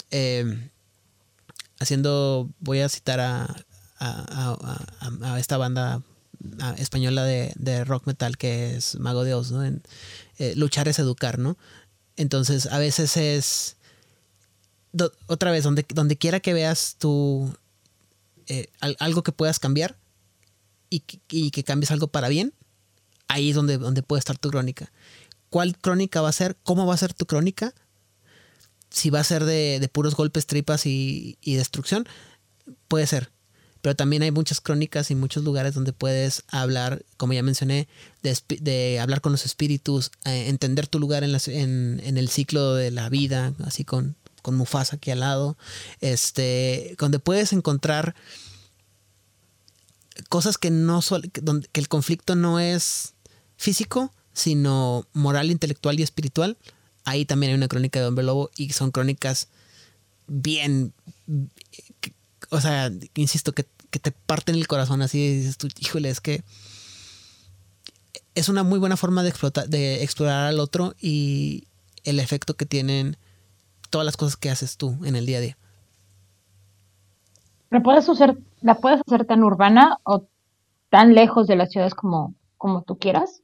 [0.09, 0.69] em,
[1.79, 3.66] haciendo, voy a citar a
[3.99, 6.01] a, esta banda
[6.77, 9.63] española de, rock metal que es Mago de Oz, ¿no?
[9.63, 9.81] En,
[10.37, 11.57] eh, luchar es educar, ¿no?
[12.15, 13.77] Entonces, a veces es.
[15.27, 17.53] otra vez, donde, donde quiera que veas tú
[18.47, 18.69] eh,
[18.99, 19.97] algo que puedas cambiar
[20.89, 21.01] y,
[21.51, 22.53] que cambies algo para bien,
[23.27, 24.91] ahí es donde, puede estar tu crónica.
[25.49, 26.55] ¿Cuál crónica va a ser?
[26.63, 27.73] ¿Cómo va a ser tu crónica?
[28.89, 32.07] Si va a ser de, puros golpes, tripas y destrucción,
[32.87, 33.31] puede ser
[33.87, 37.87] pero también hay muchas crónicas y muchos lugares donde puedes hablar, como ya mencioné,
[38.21, 43.53] de, hablar con los espíritus, eh, entender tu lugar en, el ciclo de la vida,
[43.63, 45.57] así con, con Mufasa aquí al lado,
[46.01, 48.13] este, donde puedes encontrar
[50.27, 50.99] cosas que no
[51.41, 53.13] donde, que el conflicto no es
[53.55, 56.57] físico, sino moral, intelectual y espiritual.
[57.05, 59.47] Ahí también hay una crónica de Hombre Lobo y son crónicas
[60.27, 60.93] bien,
[62.49, 66.21] o sea, insisto que que te parten el corazón así y dices tú, híjole, es
[66.21, 66.43] que
[68.35, 71.67] es una muy buena forma de, explotar, de explorar al otro y
[72.03, 73.17] el efecto que tienen
[73.89, 75.57] todas las cosas que haces tú en el día a día.
[77.69, 80.25] ¿La puedes hacer, la puedes hacer tan urbana o
[80.89, 83.41] tan lejos de las ciudades como, como tú quieras?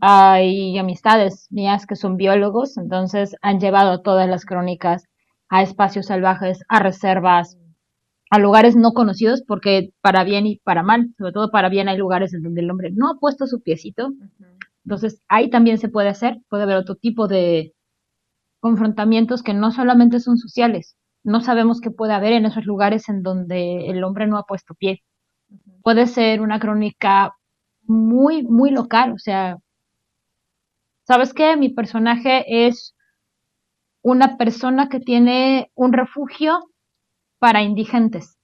[0.00, 5.04] Hay amistades mías que son biólogos, entonces han llevado todas las crónicas
[5.48, 7.58] a espacios salvajes, a reservas,
[8.32, 11.98] a lugares no conocidos, porque para bien y para mal, sobre todo para bien hay
[11.98, 14.14] lugares en donde el hombre no ha puesto su piecito.
[14.86, 17.74] Entonces ahí también se puede hacer, puede haber otro tipo de
[18.58, 23.22] confrontamientos que no solamente son sociales, no sabemos qué puede haber en esos lugares en
[23.22, 25.02] donde el hombre no ha puesto pie.
[25.82, 27.34] Puede ser una crónica
[27.82, 29.58] muy, muy local, o sea,
[31.06, 31.58] ¿sabes qué?
[31.58, 32.94] Mi personaje es
[34.00, 36.71] una persona que tiene un refugio
[37.42, 38.38] para indigentes.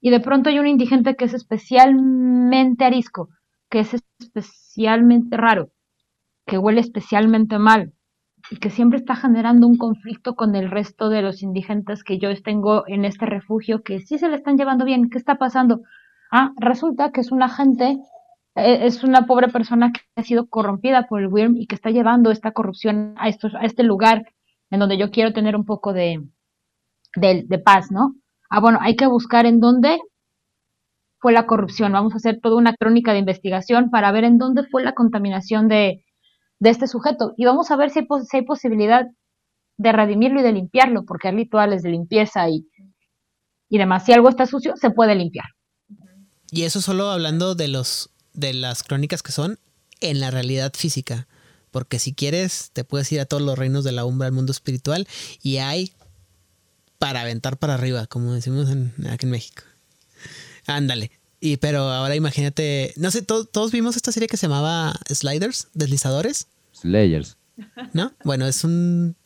[0.00, 3.28] Y de pronto hay un indigente que es especialmente arisco,
[3.70, 5.70] que es especialmente raro,
[6.44, 7.92] que huele especialmente mal
[8.50, 12.30] y que siempre está generando un conflicto con el resto de los indigentes que yo
[12.42, 15.08] tengo en este refugio, que sí se le están llevando bien.
[15.08, 15.82] ¿Qué está pasando?
[16.32, 18.00] Ah, resulta que es una gente,
[18.56, 21.90] eh, es una pobre persona que ha sido corrompida por el WIRM y que está
[21.90, 24.24] llevando esta corrupción a, a este lugar
[24.70, 26.26] en donde yo quiero tener un poco de,
[27.16, 28.14] de, paz, ¿no?
[28.50, 29.98] Ah, bueno, hay que buscar en dónde
[31.18, 31.92] fue la corrupción.
[31.92, 35.68] Vamos a hacer toda una crónica de investigación para ver en dónde fue la contaminación
[35.68, 36.04] de,
[36.60, 37.32] este sujeto.
[37.36, 38.00] Y vamos a ver si
[38.32, 39.06] hay, posibilidad
[39.78, 42.68] de redimirlo y de limpiarlo, porque hay rituales de limpieza y,
[43.68, 44.04] y demás.
[44.04, 45.46] Si algo está sucio, se puede limpiar.
[46.50, 49.58] Y eso solo hablando de los de las crónicas que son
[50.00, 51.26] en la realidad física.
[51.70, 54.52] Porque si quieres, te puedes ir a todos los reinos de la umbra, al mundo
[54.52, 55.08] espiritual,
[55.42, 55.92] y hay
[56.98, 59.62] para aventar para arriba, como decimos en, aquí en México.
[60.66, 61.10] Ándale.
[61.40, 65.68] Y pero ahora imagínate, no sé, to- todos vimos esta serie que se llamaba Sliders,
[65.74, 67.36] deslizadores, Slayers.
[67.92, 68.12] ¿no?
[68.24, 69.16] Bueno, es un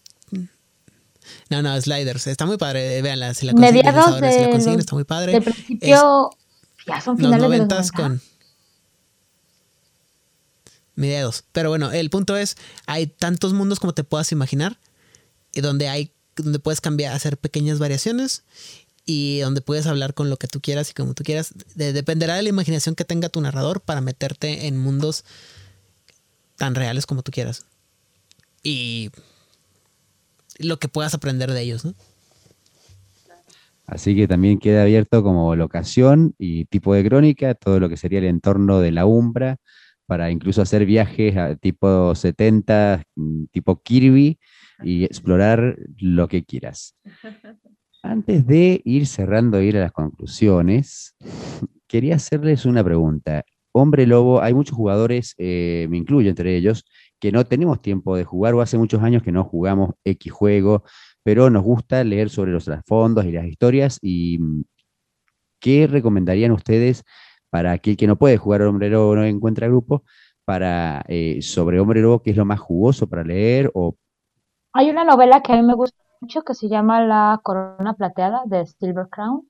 [1.48, 4.52] no, no, Sliders, está muy padre, véanla, si la consiguen, Mediados deslizadores, si la de
[4.52, 5.32] consiguen, los- está muy padre.
[5.32, 6.30] Del principio,
[6.86, 8.02] ya son los finales de los noventas 90.
[8.02, 8.20] con
[10.94, 11.44] mediados.
[11.52, 12.56] Pero bueno, el punto es,
[12.86, 14.78] hay tantos mundos como te puedas imaginar
[15.52, 18.44] y donde hay donde puedes cambiar, hacer pequeñas variaciones
[19.06, 21.52] y donde puedes hablar con lo que tú quieras y como tú quieras.
[21.74, 25.24] De- dependerá de la imaginación que tenga tu narrador para meterte en mundos
[26.56, 27.64] tan reales como tú quieras.
[28.62, 29.10] Y
[30.58, 31.94] lo que puedas aprender de ellos, ¿no?
[33.86, 38.20] Así que también queda abierto como locación y tipo de crónica, todo lo que sería
[38.20, 39.56] el entorno de la Umbra,
[40.06, 44.38] para incluso hacer viajes a tipo 70, mm, tipo Kirby,
[44.82, 46.96] y explorar lo que quieras.
[48.02, 51.16] Antes de ir cerrando, ir a las conclusiones,
[51.86, 53.44] quería hacerles una pregunta.
[53.72, 56.84] Hombre Lobo, hay muchos jugadores, eh, me incluyo entre ellos,
[57.20, 60.82] que no tenemos tiempo de jugar o hace muchos años que no jugamos X juego,
[61.22, 63.98] pero nos gusta leer sobre los trasfondos y las historias.
[64.00, 64.62] ¿Y mm,
[65.60, 67.04] qué recomendarían ustedes
[67.50, 70.04] para aquel que no puede jugar Hombre Lobo, no encuentra grupo,
[70.44, 73.96] para eh, sobre Hombre Lobo, qué es lo más jugoso para leer o
[74.72, 78.42] Hay una novela que a mí me gusta mucho que se llama La Corona Plateada
[78.46, 79.48] de Silver Crown,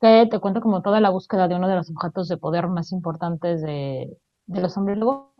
[0.00, 2.92] que te cuenta como toda la búsqueda de uno de los objetos de poder más
[2.92, 5.34] importantes de, los hombres lobo.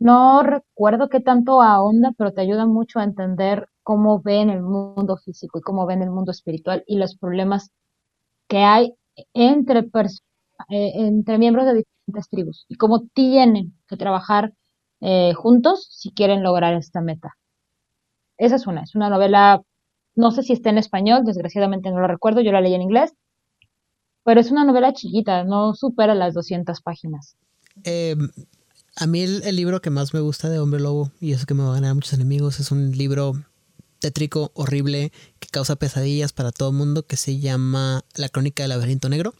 [0.00, 5.16] No recuerdo qué tanto ahonda, pero te ayuda mucho a entender cómo ven el mundo
[5.16, 7.70] físico y cómo ven el mundo espiritual y los problemas
[8.48, 8.94] que hay
[9.34, 10.22] entre, pers-
[10.70, 14.54] eh, entre miembros de diferentes tribus y cómo tienen que trabajar
[15.02, 17.36] eh, juntos si quieren lograr esta meta.
[18.40, 19.62] Esa es una, es una novela,
[20.16, 23.12] no sé si está en español, desgraciadamente no lo recuerdo, yo la leí en inglés,
[24.24, 27.36] pero es una novela chiquita, no supera las 200 páginas.
[27.84, 28.16] Eh,
[28.96, 31.54] a mí el, el libro que más me gusta de Hombre Lobo, y eso que
[31.54, 33.34] me va a ganar muchos enemigos, es un libro
[33.98, 38.70] tétrico, horrible, que causa pesadillas para todo el mundo, que se llama La Crónica del
[38.70, 39.34] Laberinto Negro.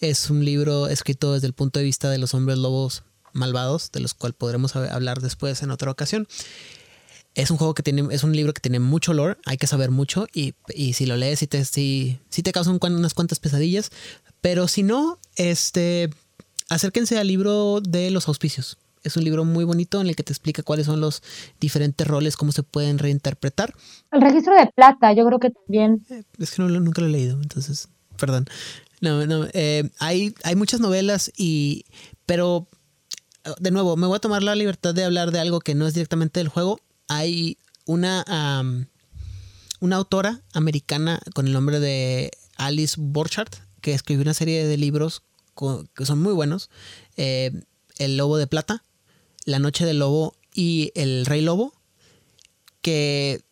[0.00, 3.02] Es un libro escrito desde el punto de vista de los hombres lobos
[3.32, 6.28] malvados, de los cuales podremos hab- hablar después en otra ocasión.
[7.38, 9.90] Es un juego que tiene, es un libro que tiene mucho lore, hay que saber
[9.92, 13.14] mucho y, y si lo lees sí te, sí, sí te causa un cuan- unas
[13.14, 13.90] cuantas pesadillas,
[14.40, 16.10] pero si no, este,
[16.68, 18.76] acérquense al libro de los auspicios.
[19.04, 21.22] Es un libro muy bonito en el que te explica cuáles son los
[21.60, 23.72] diferentes roles, cómo se pueden reinterpretar.
[24.10, 26.04] El registro de plata, yo creo que también.
[26.38, 28.46] Es que no, lo- nunca lo he leído, entonces, perdón.
[29.00, 31.84] No, no, eh, hay, hay muchas novelas y,
[32.26, 32.66] pero,
[33.60, 35.94] de nuevo, me voy a tomar la libertad de hablar de algo que no es
[35.94, 36.80] directamente del juego.
[37.08, 38.62] Hay una,
[39.80, 45.22] una autora americana con el nombre de Alice Borchardt que escribió una serie de libros
[45.94, 46.70] que son muy buenos.
[47.16, 47.52] Eh,
[47.98, 48.84] el Lobo de Plata,
[49.44, 51.74] La Noche del Lobo y El Rey Lobo,
[52.80, 53.42] que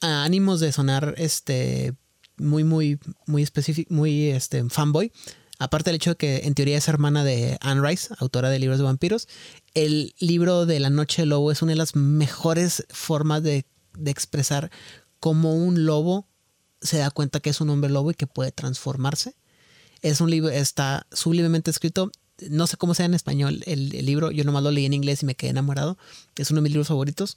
[0.00, 1.94] a ánimos de sonar este
[2.36, 5.10] muy muy muy específico muy este fanboy
[5.58, 8.78] aparte del hecho de que en teoría es hermana de Anne Rice autora de libros
[8.78, 9.28] de vampiros
[9.74, 13.64] el libro de la noche del lobo es una de las mejores formas de,
[13.96, 14.70] de expresar
[15.20, 16.26] cómo un lobo
[16.80, 19.34] se da cuenta que es un hombre lobo y que puede transformarse.
[20.02, 22.10] Es un libro está sublimemente escrito.
[22.48, 25.26] No sé cómo sea en español el, libro yo nomás lo leí en inglés y
[25.26, 25.98] me quedé enamorado.
[26.36, 27.36] Es uno de mis libros favoritos.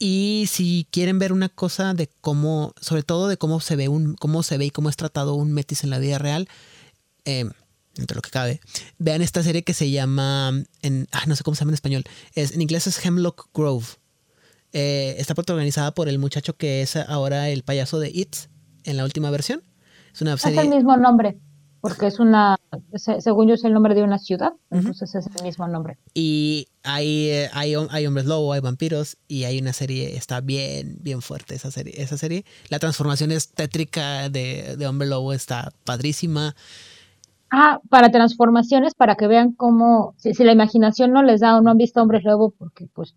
[0.00, 4.16] Y si quieren ver una cosa de cómo, sobre todo de cómo se ve un,
[4.16, 6.48] cómo se ve y cómo es tratado un metis en la vida real,
[7.24, 7.44] eh,
[7.96, 8.60] entre lo que cabe,
[8.98, 10.52] vean esta serie que se llama,
[10.82, 13.86] en, ah, no sé cómo se llama en español, es, en inglés es Hemlock Grove.
[14.72, 18.34] Eh, está protagonizada por el muchacho que es ahora el payaso de It
[18.82, 19.62] en la última versión.
[20.12, 20.70] Es una Es el serie.
[20.74, 21.38] mismo nombre,
[21.80, 22.56] porque es una,
[22.96, 25.96] se- según yo es el nombre de una ciudad, entonces es el mismo nombre.
[26.12, 30.96] Y hay, eh, hay, hay hombres lobo, hay vampiros y hay una serie, está bien,
[31.00, 31.94] bien fuerte esa serie.
[32.02, 32.44] Esa serie.
[32.68, 36.56] La transformación es tétrica de, de hombre lobo, está padrísima.
[37.50, 41.70] Ah, para transformaciones, para que vean cómo, si, la imaginación no les da o no
[41.70, 43.14] han visto Hombres Lobo, porque pues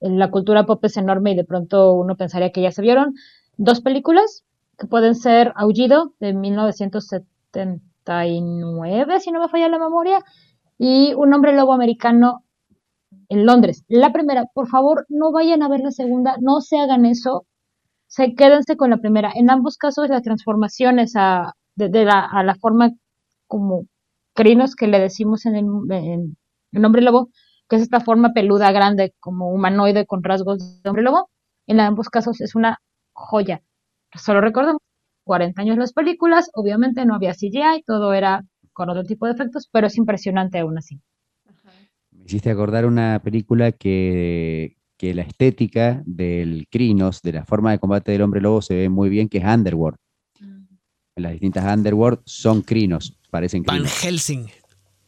[0.00, 3.14] la cultura pop es enorme y de pronto uno pensaría que ya se vieron,
[3.56, 4.44] dos películas
[4.78, 10.18] que pueden ser Aullido de 1979, si no me falla la memoria,
[10.78, 12.44] y Un Hombre Lobo Americano
[13.28, 13.84] en Londres.
[13.88, 17.46] La primera, por favor, no vayan a ver la segunda, no se hagan eso.
[18.06, 19.32] se quédense con la primera.
[19.34, 22.90] En ambos casos las transformaciones a, de, de la, a la forma
[23.46, 23.86] como
[24.34, 26.36] crinos que le decimos en el, en
[26.72, 27.30] el hombre lobo,
[27.68, 31.30] que es esta forma peluda, grande, como humanoide con rasgos de hombre lobo,
[31.66, 32.80] en ambos casos es una
[33.12, 33.62] joya.
[34.14, 34.80] Solo recordemos,
[35.24, 39.68] 40 años las películas, obviamente no había CGI, todo era con otro tipo de efectos,
[39.72, 41.00] pero es impresionante aún así.
[42.10, 47.78] Me hiciste acordar una película que, que la estética del Crinos, de la forma de
[47.78, 49.98] combate del hombre lobo, se ve muy bien, que es Underworld.
[51.16, 53.84] En las distintas Underworld son Crinos, parecen Van.
[53.84, 54.46] Helsing.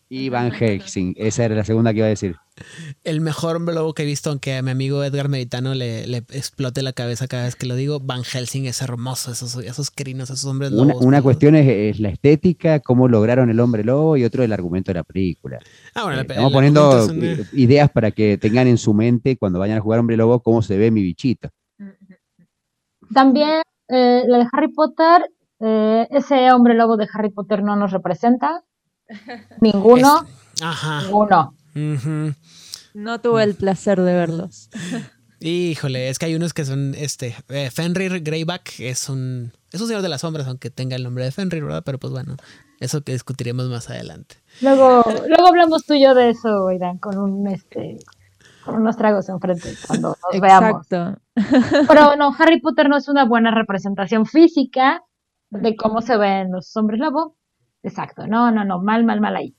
[0.09, 2.37] Y Van Helsing, esa era la segunda que iba a decir.
[3.03, 6.19] El mejor hombre lobo que he visto, aunque a mi amigo Edgar Meditano le, le
[6.19, 10.31] explote la cabeza cada vez que lo digo, Van Helsing es hermoso, esos, esos crinos,
[10.31, 11.05] esos hombres Una, lobos.
[11.05, 14.91] una cuestión es, es la estética, cómo lograron el hombre lobo, y otro el argumento
[14.93, 15.59] de la película.
[15.95, 18.79] Ah, bueno, Eh, el- Estamos poniendo argumento es una- eh, ideas para que tengan en
[18.79, 21.51] su mente cuando vayan a jugar hombre lobo cómo se ve mi bichito.
[23.13, 27.93] También eh, la de Harry Potter, eh, ese hombre lobo de Harry Potter no nos
[27.93, 28.63] representa.
[29.61, 30.27] Ninguno.
[30.63, 31.03] Ajá.
[31.03, 31.55] Ninguno.
[32.95, 34.71] No tuve el placer de verlos.
[35.41, 37.37] Híjole, es que hay unos que son este.
[37.49, 39.53] eh, Fenrir Greyback es un.
[39.71, 41.83] Es un señor de las sombras, aunque tenga el nombre de Fenrir, ¿verdad?
[41.85, 42.37] Pero pues bueno,
[42.81, 44.37] eso que discutiremos más adelante.
[44.63, 47.99] Luego, luego hablamos tú y yo de eso, Irán, con un este
[48.65, 50.87] con unos tragos enfrente cuando nos veamos.
[50.91, 51.21] Exacto.
[51.87, 55.03] Pero no, Harry Potter no es una buena representación física
[55.51, 57.37] de cómo se ven los hombres lobo.
[57.83, 59.55] Exacto, no, no, no, mal, mal, mal ahí.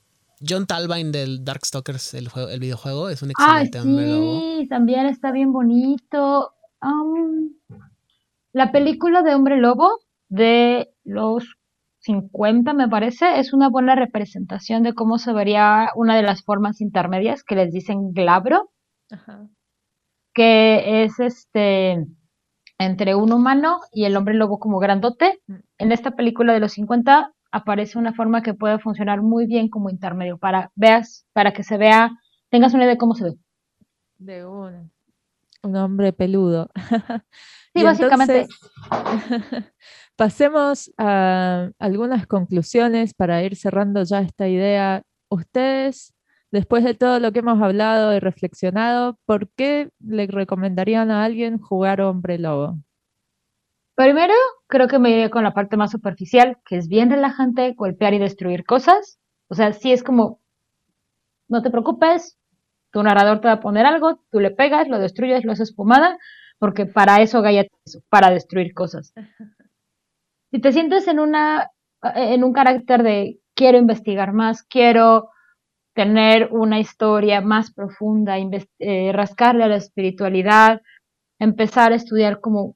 [0.48, 4.40] John Talbine del Darkstalkers, el, juego, el videojuego, es un Ah, excelente hombre lobo.
[4.40, 6.52] sí, también está bien bonito.
[6.80, 7.52] Am,
[8.54, 10.00] la película de Hombre Lobo
[10.30, 11.56] de los
[12.00, 16.82] 50, me parece, es una buena representación de cómo se vería una de las formas
[16.82, 18.70] intermedias que les dicen glabro,
[20.34, 22.06] que es este
[22.80, 25.42] entre un humano y el hombre lobo como grandote.
[25.78, 29.90] En esta película de los 50 aparece una forma que puede funcionar muy bien como
[29.90, 32.12] intermedio para veas, para que se vea,
[32.50, 33.34] tengas una idea de cómo se ve.
[34.18, 34.90] De uno.
[35.64, 36.70] Un hombre peludo.
[37.74, 38.48] Sí, Y básicamente.
[38.90, 39.74] entonces,
[40.16, 45.04] pasemos a algunas conclusiones para ir cerrando ya esta idea.
[45.30, 46.12] Ustedes,
[46.52, 51.58] después de todo lo que hemos hablado y reflexionado, ¿por qué le recomendarían a alguien
[51.60, 52.78] jugar hombre lobo?
[53.96, 54.34] Primero,
[54.68, 58.20] creo que me iría con la parte más superficial, que es bien relajante, golpear y
[58.20, 59.20] destruir cosas.
[59.48, 60.40] O sea, sí es como,
[61.48, 62.38] no te preocupes,
[62.92, 66.18] tu narrador te va a poner algo, tú le pegas, lo destruyes, lo haces pomada,
[66.60, 67.66] porque para eso Gaia
[68.10, 69.14] para destruir cosas.
[70.50, 71.72] Si te sientes en una,
[72.16, 75.30] en un carácter de quiero investigar más, quiero
[75.98, 80.84] tener una historia más profunda, eh, rascarle a la espiritualidad,
[81.40, 82.76] empezar a estudiar como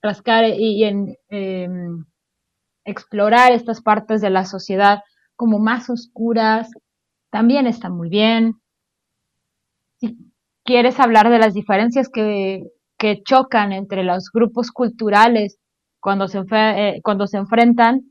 [0.00, 2.04] rascar y, em,
[2.84, 5.00] explorar estas partes de la sociedad
[5.34, 6.70] como más oscuras,
[7.32, 8.60] también está muy bien.
[9.98, 10.16] Si
[10.64, 12.62] quieres hablar de las diferencias que,
[13.24, 15.58] chocan entre los grupos culturales
[16.00, 18.02] cuando se, eh, cuando se enfrentan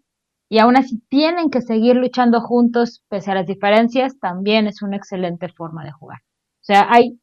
[0.55, 4.95] y aún así tienen que seguir luchando juntos pese a las diferencias, también es una
[4.95, 6.19] excelente forma de jugar.
[6.19, 7.19] O sea, hay,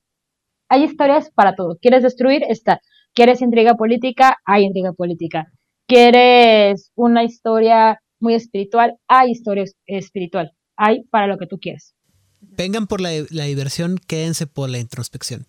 [0.68, 1.78] hay historias para todo.
[1.80, 2.42] ¿Quieres destruir?
[2.46, 2.80] Está.
[3.14, 4.36] ¿Quieres intriga política?
[4.44, 5.46] Hay intriga política.
[5.86, 8.96] ¿Quieres una historia muy espiritual?
[9.08, 10.52] Hay historia es- espiritual.
[10.76, 11.94] Hay para lo que tú quieras.
[12.42, 15.46] Vengan por la, la diversión, quédense por la introspección.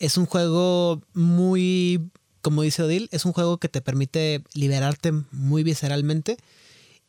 [0.00, 2.10] Es un juego muy,
[2.42, 6.36] como dice Odil, es un juego que te permite liberarte muy visceralmente.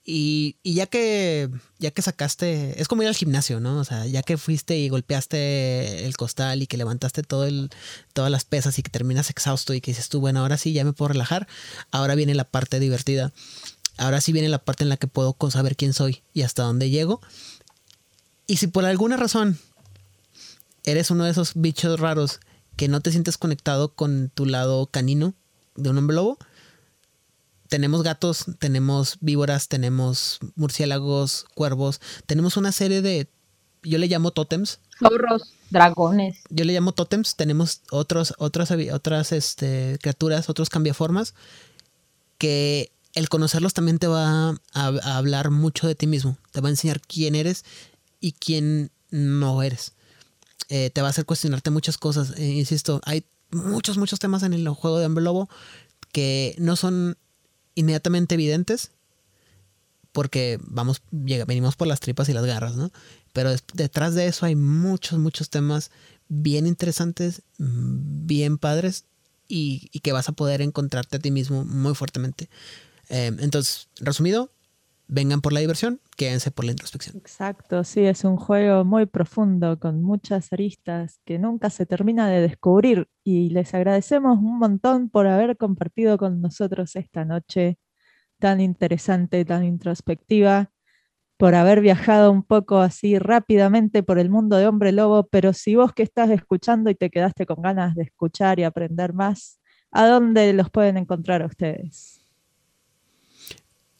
[0.03, 3.77] Y, y ya que ya que sacaste, es como ir al gimnasio, ¿no?
[3.79, 7.69] O sea, ya que fuiste y golpeaste el costal y que levantaste todo el,
[8.13, 10.83] todas las pesas y que terminas exhausto y que dices tú, bueno, ahora sí ya
[10.83, 11.47] me puedo relajar,
[11.91, 13.31] ahora viene la parte divertida.
[13.97, 16.89] Ahora sí viene la parte en la que puedo saber quién soy y hasta dónde
[16.89, 17.21] llego.
[18.47, 19.59] Y si por alguna razón
[20.83, 22.39] eres uno de esos bichos raros
[22.75, 25.35] que no te sientes conectado con tu lado canino
[25.75, 26.39] de un hombre lobo,
[27.71, 33.29] tenemos gatos, tenemos víboras, tenemos murciélagos, cuervos, tenemos una serie de,
[33.81, 34.81] yo le llamo tótems.
[34.99, 36.39] Zorros, dragones.
[36.49, 41.33] Yo le llamo tótems, tenemos otros, otras, otras este, criaturas, otros cambiaformas,
[42.37, 46.67] que el conocerlos también te va a, a hablar mucho de ti mismo, te va
[46.67, 47.63] a enseñar quién eres
[48.19, 49.93] y quién no eres.
[50.67, 52.33] Eh, te va a hacer cuestionarte muchas cosas.
[52.37, 55.47] Eh, insisto, hay muchos, muchos temas en el juego de Hombre Lobo
[56.11, 57.17] que no son
[57.75, 58.91] inmediatamente evidentes
[60.11, 62.91] porque vamos, llega- venimos por las tripas y las garras, ¿no?
[63.33, 65.89] Pero detrás de eso hay muchos, muchos temas
[66.27, 69.05] bien interesantes, bien padres
[69.47, 72.49] y, y que vas a poder encontrarte a ti mismo muy fuertemente.
[73.09, 74.51] Eh, entonces, resumido,
[75.11, 77.17] vengan por la diversión, quédense por la introspección.
[77.17, 82.39] Exacto, sí, es un juego muy profundo con muchas aristas que nunca se termina de
[82.39, 87.77] descubrir y les agradecemos un montón por haber compartido con nosotros esta noche
[88.39, 90.71] tan interesante, tan introspectiva,
[91.37, 95.75] por haber viajado un poco así rápidamente por el mundo de Hombre Lobo, pero si
[95.75, 99.59] vos que estás escuchando y te quedaste con ganas de escuchar y aprender más,
[99.91, 102.20] ¿a dónde los pueden encontrar a ustedes?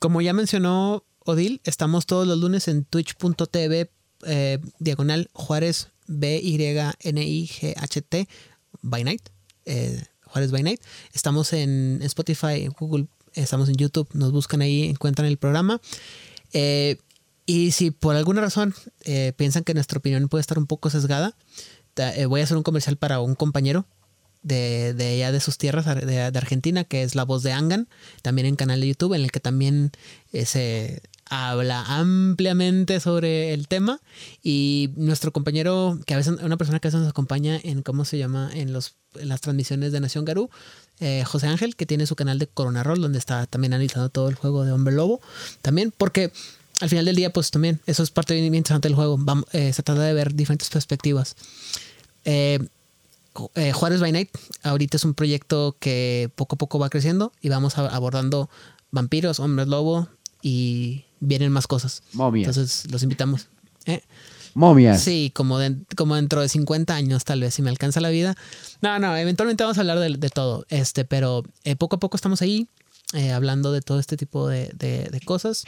[0.01, 3.91] Como ya mencionó Odil, estamos todos los lunes en twitch.tv
[4.25, 6.97] eh, diagonal Juárez B-Y-N-I-G-H-T
[8.81, 9.29] by night.
[9.65, 10.81] eh, Juárez by night.
[11.13, 14.09] Estamos en Spotify, en Google, estamos en YouTube.
[14.13, 15.79] Nos buscan ahí, encuentran el programa.
[16.51, 16.97] Eh,
[17.45, 18.73] y si por alguna razón
[19.35, 21.37] piensan que nuestra opinión puede estar un poco sesgada,
[22.27, 23.85] voy a hacer un comercial para un compañero
[24.43, 27.87] de, de allá de sus tierras, de, Argentina, que es la voz de Angan,
[28.21, 29.91] también en canal de YouTube, en el que también
[30.33, 34.01] eh, se habla ampliamente sobre el tema.
[34.43, 38.03] Y nuestro compañero, que a veces, una persona que a veces nos acompaña en, ¿cómo
[38.05, 38.49] se llama?
[38.53, 40.49] En, los, en las transmisiones de Nación Garú,
[40.99, 44.27] eh, José Ángel, que tiene su canal de Corona Roll, donde está también analizando todo
[44.27, 45.21] el juego de Hombre Lobo.
[45.61, 46.31] También, porque
[46.81, 49.17] al final del día, pues también, eso es parte bien interesante del juego.
[49.19, 51.35] Vamos, eh, se trata de ver diferentes perspectivas.
[52.25, 52.59] Eh,
[53.55, 54.29] eh, Juárez by Night
[54.63, 58.49] ahorita es un proyecto que poco a poco va creciendo y vamos a- abordando
[58.91, 60.07] vampiros, hombres lobo
[60.41, 62.03] y vienen más cosas.
[62.13, 62.47] Momias.
[62.49, 63.47] Entonces los invitamos.
[63.85, 64.01] ¿eh?
[64.53, 65.01] Momias.
[65.01, 68.35] Sí, como, de- como dentro de 50 años tal vez, si me alcanza la vida.
[68.81, 72.17] No, no, eventualmente vamos a hablar de, de todo, este, pero eh, poco a poco
[72.17, 72.67] estamos ahí
[73.13, 75.63] eh, hablando de todo este tipo de, de- cosas.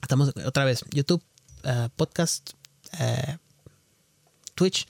[0.00, 1.22] Estamos otra vez, YouTube,
[1.64, 2.50] eh, podcast,
[2.98, 3.36] eh,
[4.54, 4.86] Twitch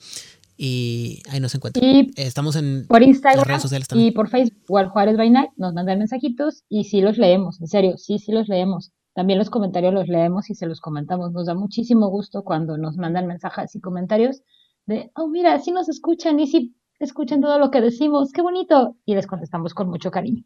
[0.61, 1.85] y ahí nos encuentran.
[1.85, 4.09] Y Estamos en por Instagram las redes sociales también.
[4.09, 7.67] y por Facebook, igual Juárez by Night, nos mandan mensajitos y sí los leemos, en
[7.67, 8.91] serio, sí, sí los leemos.
[9.13, 11.31] También los comentarios los leemos y se los comentamos.
[11.31, 14.41] Nos da muchísimo gusto cuando nos mandan mensajes y comentarios
[14.85, 18.97] de, oh, mira, sí nos escuchan y sí escuchan todo lo que decimos, qué bonito.
[19.05, 20.43] Y les contestamos con mucho cariño.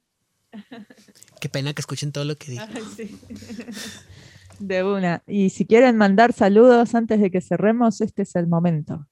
[1.42, 2.64] Qué pena que escuchen todo lo que digo.
[4.60, 5.24] De una.
[5.26, 9.08] Y si quieren mandar saludos antes de que cerremos, este es el momento.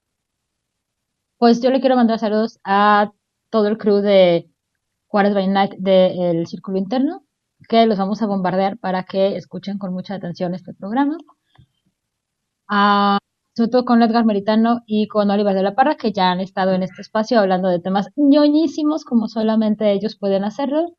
[1.42, 3.14] Pues yo le quiero mandar saludos a
[3.50, 4.48] todo el crew de
[5.08, 7.24] Juárez by Night del Círculo Interno,
[7.68, 11.18] que los vamos a bombardear para que escuchen con mucha atención este programa.
[12.68, 13.18] A-
[13.56, 16.74] sobre todo con Edgar Meritano y con Oliver de la Parra, que ya han estado
[16.74, 20.96] en este espacio hablando de temas ñoñísimos como solamente ellos pueden hacerlo.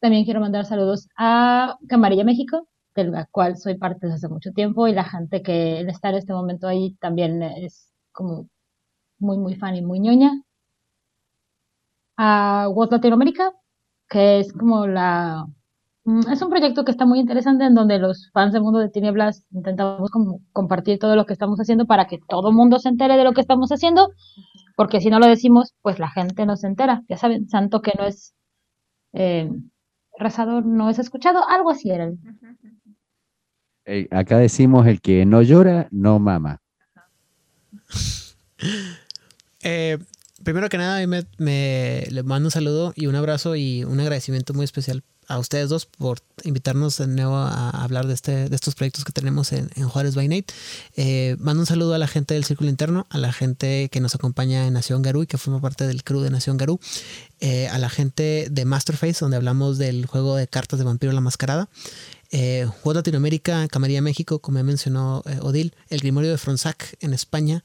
[0.00, 4.50] También quiero mandar saludos a Camarilla México, de la cual soy parte desde hace mucho
[4.52, 8.48] tiempo, y la gente que está en este momento ahí también es como
[9.24, 10.30] muy, muy fan y muy ñoña.
[12.16, 13.52] A World Latinoamérica,
[14.08, 15.46] que es como la...
[16.04, 18.88] mm, Es un proyecto que está muy interesante en donde los fans de Mundo de
[18.90, 22.88] Tinieblas intentamos como compartir todo lo que estamos haciendo para que todo el mundo se
[22.88, 24.10] entere de lo que estamos haciendo,
[24.76, 27.02] porque si no lo decimos, pues la gente no se entera.
[27.08, 28.34] Ya saben, santo que no es
[29.12, 29.50] eh,
[30.18, 32.12] rezador, no es escuchado, algo así era.
[34.10, 36.60] acá decimos el que no llora, no mama.
[39.64, 39.98] Eh,
[40.42, 43.98] primero que nada, a mí me, me- mando un saludo y un abrazo y un
[44.00, 48.54] agradecimiento muy especial a ustedes dos por invitarnos de nuevo a hablar de, este, de
[48.54, 50.52] estos proyectos que tenemos en, en Juárez by Night.
[50.96, 54.14] Eh, mando un saludo a la gente del Círculo Interno, a la gente que nos
[54.14, 56.78] acompaña en Nación Garú y que forma parte del crew de Nación Garú,
[57.40, 61.22] eh, a la gente de Masterface, donde hablamos del juego de cartas de Vampiro la
[61.22, 61.70] Mascarada.
[62.30, 67.14] Eh, Juego Latinoamérica, Camarilla México, como ya mencionó eh, Odil, el Grimorio de Fronsac en
[67.14, 67.64] España,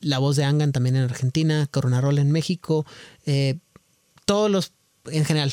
[0.00, 2.86] la voz de Angan también en Argentina, Corona Roll en México,
[3.26, 3.58] eh,
[4.24, 4.72] todos los,
[5.06, 5.52] en general,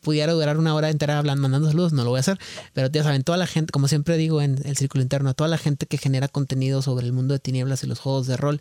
[0.00, 2.38] pudiera durar una hora entera hablando, mandando saludos, no lo voy a hacer,
[2.72, 5.48] pero ya saben, toda la gente, como siempre digo en el círculo interno, a toda
[5.48, 8.60] la gente que genera contenido sobre el mundo de tinieblas y los juegos de rol,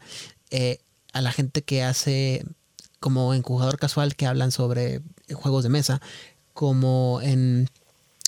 [0.50, 0.80] eh,
[1.14, 2.46] a la gente que hace
[3.00, 5.02] como en jugador casual que hablan sobre
[5.32, 6.02] juegos de mesa,
[6.54, 7.70] como en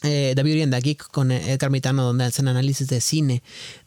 [0.03, 3.43] eh, The Beauty and the Geek con Edgar Mitano, donde hacen análisis de cine.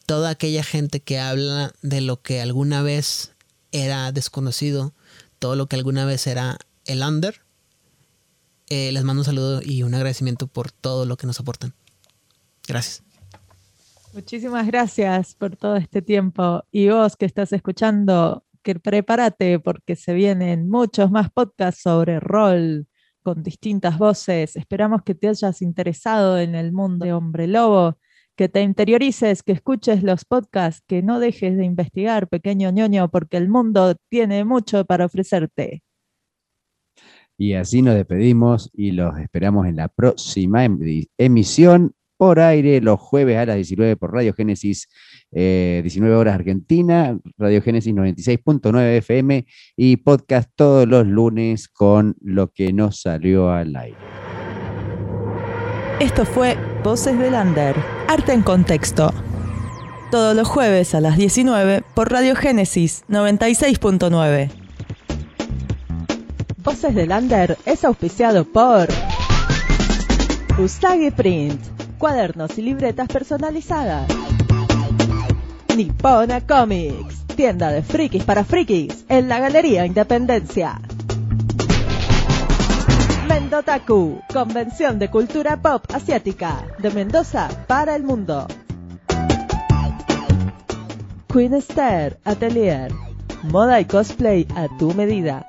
[0.06, 3.32] Toda aquella gente que habla de lo que alguna vez
[3.70, 4.92] era desconocido,
[5.38, 7.40] todo lo que alguna vez era el under.
[8.68, 11.74] eh, les mando un saludo y un agradecimiento por todo lo que nos aportan.
[12.66, 13.02] Gracias.
[14.14, 16.64] Muchísimas gracias por todo este tiempo.
[16.70, 22.86] Y vos que estás escuchando, que prepárate porque se vienen muchos más podcasts sobre rol
[23.22, 24.56] con distintas voces.
[24.56, 27.98] Esperamos que te hayas interesado en el mundo de Hombre Lobo,
[28.36, 33.36] que te interiorices, que escuches los podcasts, que no dejes de investigar, pequeño ñoño, porque
[33.36, 35.82] el mundo tiene mucho para ofrecerte.
[37.38, 40.78] Y así nos despedimos y los esperamos en la próxima em-
[41.18, 44.88] emisión por aire los jueves a las 19 por Radio Génesis,
[45.32, 49.44] eh, 19 horas Argentina, Radio Génesis 96.9 FM
[49.76, 54.21] y podcast todos los lunes con lo que nos salió al aire.
[56.02, 57.76] Esto fue Voces del Under,
[58.08, 59.14] Arte en Contexto.
[60.10, 64.50] Todos los jueves a las 19 por Radio Génesis 96.9.
[66.56, 68.88] Voces del Under es auspiciado por
[70.58, 71.60] Usagi Print,
[71.98, 74.08] cuadernos y libretas personalizadas.
[75.76, 80.80] Nippona Comics, tienda de frikis para frikis, en la Galería Independencia.
[83.28, 88.46] Mendotaku, convención de cultura pop asiática, de Mendoza para el mundo.
[91.32, 92.92] Queen Star Atelier,
[93.44, 95.46] moda y cosplay a tu medida.